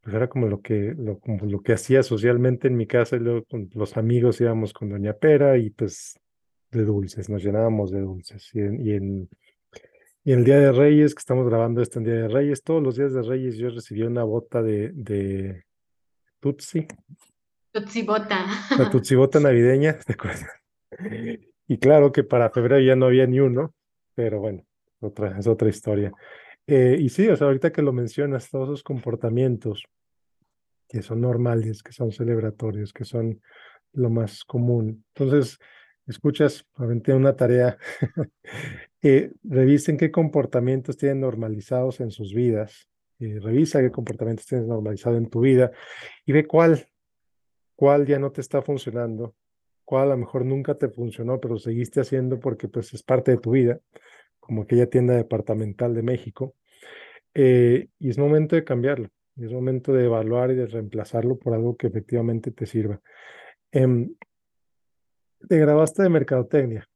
pues 0.00 0.14
era 0.14 0.28
como 0.28 0.46
lo 0.46 0.60
que, 0.60 0.94
lo, 0.96 1.18
como 1.18 1.44
lo 1.46 1.60
que 1.62 1.72
hacía 1.72 2.02
socialmente 2.02 2.68
en 2.68 2.76
mi 2.76 2.86
casa 2.86 3.16
y 3.16 3.20
luego 3.20 3.46
los 3.74 3.96
amigos 3.96 4.40
íbamos 4.40 4.72
con 4.72 4.90
Doña 4.90 5.14
Pera 5.14 5.56
y 5.58 5.70
pues 5.70 6.20
de 6.70 6.84
dulces, 6.84 7.28
nos 7.30 7.42
llenábamos 7.42 7.90
de 7.90 8.00
dulces. 8.00 8.50
Y 8.54 8.60
en, 8.92 9.28
y 10.28 10.32
en 10.32 10.40
el 10.40 10.44
Día 10.44 10.58
de 10.58 10.72
Reyes, 10.72 11.14
que 11.14 11.20
estamos 11.20 11.48
grabando 11.48 11.80
esto 11.80 11.98
en 11.98 12.04
Día 12.04 12.14
de 12.16 12.28
Reyes, 12.28 12.62
todos 12.62 12.82
los 12.82 12.96
días 12.96 13.14
de 13.14 13.22
Reyes 13.22 13.56
yo 13.56 13.70
recibía 13.70 14.06
una 14.06 14.24
bota 14.24 14.60
de, 14.60 14.90
de 14.92 15.64
Tutsi, 16.38 16.86
Tutsi 17.72 18.02
Bota. 18.02 18.44
la 18.76 18.90
Tutsi 18.90 19.14
bota 19.14 19.40
navideña, 19.40 19.98
¿te 20.00 20.12
acuerdas? 20.12 20.50
Y 21.66 21.78
claro 21.78 22.12
que 22.12 22.24
para 22.24 22.50
febrero 22.50 22.78
ya 22.78 22.94
no 22.94 23.06
había 23.06 23.26
ni 23.26 23.40
uno, 23.40 23.72
pero 24.14 24.38
bueno, 24.38 24.66
otra, 25.00 25.38
es 25.38 25.46
otra 25.46 25.70
historia. 25.70 26.12
Eh, 26.66 26.98
y 27.00 27.08
sí, 27.08 27.26
o 27.26 27.34
sea, 27.34 27.46
ahorita 27.46 27.72
que 27.72 27.80
lo 27.80 27.94
mencionas, 27.94 28.50
todos 28.50 28.68
esos 28.68 28.82
comportamientos 28.82 29.84
que 30.90 31.00
son 31.00 31.22
normales, 31.22 31.82
que 31.82 31.92
son 31.92 32.12
celebratorios, 32.12 32.92
que 32.92 33.06
son 33.06 33.40
lo 33.94 34.10
más 34.10 34.44
común. 34.44 35.06
Entonces, 35.14 35.58
escuchas, 36.08 36.66
aventé 36.74 37.12
una 37.14 37.36
tarea, 37.36 37.78
eh, 39.02 39.32
revisen 39.44 39.96
qué 39.96 40.10
comportamientos 40.10 40.96
tienen 40.96 41.20
normalizados 41.20 42.00
en 42.00 42.10
sus 42.10 42.34
vidas, 42.34 42.88
eh, 43.20 43.38
revisa 43.40 43.80
qué 43.80 43.90
comportamientos 43.90 44.46
tienes 44.46 44.66
normalizado 44.66 45.16
en 45.16 45.28
tu 45.28 45.40
vida 45.40 45.70
y 46.24 46.32
ve 46.32 46.46
cuál, 46.46 46.86
cuál 47.76 48.06
ya 48.06 48.18
no 48.18 48.32
te 48.32 48.40
está 48.40 48.62
funcionando, 48.62 49.34
cuál 49.84 50.08
a 50.08 50.14
lo 50.14 50.18
mejor 50.18 50.44
nunca 50.44 50.74
te 50.74 50.88
funcionó, 50.88 51.40
pero 51.40 51.58
seguiste 51.58 52.00
haciendo 52.00 52.40
porque 52.40 52.68
pues 52.68 52.92
es 52.94 53.02
parte 53.02 53.32
de 53.32 53.38
tu 53.38 53.52
vida, 53.52 53.80
como 54.40 54.62
aquella 54.62 54.88
tienda 54.88 55.14
departamental 55.14 55.94
de 55.94 56.02
México, 56.02 56.54
eh, 57.34 57.88
y 57.98 58.10
es 58.10 58.18
momento 58.18 58.56
de 58.56 58.64
cambiarlo, 58.64 59.08
es 59.36 59.52
momento 59.52 59.92
de 59.92 60.06
evaluar 60.06 60.50
y 60.50 60.54
de 60.54 60.66
reemplazarlo 60.66 61.38
por 61.38 61.54
algo 61.54 61.76
que 61.76 61.86
efectivamente 61.86 62.50
te 62.50 62.66
sirva. 62.66 63.00
Em, 63.70 64.14
te 65.46 65.58
grabaste 65.58 66.02
de 66.02 66.08
mercadotecnia, 66.08 66.88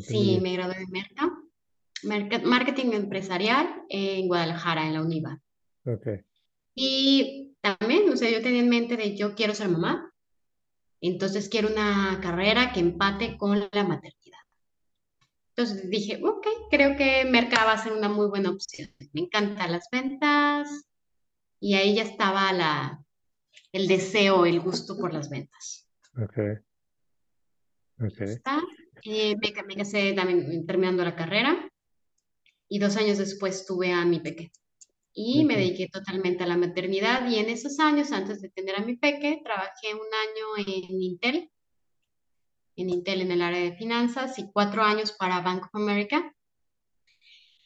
Sí, 0.00 0.40
me 0.42 0.54
gradué 0.54 0.76
de 0.78 0.86
Merca, 0.88 1.30
Merca- 2.02 2.42
Marketing 2.42 2.92
Empresarial 2.92 3.82
en 3.88 4.26
Guadalajara, 4.26 4.86
en 4.86 4.94
la 4.94 5.02
UNIVA. 5.02 5.40
Ok, 5.84 6.06
Y 6.74 7.56
también, 7.60 8.08
o 8.10 8.16
sea, 8.16 8.30
yo 8.30 8.42
tenía 8.42 8.60
en 8.60 8.68
mente 8.68 8.96
de 8.96 9.16
yo 9.16 9.34
quiero 9.34 9.54
ser 9.54 9.68
mamá, 9.68 10.12
entonces 11.00 11.48
quiero 11.48 11.68
una 11.68 12.18
carrera 12.22 12.72
que 12.72 12.80
empate 12.80 13.36
con 13.36 13.58
la 13.60 13.84
maternidad. 13.84 14.38
Entonces 15.50 15.90
dije, 15.90 16.20
ok, 16.24 16.46
creo 16.70 16.96
que 16.96 17.24
Merca 17.24 17.64
va 17.64 17.72
a 17.72 17.82
ser 17.82 17.92
una 17.92 18.08
muy 18.08 18.28
buena 18.28 18.50
opción. 18.50 18.90
Me 19.12 19.22
encantan 19.22 19.72
las 19.72 19.88
ventas 19.90 20.68
y 21.60 21.74
ahí 21.74 21.96
ya 21.96 22.02
estaba 22.02 22.52
la, 22.52 23.04
el 23.72 23.88
deseo, 23.88 24.46
el 24.46 24.60
gusto 24.60 24.96
por 24.96 25.12
las 25.12 25.28
ventas. 25.30 25.87
Ok, 26.22 26.38
ok, 28.00 28.20
Está. 28.20 28.60
Eh, 29.04 29.36
me, 29.36 29.62
me 29.62 29.76
casé 29.76 30.12
también 30.12 30.66
terminando 30.66 31.04
la 31.04 31.14
carrera 31.14 31.70
y 32.68 32.78
dos 32.78 32.96
años 32.96 33.18
después 33.18 33.66
tuve 33.66 33.92
a 33.92 34.04
mi 34.04 34.20
peque. 34.20 34.50
Y 35.12 35.44
me 35.44 35.56
dediqué 35.56 35.88
totalmente 35.88 36.44
a 36.44 36.46
la 36.46 36.56
maternidad 36.56 37.28
y 37.28 37.38
en 37.38 37.48
esos 37.48 37.80
años, 37.80 38.12
antes 38.12 38.40
de 38.40 38.50
tener 38.50 38.76
a 38.76 38.84
mi 38.84 38.96
peque, 38.96 39.40
trabajé 39.42 39.94
un 39.94 40.00
año 40.00 40.86
en 40.90 41.02
Intel, 41.02 41.50
en 42.76 42.90
Intel 42.90 43.22
en 43.22 43.32
el 43.32 43.42
área 43.42 43.60
de 43.60 43.76
finanzas 43.76 44.38
y 44.38 44.48
cuatro 44.52 44.82
años 44.82 45.10
para 45.10 45.40
Bank 45.40 45.64
of 45.64 45.74
America. 45.74 46.32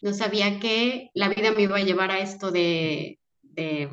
No 0.00 0.14
sabía 0.14 0.58
que 0.60 1.10
la 1.12 1.28
vida 1.28 1.52
me 1.52 1.62
iba 1.62 1.76
a 1.76 1.84
llevar 1.84 2.10
a 2.10 2.20
esto 2.20 2.50
de, 2.50 3.20
de 3.42 3.90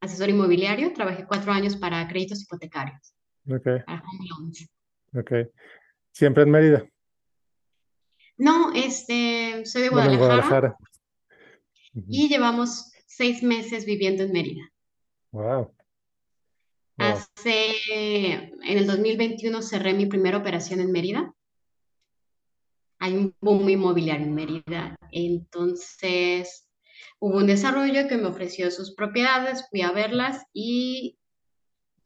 asesor 0.00 0.28
inmobiliario. 0.28 0.92
Trabajé 0.92 1.26
cuatro 1.26 1.52
años 1.52 1.76
para 1.76 2.06
créditos 2.08 2.42
hipotecarios, 2.42 3.14
ok, 3.48 3.84
para 3.86 4.02
home 4.02 4.28
loans. 4.28 4.68
ok. 5.14 5.32
Siempre 6.12 6.42
en 6.42 6.50
Mérida, 6.50 6.86
No, 8.36 8.72
este, 8.74 9.64
soy 9.66 9.82
de 9.82 9.90
bueno, 9.90 10.16
Guadalajara 10.16 10.74
Guadalajara. 10.74 10.76
Ujú. 11.94 12.06
y 12.08 12.28
llevamos 12.28 12.92
seis 13.06 13.42
meses 13.42 13.84
viviendo 13.84 14.22
en 14.24 14.32
Mérida. 14.32 14.62
Wow, 15.32 15.42
wow, 15.44 15.72
Hace, 16.98 17.72
en 18.32 18.78
el 18.78 18.86
2021 18.86 19.62
cerré 19.62 19.92
mi 19.94 20.06
primera 20.06 20.38
operación 20.38 20.80
en 20.80 20.90
Mérida. 20.92 21.32
Hay 23.00 23.14
un 23.14 23.34
boom 23.40 23.68
inmobiliario 23.68 24.26
en 24.26 24.34
Mérida. 24.34 24.96
Entonces, 25.12 26.68
hubo 27.20 27.36
un 27.38 27.46
desarrollo 27.46 28.08
que 28.08 28.16
me 28.16 28.26
ofreció 28.26 28.70
sus 28.70 28.94
propiedades, 28.94 29.68
fui 29.70 29.82
a 29.82 29.92
verlas 29.92 30.44
y 30.52 31.17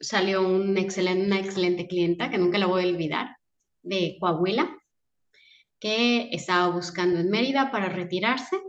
salió 0.02 0.46
un 0.46 0.76
excelente, 0.76 1.24
una 1.24 1.38
excelente 1.40 1.86
clienta 1.86 2.30
que 2.30 2.38
nunca 2.38 2.58
la 2.58 2.66
voy 2.66 2.84
a 2.84 2.88
olvidar, 2.88 3.36
de 3.82 4.16
Coahuila, 4.20 4.76
que 5.80 6.28
estaba 6.32 6.68
buscando 6.68 7.18
en 7.20 7.30
Mérida 7.30 7.70
para 7.70 7.88
retirarse. 7.88 8.60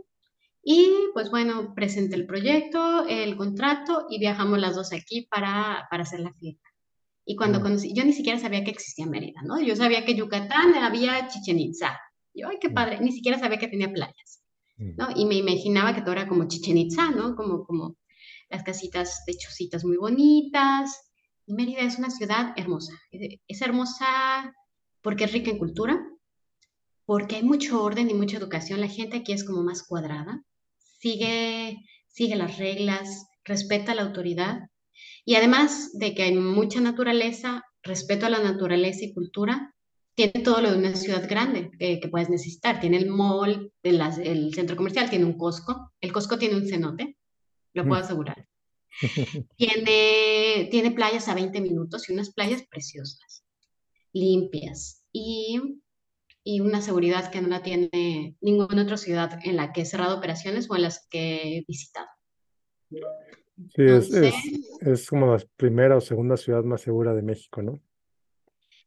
Y 0.62 0.88
pues 1.12 1.30
bueno, 1.30 1.74
presenté 1.74 2.16
el 2.16 2.26
proyecto, 2.26 3.06
el 3.06 3.36
contrato 3.36 4.06
y 4.08 4.18
viajamos 4.18 4.58
las 4.58 4.74
dos 4.74 4.92
aquí 4.92 5.26
para, 5.30 5.86
para 5.90 6.04
hacer 6.04 6.20
la 6.20 6.32
fiesta. 6.32 6.68
Y 7.26 7.36
cuando 7.36 7.60
Mm, 7.60 7.62
conocí, 7.62 7.92
yo 7.94 8.04
ni 8.04 8.12
siquiera 8.12 8.38
sabía 8.38 8.64
que 8.64 8.70
existía 8.70 9.06
Mérida, 9.06 9.42
¿no? 9.42 9.60
Yo 9.60 9.76
sabía 9.76 10.04
que 10.04 10.14
Yucatán 10.14 10.74
había 10.74 11.28
Chichen 11.28 11.58
Itza. 11.58 11.98
Yo, 12.34 12.48
ay, 12.48 12.58
qué 12.60 12.70
mm, 12.70 12.74
padre, 12.74 13.00
ni 13.00 13.12
siquiera 13.12 13.38
sabía 13.38 13.58
que 13.58 13.68
tenía 13.68 13.92
playas, 13.92 14.42
mm. 14.76 14.96
¿no? 14.96 15.08
Y 15.14 15.24
me 15.26 15.34
imaginaba 15.34 15.94
que 15.94 16.02
todo 16.02 16.12
era 16.12 16.28
como 16.28 16.48
Chichen 16.48 16.78
Itza, 16.78 17.10
¿no? 17.10 17.34
Como, 17.36 17.64
como 17.64 17.96
las 18.50 18.62
casitas 18.62 19.24
de 19.26 19.36
chocitas 19.36 19.84
muy 19.84 19.96
bonitas. 19.96 21.13
Y 21.46 21.54
Mérida 21.54 21.80
es 21.82 21.98
una 21.98 22.10
ciudad 22.10 22.52
hermosa. 22.56 22.94
Es 23.10 23.38
es 23.46 23.60
hermosa 23.62 24.54
porque 25.02 25.24
es 25.24 25.32
rica 25.32 25.50
en 25.50 25.58
cultura, 25.58 26.00
porque 27.04 27.36
hay 27.36 27.42
mucho 27.42 27.82
orden 27.82 28.10
y 28.10 28.14
mucha 28.14 28.38
educación. 28.38 28.80
La 28.80 28.88
gente 28.88 29.18
aquí 29.18 29.32
es 29.32 29.44
como 29.44 29.62
más 29.62 29.82
cuadrada, 29.82 30.42
sigue, 30.78 31.76
sigue 32.08 32.36
las 32.36 32.58
reglas, 32.58 33.26
respeta 33.44 33.94
la 33.94 34.02
autoridad. 34.02 34.60
Y 35.26 35.34
además 35.34 35.90
de 35.94 36.14
que 36.14 36.22
hay 36.22 36.34
mucha 36.34 36.80
naturaleza, 36.80 37.62
respeto 37.82 38.26
a 38.26 38.30
la 38.30 38.42
naturaleza 38.42 39.04
y 39.04 39.12
cultura, 39.12 39.74
tiene 40.14 40.42
todo 40.44 40.60
lo 40.60 40.70
de 40.70 40.78
una 40.78 40.94
ciudad 40.94 41.28
grande 41.28 41.70
que, 41.78 42.00
que 42.00 42.08
puedes 42.08 42.30
necesitar. 42.30 42.80
Tiene 42.80 42.96
el 42.98 43.10
mall, 43.10 43.72
el, 43.82 44.00
el 44.22 44.54
centro 44.54 44.76
comercial, 44.76 45.10
tiene 45.10 45.24
un 45.26 45.36
Costco. 45.36 45.92
El 46.00 46.12
Costco 46.12 46.38
tiene 46.38 46.56
un 46.56 46.66
cenote, 46.66 47.18
lo 47.74 47.84
puedo 47.86 48.00
Mm. 48.00 48.04
asegurar. 48.04 48.46
Tiene, 49.56 50.68
tiene 50.70 50.90
playas 50.92 51.28
a 51.28 51.34
20 51.34 51.60
minutos 51.60 52.08
y 52.08 52.12
unas 52.12 52.32
playas 52.32 52.62
preciosas, 52.70 53.44
limpias 54.12 55.04
y, 55.12 55.80
y 56.42 56.60
una 56.60 56.80
seguridad 56.80 57.30
que 57.30 57.40
no 57.40 57.48
la 57.48 57.62
tiene 57.62 58.36
ninguna 58.40 58.82
otra 58.82 58.96
ciudad 58.96 59.38
en 59.44 59.56
la 59.56 59.72
que 59.72 59.82
he 59.82 59.86
cerrado 59.86 60.16
operaciones 60.18 60.70
o 60.70 60.76
en 60.76 60.82
las 60.82 61.06
que 61.08 61.58
he 61.58 61.64
visitado. 61.66 62.06
Sí, 62.90 62.98
es, 63.82 64.12
Entonces, 64.12 64.34
es, 64.80 64.88
es 64.88 65.08
como 65.08 65.34
la 65.34 65.44
primera 65.56 65.96
o 65.96 66.00
segunda 66.00 66.36
ciudad 66.36 66.64
más 66.64 66.80
segura 66.80 67.14
de 67.14 67.22
México, 67.22 67.62
¿no? 67.62 67.80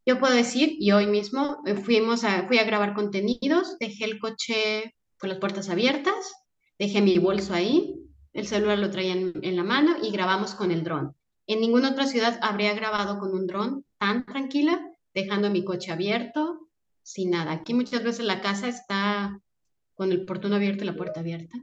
yo 0.07 0.19
puedo 0.19 0.33
decir, 0.33 0.77
y 0.79 0.93
hoy 0.93 1.05
mismo 1.05 1.57
eh, 1.65 1.75
fuimos 1.75 2.23
a, 2.23 2.47
fui 2.47 2.59
a 2.59 2.63
grabar 2.63 2.93
contenidos, 2.93 3.77
dejé 3.77 4.05
el 4.05 4.19
coche 4.19 4.95
con 5.19 5.29
las 5.29 5.37
puertas 5.37 5.69
abiertas, 5.69 6.33
dejé 6.79 7.01
mi 7.01 7.19
bolso 7.19 7.53
ahí, 7.53 8.06
el 8.38 8.45
celular 8.45 8.77
lo 8.77 8.91
traía 8.91 9.13
en, 9.13 9.55
la 9.55 9.63
mano 9.63 9.95
y 9.99 10.11
grabamos 10.11 10.53
con 10.53 10.69
el 10.69 10.83
dron. 10.83 11.15
En 11.47 11.59
ninguna 11.59 11.89
otra 11.89 12.05
ciudad 12.05 12.38
habría 12.43 12.75
grabado 12.75 13.17
con 13.17 13.33
un 13.33 13.47
dron 13.47 13.83
tan 13.97 14.27
tranquila, 14.27 14.79
dejando 15.15 15.49
mi 15.49 15.65
coche 15.65 15.91
abierto, 15.91 16.69
sin 17.01 17.31
nada. 17.31 17.51
Aquí 17.51 17.73
muchas 17.73 18.03
veces 18.03 18.23
la 18.25 18.39
casa 18.41 18.67
está 18.67 19.41
con 19.95 20.11
el 20.11 20.23
portón 20.23 20.53
abierto 20.53 20.83
y 20.83 20.85
la 20.85 20.95
puerta 20.95 21.21
abierta. 21.21 21.57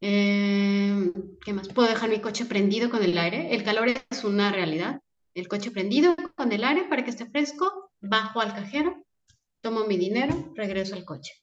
Eh, 0.00 1.12
¿qué 1.44 1.52
más? 1.52 1.68
Puedo 1.68 1.88
dejar 1.88 2.10
mi 2.10 2.20
coche 2.20 2.44
prendido 2.44 2.90
con 2.90 3.04
el 3.04 3.16
aire. 3.16 3.54
El 3.54 3.62
calor 3.62 3.86
es 3.88 4.24
una 4.24 4.50
realidad. 4.50 5.02
El 5.34 5.46
coche 5.46 5.70
prendido 5.70 6.16
con 6.34 6.50
el 6.50 6.64
aire 6.64 6.86
para 6.90 7.04
que 7.04 7.10
esté 7.10 7.26
fresco. 7.26 7.92
Bajo 8.00 8.40
al 8.40 8.54
cajero, 8.54 9.04
tomo 9.60 9.86
mi 9.86 9.96
dinero, 9.96 10.52
regreso 10.56 10.96
al 10.96 11.04
coche. 11.04 11.34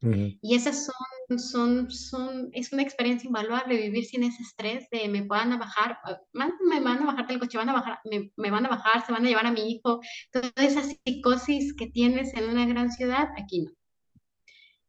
Y 0.00 0.54
esas 0.54 0.86
son, 0.86 1.38
son, 1.38 1.90
son, 1.90 2.50
es 2.52 2.72
una 2.72 2.82
experiencia 2.82 3.26
invaluable 3.26 3.76
vivir 3.76 4.04
sin 4.04 4.22
ese 4.22 4.42
estrés 4.42 4.88
de 4.90 5.08
me 5.08 5.22
van 5.22 5.52
a 5.52 5.58
bajar, 5.58 5.98
ah, 6.04 6.20
me 6.32 6.80
van 6.80 7.02
a 7.02 7.06
bajar 7.06 7.26
del 7.26 7.40
coche, 7.40 7.58
van 7.58 7.68
a 7.68 7.72
bajar, 7.72 7.98
me, 8.04 8.30
me, 8.36 8.50
van 8.50 8.64
a 8.66 8.68
bajar, 8.68 9.04
se 9.04 9.10
van 9.12 9.26
a 9.26 9.28
llevar 9.28 9.46
a 9.46 9.50
mi 9.50 9.72
hijo. 9.72 10.00
Toda 10.30 10.52
esa 10.56 10.84
psicosis 10.84 11.74
que 11.74 11.88
tienes 11.88 12.32
en 12.34 12.48
una 12.48 12.64
gran 12.66 12.92
ciudad, 12.92 13.28
aquí 13.36 13.62
no. 13.62 13.72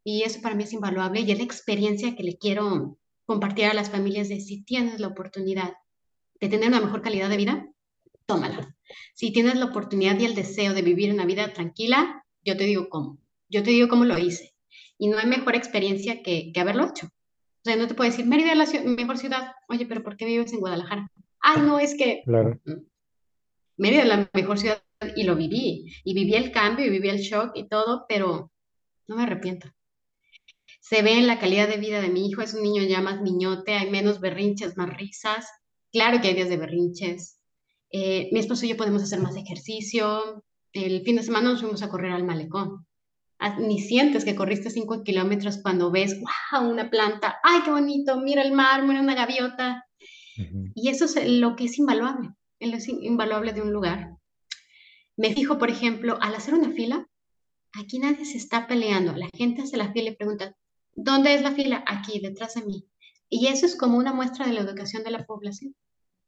Y 0.03 0.23
eso 0.23 0.41
para 0.41 0.53
mí 0.53 0.63
es 0.63 0.73
invaluable 0.73 1.21
y 1.21 1.31
es 1.31 1.39
la 1.39 1.43
experiencia 1.43 2.15
que 2.15 2.23
le 2.23 2.37
quiero 2.37 2.99
compartir 3.25 3.65
a 3.65 3.73
las 3.73 3.89
familias 3.89 4.29
de 4.29 4.39
si 4.41 4.63
tienes 4.63 4.99
la 4.99 5.07
oportunidad 5.07 5.73
de 6.39 6.49
tener 6.49 6.69
una 6.69 6.81
mejor 6.81 7.01
calidad 7.01 7.29
de 7.29 7.37
vida, 7.37 7.67
tómala. 8.27 8.75
Si 9.15 9.31
tienes 9.31 9.55
la 9.55 9.65
oportunidad 9.65 10.19
y 10.19 10.25
el 10.25 10.35
deseo 10.35 10.73
de 10.75 10.83
vivir 10.83 11.11
una 11.11 11.25
vida 11.25 11.51
tranquila, 11.51 12.25
yo 12.45 12.55
te 12.55 12.65
digo 12.65 12.89
cómo. 12.89 13.17
Yo 13.49 13.63
te 13.63 13.71
digo 13.71 13.87
cómo 13.87 14.05
lo 14.05 14.17
hice 14.19 14.53
y 14.99 15.07
no 15.07 15.17
hay 15.17 15.25
mejor 15.25 15.55
experiencia 15.55 16.21
que, 16.21 16.51
que 16.53 16.59
haberlo 16.59 16.85
hecho. 16.85 17.07
O 17.07 17.61
sea, 17.63 17.75
no 17.77 17.87
te 17.87 17.95
puedo 17.95 18.09
decir, 18.09 18.25
Mérida 18.25 18.51
es 18.51 18.73
la 18.73 18.81
mejor 18.83 19.17
ciudad. 19.17 19.53
Oye, 19.69 19.85
pero 19.87 20.03
¿por 20.03 20.17
qué 20.17 20.25
vives 20.25 20.53
en 20.53 20.59
Guadalajara? 20.59 21.09
Ay, 21.39 21.61
no, 21.61 21.79
es 21.79 21.95
que 21.95 22.21
claro. 22.25 22.59
Mérida 23.77 24.03
es 24.03 24.07
la 24.07 24.29
mejor 24.33 24.59
ciudad 24.59 24.83
y 25.15 25.23
lo 25.23 25.35
viví. 25.35 25.85
Y 26.03 26.13
viví 26.13 26.35
el 26.35 26.51
cambio 26.51 26.85
y 26.85 26.89
viví 26.89 27.09
el 27.09 27.19
shock 27.19 27.51
y 27.55 27.67
todo, 27.67 28.05
pero 28.07 28.51
no 29.07 29.15
me 29.15 29.23
arrepiento. 29.23 29.69
Se 30.81 31.01
ve 31.01 31.17
en 31.17 31.27
la 31.27 31.39
calidad 31.39 31.69
de 31.69 31.77
vida 31.77 32.01
de 32.01 32.09
mi 32.09 32.27
hijo, 32.27 32.41
es 32.41 32.53
un 32.53 32.63
niño 32.63 32.83
ya 32.83 33.01
más 33.01 33.21
niñote, 33.21 33.75
hay 33.75 33.89
menos 33.89 34.19
berrinches, 34.19 34.75
más 34.75 34.95
risas. 34.97 35.47
Claro 35.91 36.19
que 36.21 36.27
hay 36.27 36.33
días 36.33 36.49
de 36.49 36.57
berrinches. 36.57 37.39
Eh, 37.91 38.29
mi 38.31 38.39
esposo 38.39 38.65
y 38.65 38.69
yo 38.69 38.77
podemos 38.77 39.01
hacer 39.01 39.19
más 39.19 39.35
ejercicio. 39.37 40.43
El 40.73 41.03
fin 41.03 41.15
de 41.15 41.23
semana 41.23 41.51
nos 41.51 41.61
fuimos 41.61 41.83
a 41.83 41.89
correr 41.89 42.11
al 42.11 42.25
malecón 42.25 42.85
ni 43.59 43.79
sientes 43.79 44.25
que 44.25 44.35
corriste 44.35 44.69
cinco 44.69 45.03
kilómetros 45.03 45.59
cuando 45.61 45.91
ves, 45.91 46.19
wow, 46.19 46.69
una 46.69 46.89
planta, 46.89 47.39
ay, 47.43 47.61
qué 47.63 47.71
bonito, 47.71 48.19
mira 48.19 48.41
el 48.41 48.51
mar, 48.51 48.83
mira 48.85 48.99
una 48.99 49.15
gaviota. 49.15 49.85
Y 50.75 50.89
eso 50.89 51.05
es 51.05 51.27
lo 51.27 51.55
que 51.55 51.65
es 51.65 51.77
invaluable, 51.77 52.29
es 52.59 52.87
invaluable 52.87 53.53
de 53.53 53.61
un 53.61 53.73
lugar. 53.73 54.15
Me 55.17 55.33
fijo, 55.33 55.57
por 55.57 55.69
ejemplo, 55.69 56.17
al 56.21 56.35
hacer 56.35 56.53
una 56.53 56.71
fila, 56.71 57.07
aquí 57.73 57.99
nadie 57.99 58.25
se 58.25 58.37
está 58.37 58.67
peleando, 58.67 59.15
la 59.15 59.29
gente 59.33 59.63
hace 59.63 59.77
la 59.77 59.91
fila 59.91 60.11
y 60.11 60.15
pregunta, 60.15 60.55
¿dónde 60.95 61.33
es 61.33 61.41
la 61.41 61.51
fila? 61.51 61.83
Aquí, 61.85 62.19
detrás 62.19 62.55
de 62.55 62.65
mí. 62.65 62.85
Y 63.29 63.47
eso 63.47 63.65
es 63.65 63.75
como 63.75 63.97
una 63.97 64.13
muestra 64.13 64.47
de 64.47 64.53
la 64.53 64.61
educación 64.61 65.03
de 65.03 65.11
la 65.11 65.25
población. 65.25 65.75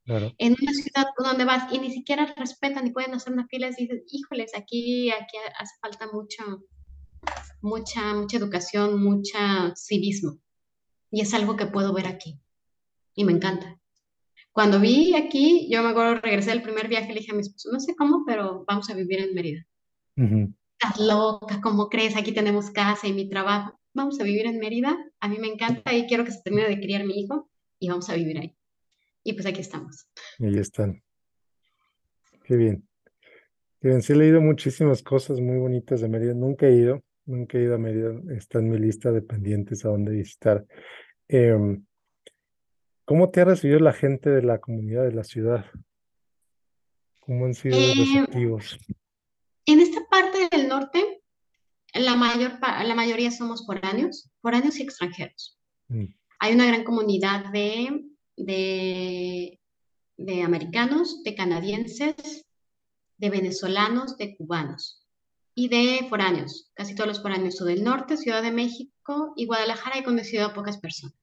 En 0.05 0.55
una 0.59 0.73
ciudad 0.73 1.07
donde 1.17 1.45
vas 1.45 1.71
y 1.71 1.79
ni 1.79 1.91
siquiera 1.91 2.33
respetan 2.35 2.83
ni 2.83 2.91
pueden 2.91 3.13
hacer 3.13 3.31
una 3.33 3.47
fila, 3.47 3.69
dices, 3.69 4.03
híjoles, 4.11 4.51
aquí, 4.55 5.09
aquí 5.11 5.37
hace 5.57 5.75
falta 5.79 6.09
mucho, 6.11 6.63
mucha, 7.61 8.13
mucha 8.13 8.37
educación, 8.37 9.01
mucha 9.01 9.73
civismo. 9.75 10.39
Y 11.11 11.21
es 11.21 11.33
algo 11.33 11.55
que 11.55 11.65
puedo 11.65 11.93
ver 11.93 12.07
aquí. 12.07 12.39
Y 13.15 13.25
me 13.25 13.33
encanta. 13.33 13.79
Cuando 14.51 14.79
vi 14.79 15.15
aquí, 15.15 15.69
yo 15.71 15.81
me 15.81 15.89
acuerdo, 15.89 16.15
regresé 16.21 16.49
del 16.51 16.61
primer 16.61 16.87
viaje, 16.89 17.13
le 17.13 17.19
dije 17.19 17.31
a 17.31 17.35
mi 17.35 17.41
esposo, 17.41 17.69
no 17.71 17.79
sé 17.79 17.95
cómo, 17.95 18.23
pero 18.25 18.65
vamos 18.67 18.89
a 18.89 18.93
vivir 18.93 19.19
en 19.21 19.33
Mérida. 19.33 19.65
Estás 20.15 20.99
loca, 20.99 21.61
¿cómo 21.61 21.89
crees? 21.89 22.17
Aquí 22.17 22.33
tenemos 22.33 22.69
casa 22.71 23.07
y 23.07 23.13
mi 23.13 23.29
trabajo. 23.29 23.79
Vamos 23.93 24.19
a 24.19 24.23
vivir 24.23 24.45
en 24.45 24.59
Mérida. 24.59 24.97
A 25.19 25.29
mí 25.29 25.37
me 25.39 25.47
encanta 25.47 25.93
y 25.93 26.05
quiero 26.05 26.25
que 26.25 26.31
se 26.31 26.41
termine 26.41 26.67
de 26.67 26.79
criar 26.79 27.05
mi 27.05 27.19
hijo 27.19 27.49
y 27.79 27.89
vamos 27.89 28.09
a 28.09 28.15
vivir 28.15 28.39
ahí. 28.39 28.55
Y 29.23 29.33
pues 29.33 29.45
aquí 29.45 29.61
estamos. 29.61 30.07
Ahí 30.39 30.57
están. 30.57 31.01
Qué 32.43 32.55
bien. 32.55 32.87
Qué 33.79 33.87
bien. 33.87 34.01
Sí 34.01 34.13
he 34.13 34.15
leído 34.15 34.41
muchísimas 34.41 35.01
cosas 35.01 35.39
muy 35.39 35.57
bonitas 35.59 36.01
de 36.01 36.09
Mérida. 36.09 36.33
Nunca 36.33 36.67
he 36.67 36.75
ido, 36.75 37.01
Nunca 37.25 37.57
he 37.57 37.63
ido 37.63 37.75
a 37.75 37.77
Mérida, 37.77 38.13
está 38.35 38.59
en 38.59 38.69
mi 38.69 38.77
lista 38.79 39.11
de 39.11 39.21
pendientes 39.21 39.85
a 39.85 39.89
dónde 39.89 40.11
visitar. 40.11 40.65
Em, 41.27 41.85
¿cómo 43.05 43.29
te 43.29 43.41
ha 43.41 43.45
recibido 43.45 43.79
la 43.79 43.93
gente 43.93 44.29
de 44.29 44.41
la 44.41 44.59
comunidad 44.59 45.03
de 45.03 45.13
la 45.13 45.23
ciudad? 45.23 45.65
¿Cómo 47.19 47.45
han 47.45 47.53
sido 47.53 47.77
los 47.77 47.85
Eh, 47.89 47.93
receptivos? 47.99 48.79
en 49.65 49.79
esta 49.79 50.01
parte 50.09 50.49
del 50.51 50.67
norte, 50.67 51.21
la 51.93 52.15
mayor, 52.15 52.53
la 52.61 52.95
mayoría 52.95 53.31
somos 53.31 53.65
foráneos, 53.65 54.29
foráneos 54.41 54.79
y 54.79 54.83
extranjeros. 54.83 55.59
Mm, 55.87 56.05
Hay 56.39 56.55
una 56.55 56.65
gran 56.65 56.83
comunidad 56.83 57.51
de, 57.51 58.03
de, 58.35 59.59
de 60.17 60.41
americanos, 60.41 61.21
de 61.23 61.35
canadienses, 61.35 62.45
de 63.17 63.29
venezolanos, 63.29 64.17
de 64.17 64.35
cubanos 64.35 65.00
y 65.53 65.67
de 65.67 66.07
foráneos, 66.09 66.71
casi 66.73 66.95
todos 66.95 67.07
los 67.07 67.21
foráneos 67.21 67.55
son 67.55 67.67
del 67.67 67.83
norte, 67.83 68.17
Ciudad 68.17 68.41
de 68.41 68.51
México 68.51 69.33
y 69.35 69.45
Guadalajara 69.45 69.99
he 69.99 70.03
conocido 70.03 70.45
a 70.45 70.53
pocas 70.53 70.77
personas. 70.77 71.15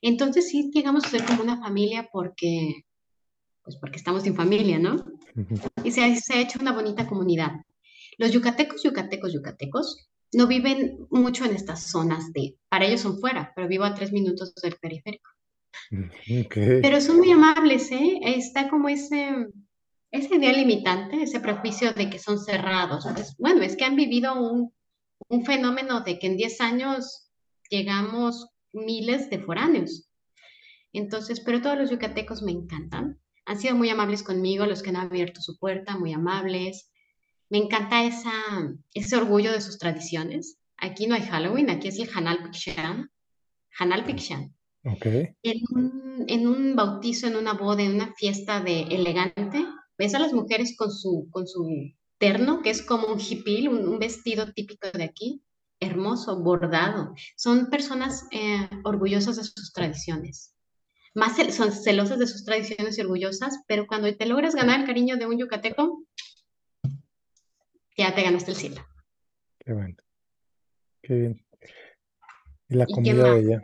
Entonces 0.00 0.48
sí 0.48 0.70
llegamos 0.72 1.04
a 1.04 1.08
ser 1.08 1.24
como 1.24 1.42
una 1.42 1.60
familia 1.60 2.08
porque, 2.12 2.84
pues 3.62 3.76
porque 3.76 3.96
estamos 3.98 4.24
en 4.26 4.36
familia, 4.36 4.78
¿no? 4.78 5.04
Y 5.84 5.90
se 5.90 6.04
ha, 6.04 6.14
se 6.16 6.34
ha 6.34 6.40
hecho 6.40 6.58
una 6.60 6.72
bonita 6.72 7.06
comunidad. 7.06 7.52
Los 8.16 8.32
yucatecos, 8.32 8.82
yucatecos, 8.82 9.32
yucatecos 9.32 10.08
no 10.32 10.46
viven 10.46 11.06
mucho 11.10 11.44
en 11.44 11.54
estas 11.54 11.90
zonas 11.90 12.32
de, 12.32 12.56
para 12.68 12.86
ellos 12.86 13.00
son 13.00 13.18
fuera, 13.18 13.52
pero 13.54 13.68
vivo 13.68 13.84
a 13.84 13.94
tres 13.94 14.12
minutos 14.12 14.54
del 14.54 14.76
periférico. 14.76 15.30
mm, 15.90 16.40
Ok, 16.44 16.54
Pero 16.82 17.00
son 17.00 17.18
muy 17.18 17.30
amables, 17.32 17.90
¿eh? 17.90 18.20
Está 18.22 18.68
como 18.68 18.88
ese, 18.88 19.48
esa 20.10 20.34
idea 20.34 20.52
limitante, 20.52 21.22
ese 21.22 21.40
prejuicio 21.40 21.92
de 21.92 22.08
que 22.08 22.18
son 22.18 22.38
cerrados. 22.38 23.06
Pues, 23.14 23.36
bueno, 23.38 23.62
es 23.62 23.76
que 23.76 23.84
han 23.84 23.96
vivido 23.96 24.34
un, 24.40 24.72
un 25.28 25.44
fenómeno 25.44 26.00
de 26.00 26.18
que 26.18 26.28
en 26.28 26.36
10 26.36 26.60
años 26.60 27.30
llegamos 27.70 28.48
miles 28.72 29.30
de 29.30 29.40
foráneos. 29.40 30.08
Entonces, 30.92 31.40
pero 31.40 31.60
todos 31.60 31.78
los 31.78 31.90
yucatecos 31.90 32.42
me 32.42 32.52
encantan. 32.52 33.20
Han 33.44 33.58
sido 33.58 33.76
muy 33.76 33.90
amables 33.90 34.22
conmigo, 34.22 34.66
los 34.66 34.82
que 34.82 34.90
han 34.90 34.96
abierto 34.96 35.40
su 35.40 35.58
puerta, 35.58 35.96
muy 35.96 36.12
amables. 36.12 36.90
Me 37.50 37.58
encanta 37.58 38.04
esa, 38.04 38.32
ese 38.94 39.16
orgullo 39.16 39.52
de 39.52 39.60
sus 39.60 39.78
tradiciones. 39.78 40.58
Aquí 40.76 41.06
no 41.06 41.14
hay 41.14 41.22
Halloween, 41.22 41.70
aquí 41.70 41.88
es 41.88 41.98
el 41.98 42.08
Hanal 42.14 42.42
Pikshan. 42.42 43.10
Hanal 43.78 44.04
Pikshan. 44.04 44.54
ok, 44.84 45.06
En 45.42 45.62
un, 45.70 46.24
en 46.28 46.46
un 46.46 46.76
bautizo, 46.76 47.26
en 47.26 47.36
una 47.36 47.54
boda, 47.54 47.82
en 47.82 47.94
una 47.94 48.12
fiesta 48.14 48.60
de 48.60 48.82
elegante, 48.82 49.64
ves 49.98 50.14
a 50.14 50.18
las 50.20 50.32
mujeres 50.32 50.76
con 50.76 50.90
su, 50.92 51.28
con 51.30 51.46
su 51.46 51.66
terno, 52.18 52.62
que 52.62 52.70
es 52.70 52.82
como 52.82 53.08
un 53.08 53.18
hipil, 53.20 53.68
un, 53.68 53.86
un 53.88 53.98
vestido 53.98 54.52
típico 54.52 54.88
de 54.92 55.04
aquí, 55.04 55.42
hermoso, 55.80 56.40
bordado. 56.42 57.14
Son 57.36 57.68
personas 57.68 58.26
eh, 58.30 58.68
orgullosas 58.84 59.36
de 59.36 59.44
sus 59.44 59.72
tradiciones. 59.72 60.54
Más 61.14 61.36
cel- 61.38 61.50
son 61.50 61.72
celosas 61.72 62.18
de 62.18 62.26
sus 62.26 62.44
tradiciones 62.44 62.96
y 62.98 63.00
orgullosas, 63.00 63.58
pero 63.66 63.86
cuando 63.86 64.14
te 64.14 64.26
logras 64.26 64.54
ganar 64.54 64.80
el 64.80 64.86
cariño 64.86 65.16
de 65.16 65.26
un 65.26 65.38
yucateco, 65.38 66.04
ya 67.96 68.14
te 68.14 68.22
ganaste 68.22 68.52
el 68.52 68.56
cielo. 68.56 68.86
qué 69.58 69.72
bueno, 69.72 69.96
qué 71.02 71.14
bien. 71.14 71.44
Y 72.68 72.74
la 72.76 72.84
¿Y 72.84 72.86
qué 72.86 72.94
comida 72.94 73.34
de 73.34 73.60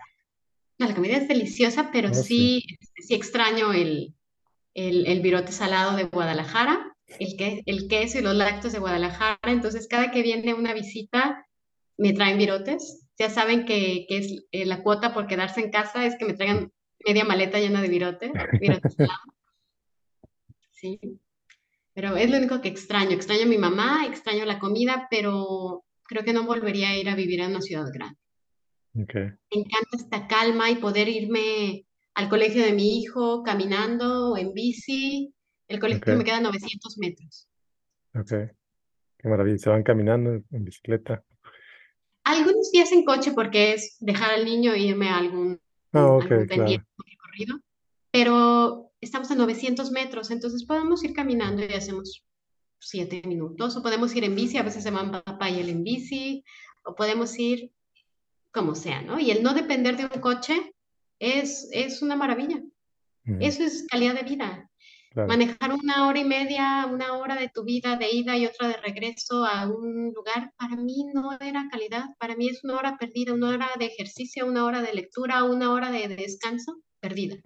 No, 0.79 0.89
la 0.89 0.95
comida 0.95 1.17
es 1.19 1.29
deliciosa, 1.29 1.91
pero 1.93 2.13
sé. 2.13 2.23
sí, 2.25 2.65
sí 2.99 3.15
extraño 3.15 3.73
el, 3.73 4.15
el, 4.75 5.07
el 5.07 5.21
virote 5.21 5.53
salado 5.53 5.97
de 5.97 6.05
Guadalajara, 6.05 6.95
el, 7.19 7.37
que, 7.37 7.63
el 7.67 7.89
queso 7.89 8.19
y 8.19 8.23
los 8.23 8.35
lácteos 8.35 8.73
de 8.73 8.81
Guadalajara. 8.81 9.39
Entonces, 9.45 9.89
cada 9.89 10.11
que 10.11 10.23
viene 10.23 10.55
una 10.55 10.75
visita, 10.75 11.47
me 11.97 12.13
traen 12.13 12.39
virotes. 12.39 13.07
Ya 13.19 13.31
saben 13.31 13.65
que, 13.65 14.07
que 14.09 14.19
es 14.19 14.45
eh, 14.51 14.67
la 14.67 14.83
cuota 14.83 15.15
por 15.15 15.27
quedarse 15.27 15.61
en 15.61 15.71
casa, 15.71 16.05
es 16.05 16.17
que 16.17 16.25
me 16.25 16.35
traigan 16.35 16.73
media 17.07 17.25
maleta 17.25 17.59
llena 17.59 17.81
de 17.81 17.89
virote, 17.89 18.33
salados, 18.97 19.21
sí. 20.73 20.99
Pero 21.93 22.17
es 22.17 22.29
lo 22.29 22.39
único 22.39 22.61
que 22.61 22.69
extraño. 22.69 23.13
Extraño 23.13 23.43
a 23.43 23.47
mi 23.47 23.59
mamá, 23.59 24.05
extraño 24.07 24.45
la 24.45 24.59
comida, 24.59 25.07
pero 25.11 25.85
creo 26.03 26.25
que 26.25 26.33
no 26.33 26.45
volvería 26.45 26.91
a 26.91 26.97
ir 26.97 27.09
a 27.09 27.15
vivir 27.15 27.41
a 27.41 27.47
una 27.47 27.61
ciudad 27.61 27.87
grande. 27.93 28.19
Me 28.95 29.37
encanta 29.51 29.97
esta 29.97 30.27
calma 30.27 30.71
y 30.71 30.77
poder 30.77 31.09
irme 31.09 31.87
al 32.15 32.29
colegio 32.29 32.65
de 32.65 32.73
mi 32.73 32.99
hijo 32.99 33.43
caminando 33.43 34.33
o 34.33 34.37
en 34.37 34.53
bici. 34.53 35.35
El 35.69 35.81
colegio 35.81 36.17
me 36.17 36.25
queda 36.25 36.39
a 36.39 36.43
900 36.43 36.99
metros. 36.99 37.49
ok, 38.15 38.31
qué 39.19 39.29
maravilla. 39.29 39.59
Se 39.59 39.71
van 39.71 39.83
caminando 39.83 40.43
en, 40.51 40.65
bicicleta. 40.65 41.23
Algunos 42.25 42.71
días 42.71 42.93
en 42.93 43.05
coche 43.05 43.33
porque 43.33 43.75
es 43.75 43.97
dejar 44.01 44.31
al 44.31 44.45
niño 44.45 44.73
e 44.73 44.81
irme 44.81 45.09
a 45.09 45.19
algún, 45.19 45.61
Ah, 45.93 46.07
ok, 46.07 46.31
algún 46.31 46.47
pendiente 46.47 46.87
recorrido, 46.97 47.61
pero 48.11 48.91
estamos 49.01 49.31
a 49.31 49.35
900 49.35 49.91
metros, 49.91 50.31
entonces 50.31 50.65
podemos 50.65 51.05
ir 51.05 51.13
caminando 51.13 51.63
y 51.63 51.73
hacemos 51.73 52.25
siete 52.79 53.23
minutos, 53.27 53.77
o 53.77 53.83
podemos 53.83 54.15
ir 54.17 54.25
en 54.25 54.35
bici, 54.35 54.57
a 54.59 54.63
veces 54.63 54.83
se 54.83 54.91
van 54.91 55.11
papá 55.11 55.51
y 55.51 55.61
él 55.61 55.69
en 55.69 55.85
bici, 55.85 56.45
o 56.85 56.95
podemos 56.95 57.39
ir 57.39 57.71
como 58.51 58.75
sea, 58.75 59.03
¿no? 59.03 59.19
Y 59.19 59.31
el 59.31 59.43
no 59.43 59.55
depender 59.55 59.97
de 59.97 60.05
un 60.05 60.21
coche 60.21 60.74
es, 61.25 61.69
es 61.73 62.03
una 62.03 62.17
maravilla. 62.17 62.63
Eso 63.41 63.63
es 63.63 63.87
calidad 63.89 64.15
de 64.15 64.23
vida. 64.23 64.71
Claro. 65.11 65.29
Manejar 65.29 65.73
una 65.73 66.09
hora 66.09 66.19
y 66.19 66.25
media, 66.25 66.87
una 66.87 67.17
hora 67.17 67.37
de 67.37 67.49
tu 67.49 67.65
vida 67.65 67.97
de 67.97 68.11
ida 68.11 68.37
y 68.37 68.47
otra 68.47 68.69
de 68.69 68.77
regreso 68.77 69.45
a 69.45 69.67
un 69.69 70.13
lugar, 70.13 70.53
para 70.59 70.77
mí 70.77 71.07
no 71.15 71.33
era 71.41 71.69
calidad. 71.71 72.05
Para 72.19 72.37
mí 72.37 72.49
es 72.49 72.65
una 72.65 72.77
hora 72.77 72.97
perdida, 72.99 73.33
una 73.33 73.49
hora 73.51 73.71
de 73.79 73.87
ejercicio, 73.87 74.45
una 74.45 74.65
hora 74.65 74.83
de 74.83 74.93
lectura, 74.93 75.45
una 75.45 75.73
hora 75.73 75.91
de 75.91 76.09
descanso 76.09 76.83
perdida. 77.01 77.37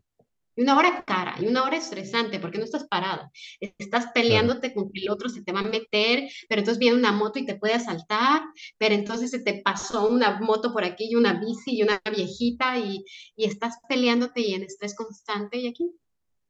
Y 0.59 0.63
una 0.63 0.77
hora 0.77 1.05
cara, 1.05 1.37
y 1.41 1.47
una 1.47 1.63
hora 1.63 1.77
estresante, 1.77 2.41
porque 2.41 2.59
no 2.59 2.65
estás 2.65 2.89
parada. 2.89 3.31
Estás 3.61 4.09
peleándote 4.13 4.75
con 4.75 4.91
que 4.91 5.03
el 5.03 5.09
otro 5.09 5.29
se 5.29 5.45
te 5.45 5.53
va 5.53 5.61
a 5.61 5.63
meter, 5.63 6.29
pero 6.49 6.59
entonces 6.59 6.81
viene 6.81 6.97
una 6.97 7.13
moto 7.13 7.39
y 7.39 7.47
te 7.47 7.55
puede 7.55 7.75
asaltar, 7.75 8.43
pero 8.77 8.97
entonces 8.97 9.31
se 9.31 9.39
te 9.39 9.63
pasó 9.63 10.09
una 10.09 10.41
moto 10.41 10.73
por 10.73 10.83
aquí 10.83 11.11
y 11.11 11.15
una 11.15 11.35
bici 11.35 11.77
y 11.77 11.85
una 11.85 12.03
viejita 12.13 12.77
y, 12.77 13.05
y 13.37 13.45
estás 13.45 13.77
peleándote 13.89 14.41
y 14.41 14.55
en 14.55 14.65
estrés 14.65 14.97
constante. 14.97 15.59
Y 15.59 15.69
aquí, 15.69 15.93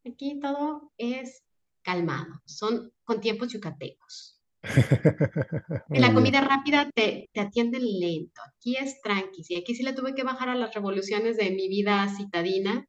aquí 0.07 0.41
todo 0.41 0.91
es 0.97 1.43
calmado, 1.83 2.41
son 2.47 2.91
con 3.05 3.21
tiempos 3.21 3.53
yucatecos. 3.53 4.41
en 5.91 6.01
la 6.01 6.15
comida 6.15 6.41
rápida 6.41 6.91
te, 6.95 7.29
te, 7.31 7.41
atienden 7.41 7.83
lento, 8.01 8.41
aquí 8.47 8.75
es 8.77 9.03
tranqui, 9.03 9.45
y 9.51 9.57
aquí 9.57 9.75
sí 9.75 9.83
le 9.83 9.93
tuve 9.93 10.15
que 10.15 10.25
bajar 10.25 10.49
a 10.49 10.55
las 10.55 10.75
revoluciones 10.75 11.37
de 11.37 11.51
mi 11.51 11.69
vida 11.69 12.09
citadina, 12.17 12.89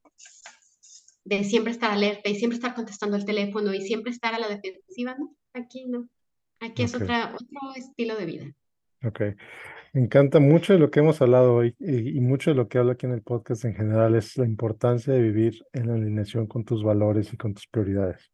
de 1.29 1.43
siempre 1.43 1.71
estar 1.71 1.91
alerta 1.91 2.27
y 2.27 2.35
siempre 2.35 2.55
estar 2.55 2.73
contestando 2.73 3.15
el 3.15 3.23
teléfono 3.23 3.71
y 3.73 3.81
siempre 3.81 4.11
estar 4.11 4.33
a 4.33 4.39
la 4.39 4.47
defensiva, 4.47 5.15
no, 5.17 5.35
aquí 5.53 5.85
no. 5.87 6.09
Aquí 6.59 6.81
es 6.83 6.95
otra, 6.95 7.35
otro 7.35 7.75
estilo 7.75 8.17
de 8.17 8.25
vida. 8.25 8.45
Ok. 9.05 9.21
Me 9.93 10.01
encanta 10.01 10.39
mucho 10.39 10.73
de 10.73 10.79
lo 10.79 10.89
que 10.91 10.99
hemos 10.99 11.21
hablado 11.21 11.55
hoy 11.55 11.75
y, 11.79 12.17
y, 12.17 12.19
mucho 12.19 12.49
de 12.49 12.55
lo 12.55 12.67
que 12.67 12.79
hablo 12.79 12.91
aquí 12.91 13.05
en 13.05 13.13
el 13.13 13.21
podcast 13.21 13.63
en 13.65 13.75
general 13.75 14.15
es 14.15 14.37
la 14.37 14.45
importancia 14.45 15.13
de 15.13 15.21
vivir 15.21 15.63
en 15.71 15.89
alineación 15.89 16.47
con 16.47 16.65
tus 16.65 16.83
valores 16.83 17.31
y 17.31 17.37
con 17.37 17.53
tus 17.53 17.67
prioridades. 17.67 18.31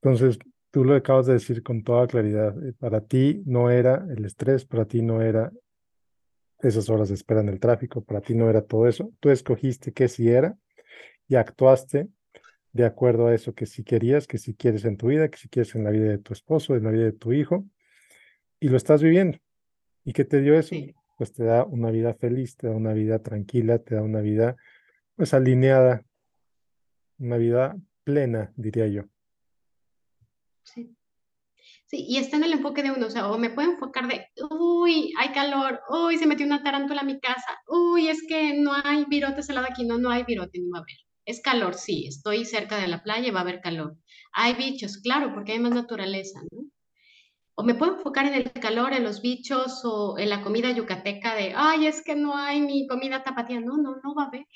Entonces, 0.00 0.38
tú 0.70 0.84
lo 0.84 0.94
acabas 0.94 1.26
de 1.26 1.34
decir 1.34 1.62
con 1.62 1.82
toda 1.82 2.06
claridad. 2.06 2.54
Eh, 2.64 2.74
para 2.78 3.00
ti 3.00 3.42
no 3.46 3.70
era 3.70 4.06
el 4.14 4.24
estrés, 4.24 4.64
para 4.64 4.84
ti 4.84 5.02
no 5.02 5.22
era 5.22 5.50
esas 6.60 6.88
horas 6.90 7.08
de 7.08 7.14
espera 7.14 7.40
en 7.40 7.48
el 7.48 7.58
tráfico, 7.58 8.04
para 8.04 8.20
ti 8.20 8.34
no 8.34 8.48
era 8.48 8.62
todo 8.62 8.86
eso. 8.86 9.10
Tú 9.18 9.30
escogiste 9.30 9.92
qué 9.92 10.08
sí 10.08 10.28
era 10.28 10.56
y 11.28 11.36
actuaste 11.36 12.08
de 12.72 12.84
acuerdo 12.84 13.26
a 13.26 13.34
eso 13.34 13.54
que 13.54 13.66
si 13.66 13.84
querías, 13.84 14.26
que 14.26 14.38
si 14.38 14.54
quieres 14.54 14.84
en 14.84 14.96
tu 14.96 15.08
vida, 15.08 15.28
que 15.28 15.38
si 15.38 15.48
quieres 15.48 15.74
en 15.74 15.84
la 15.84 15.90
vida 15.90 16.06
de 16.06 16.18
tu 16.18 16.32
esposo, 16.32 16.74
en 16.74 16.84
la 16.84 16.90
vida 16.90 17.04
de 17.04 17.12
tu 17.12 17.32
hijo, 17.32 17.66
y 18.60 18.68
lo 18.68 18.76
estás 18.76 19.02
viviendo. 19.02 19.38
¿Y 20.04 20.12
qué 20.12 20.24
te 20.24 20.40
dio 20.40 20.58
eso? 20.58 20.74
Pues 21.18 21.32
te 21.32 21.44
da 21.44 21.64
una 21.64 21.90
vida 21.90 22.14
feliz, 22.14 22.56
te 22.56 22.68
da 22.68 22.74
una 22.74 22.92
vida 22.92 23.22
tranquila, 23.22 23.78
te 23.78 23.94
da 23.94 24.02
una 24.02 24.20
vida 24.20 24.56
pues 25.16 25.34
alineada, 25.34 26.04
una 27.18 27.36
vida 27.36 27.76
plena, 28.04 28.52
diría 28.56 28.86
yo. 28.86 29.04
Sí. 30.62 30.96
Sí, 31.86 32.06
y 32.08 32.16
está 32.16 32.38
en 32.38 32.44
el 32.44 32.54
enfoque 32.54 32.82
de 32.82 32.90
uno, 32.90 33.06
o 33.06 33.10
sea, 33.10 33.30
o 33.30 33.36
me 33.36 33.50
puedo 33.50 33.70
enfocar 33.70 34.08
de, 34.08 34.26
uy, 34.50 35.12
hay 35.18 35.30
calor, 35.32 35.80
uy, 35.90 36.16
se 36.16 36.26
metió 36.26 36.46
una 36.46 36.62
tarántula 36.62 37.02
a 37.02 37.04
mi 37.04 37.20
casa, 37.20 37.60
uy, 37.68 38.08
es 38.08 38.22
que 38.26 38.54
no 38.58 38.72
hay 38.82 39.04
virote 39.04 39.42
salado 39.42 39.66
aquí, 39.70 39.84
no, 39.84 39.98
no 39.98 40.08
hay 40.08 40.24
virote, 40.24 40.58
no 40.58 40.70
va 40.72 40.78
a 40.78 40.80
haber. 40.80 40.96
Es 41.24 41.40
calor, 41.40 41.74
sí, 41.74 42.06
estoy 42.06 42.44
cerca 42.44 42.76
de 42.78 42.88
la 42.88 43.02
playa, 43.02 43.32
va 43.32 43.40
a 43.40 43.42
haber 43.42 43.60
calor. 43.60 43.96
Hay 44.32 44.54
bichos, 44.54 44.98
claro, 44.98 45.32
porque 45.32 45.52
hay 45.52 45.60
más 45.60 45.72
naturaleza, 45.72 46.40
¿no? 46.50 46.64
O 47.54 47.62
me 47.62 47.74
puedo 47.74 47.96
enfocar 47.96 48.26
en 48.26 48.34
el 48.34 48.50
calor, 48.52 48.92
en 48.92 49.04
los 49.04 49.20
bichos 49.20 49.82
o 49.84 50.18
en 50.18 50.30
la 50.30 50.42
comida 50.42 50.70
yucateca 50.70 51.34
de, 51.34 51.52
ay, 51.54 51.86
es 51.86 52.02
que 52.02 52.16
no 52.16 52.36
hay 52.36 52.60
mi 52.60 52.86
comida 52.86 53.22
tapatía. 53.22 53.60
No, 53.60 53.76
no, 53.76 53.96
no 54.02 54.14
va 54.14 54.24
a 54.24 54.26
haber. 54.28 54.46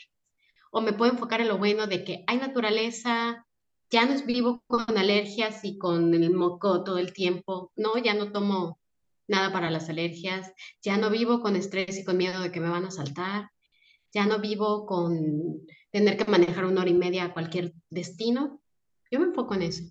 O 0.71 0.81
me 0.81 0.93
puedo 0.93 1.13
enfocar 1.13 1.41
en 1.41 1.49
lo 1.49 1.59
bueno 1.59 1.87
de 1.87 2.05
que 2.05 2.25
hay 2.27 2.39
naturaleza, 2.39 3.47
ya 3.91 4.07
no 4.07 4.21
vivo 4.25 4.63
con 4.67 4.99
alergias 4.99 5.65
y 5.65 5.79
con 5.79 6.13
el 6.15 6.31
moco 6.33 6.83
todo 6.85 6.99
el 6.99 7.13
tiempo, 7.13 7.73
no, 7.77 7.97
ya 7.99 8.15
no 8.15 8.33
tomo 8.33 8.81
nada 9.29 9.53
para 9.53 9.71
las 9.71 9.89
alergias, 9.89 10.53
ya 10.83 10.97
no 10.97 11.11
vivo 11.11 11.41
con 11.41 11.57
estrés 11.57 11.99
y 11.99 12.05
con 12.05 12.17
miedo 12.17 12.41
de 12.41 12.51
que 12.51 12.61
me 12.61 12.69
van 12.69 12.85
a 12.85 12.91
saltar, 12.91 13.51
ya 14.17 14.25
no 14.25 14.41
vivo 14.41 14.87
con 14.87 15.61
tener 15.91 16.17
que 16.17 16.25
manejar 16.25 16.65
una 16.65 16.81
hora 16.81 16.89
y 16.89 16.95
media 16.95 17.25
a 17.25 17.35
cualquier 17.35 17.75
destino. 17.91 18.63
Yo 19.11 19.21
me 19.21 19.27
enfoco 19.27 19.55
en 19.55 19.63
eso, 19.63 19.85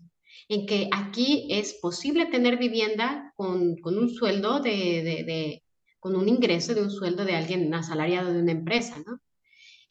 en 0.50 0.66
que 0.66 0.90
aquí 0.92 1.48
es 1.52 1.76
posible 1.76 2.26
tener 2.26 2.58
vivienda 2.58 3.32
con, 3.36 3.78
con 3.78 4.00
un 4.00 4.10
sueldo 4.10 4.62
de, 4.62 4.72
de, 4.72 5.24
de, 5.26 5.64
con 6.00 6.16
un 6.16 6.28
ingreso 6.28 6.74
de 6.74 6.82
un 6.82 6.90
sueldo 6.90 7.24
de 7.24 7.36
alguien 7.36 7.72
asalariado 7.72 8.34
de 8.34 8.42
una 8.42 8.54
empresa, 8.54 8.98
¿no? 9.06 9.20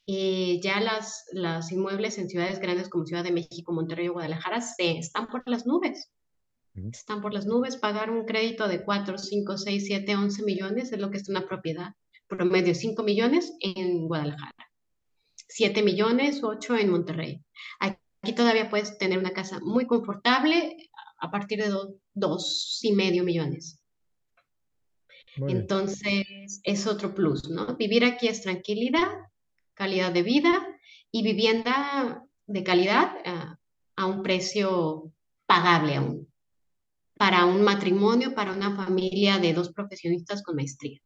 Y 0.05 0.61
ya 0.61 0.80
las, 0.80 1.26
las 1.30 1.70
inmuebles 1.70 2.18
en 2.18 2.28
ciudades 2.28 2.59
grandes 2.59 2.89
como 2.89 3.07
Ciudad 3.07 3.22
de 3.22 3.30
México, 3.30 3.72
Monterrey 3.72 4.09
o 4.09 4.14
Guadalajara 4.14 4.61
se, 4.62 4.99
están 4.99 5.28
por 5.28 5.45
las 5.47 5.64
nubes. 5.64 6.11
Están 6.93 7.22
por 7.22 7.32
las 7.32 7.47
nubes. 7.47 7.76
Pagar 7.76 8.11
un 8.11 8.24
crédito 8.24 8.66
de 8.66 8.85
4, 8.85 9.16
5, 9.16 9.57
6, 9.57 9.85
7, 9.87 10.16
11 10.16 10.43
millones 10.43 10.93
es 10.93 10.99
lo 10.99 11.12
que 11.12 11.18
es 11.18 11.28
una 11.28 11.47
propiedad. 11.47 11.95
Promedio 12.37 12.74
5 12.74 13.03
millones 13.03 13.53
en 13.61 14.07
Guadalajara. 14.07 14.70
7 15.49 15.82
millones, 15.82 16.43
8 16.43 16.76
en 16.76 16.91
Monterrey. 16.91 17.45
Aquí 17.80 18.35
todavía 18.35 18.70
puedes 18.70 18.99
tener 18.99 19.18
una 19.18 19.32
casa 19.32 19.61
muy 19.61 19.87
confortable 19.87 20.76
a 21.18 21.30
partir 21.30 21.62
de 21.62 21.72
2 22.14 22.80
y 22.82 22.93
medio 22.93 23.24
millones. 23.24 23.80
Entonces, 25.37 26.61
es 26.62 26.87
otro 26.87 27.14
plus, 27.14 27.49
¿no? 27.49 27.76
Vivir 27.76 28.05
aquí 28.05 28.28
es 28.28 28.43
tranquilidad, 28.43 29.11
calidad 29.74 30.12
de 30.12 30.22
vida 30.22 30.66
y 31.11 31.22
vivienda 31.22 32.24
de 32.47 32.62
calidad 32.62 33.16
uh, 33.26 33.57
a 33.97 34.07
un 34.07 34.22
precio 34.22 35.12
pagable 35.47 35.97
aún 35.97 36.35
para 37.16 37.45
un 37.45 37.62
matrimonio, 37.62 38.35
para 38.35 38.53
una 38.53 38.74
familia 38.74 39.39
de 39.39 39.53
dos 39.53 39.72
profesionistas 39.72 40.43
con 40.43 40.57
maestría. 40.57 41.01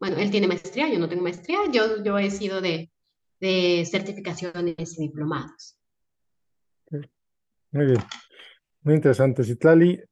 Bueno, 0.00 0.16
él 0.16 0.30
tiene 0.30 0.48
maestría, 0.48 0.88
yo 0.88 0.98
no 0.98 1.08
tengo 1.08 1.22
maestría, 1.22 1.58
yo, 1.70 2.02
yo 2.02 2.18
he 2.18 2.30
sido 2.30 2.62
de, 2.62 2.90
de 3.38 3.86
certificaciones 3.88 4.98
y 4.98 5.02
diplomados. 5.02 5.76
Muy 7.72 7.86
bien, 7.86 8.00
muy 8.82 8.94
interesante. 8.94 9.44
Citlali, 9.44 10.02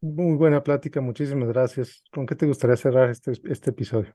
muy 0.00 0.36
buena 0.36 0.62
plática, 0.62 1.00
muchísimas 1.00 1.48
gracias. 1.48 2.02
¿Con 2.12 2.26
qué 2.26 2.36
te 2.36 2.46
gustaría 2.46 2.76
cerrar 2.76 3.10
este, 3.10 3.32
este 3.44 3.70
episodio? 3.70 4.14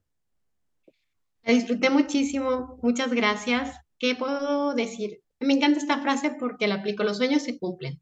La 1.44 1.54
disfruté 1.54 1.90
muchísimo, 1.90 2.80
muchas 2.82 3.14
gracias. 3.14 3.78
¿Qué 4.00 4.16
puedo 4.16 4.74
decir? 4.74 5.22
Me 5.40 5.54
encanta 5.54 5.80
esta 5.80 6.02
frase 6.02 6.36
porque 6.40 6.68
la 6.68 6.76
aplico, 6.76 7.04
los 7.04 7.18
sueños 7.18 7.44
se 7.44 7.60
cumplen. 7.60 8.02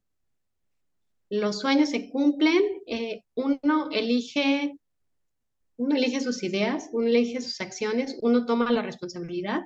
Los 1.29 1.59
sueños 1.59 1.89
se 1.89 2.09
cumplen, 2.09 2.61
eh, 2.85 3.23
uno 3.33 3.89
elige, 3.91 4.77
uno 5.81 5.95
elige 5.95 6.21
sus 6.21 6.43
ideas, 6.43 6.89
uno 6.91 7.07
elige 7.07 7.41
sus 7.41 7.59
acciones, 7.59 8.15
uno 8.21 8.45
toma 8.45 8.71
la 8.71 8.83
responsabilidad. 8.83 9.61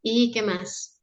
¿Y 0.00 0.32
qué 0.32 0.40
más? 0.40 1.02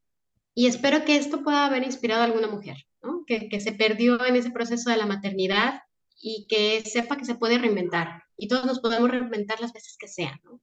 Y 0.54 0.66
espero 0.66 1.04
que 1.04 1.16
esto 1.16 1.44
pueda 1.44 1.66
haber 1.66 1.84
inspirado 1.84 2.22
a 2.22 2.24
alguna 2.24 2.48
mujer, 2.48 2.78
¿no? 3.00 3.24
que, 3.26 3.48
que 3.48 3.60
se 3.60 3.70
perdió 3.70 4.24
en 4.24 4.34
ese 4.34 4.50
proceso 4.50 4.90
de 4.90 4.96
la 4.96 5.06
maternidad 5.06 5.82
y 6.20 6.46
que 6.48 6.82
sepa 6.82 7.16
que 7.16 7.24
se 7.24 7.36
puede 7.36 7.58
reinventar. 7.58 8.24
Y 8.36 8.48
todos 8.48 8.66
nos 8.66 8.80
podemos 8.80 9.08
reinventar 9.08 9.60
las 9.60 9.72
veces 9.72 9.96
que 9.96 10.08
sean, 10.08 10.40
¿no? 10.42 10.60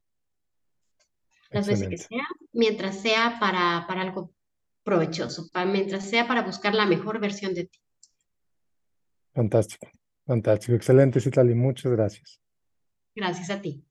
las 1.50 1.68
veces 1.68 1.88
que 1.88 1.98
sea, 1.98 2.28
mientras 2.52 3.00
sea 3.00 3.38
para, 3.40 3.86
para 3.88 4.02
algo 4.02 4.34
provechoso, 4.84 5.50
para, 5.54 5.66
mientras 5.66 6.10
sea 6.10 6.28
para 6.28 6.42
buscar 6.42 6.74
la 6.74 6.86
mejor 6.86 7.22
versión 7.22 7.54
de 7.54 7.68
ti. 7.68 7.80
Fantástico, 9.34 9.88
fantástico, 10.26 10.74
excelente, 10.74 11.22
Citlali, 11.22 11.56
muchas 11.56 11.92
gracias. 11.94 12.41
Gracias 13.16 13.50
a 13.50 13.62
ti. 13.62 13.86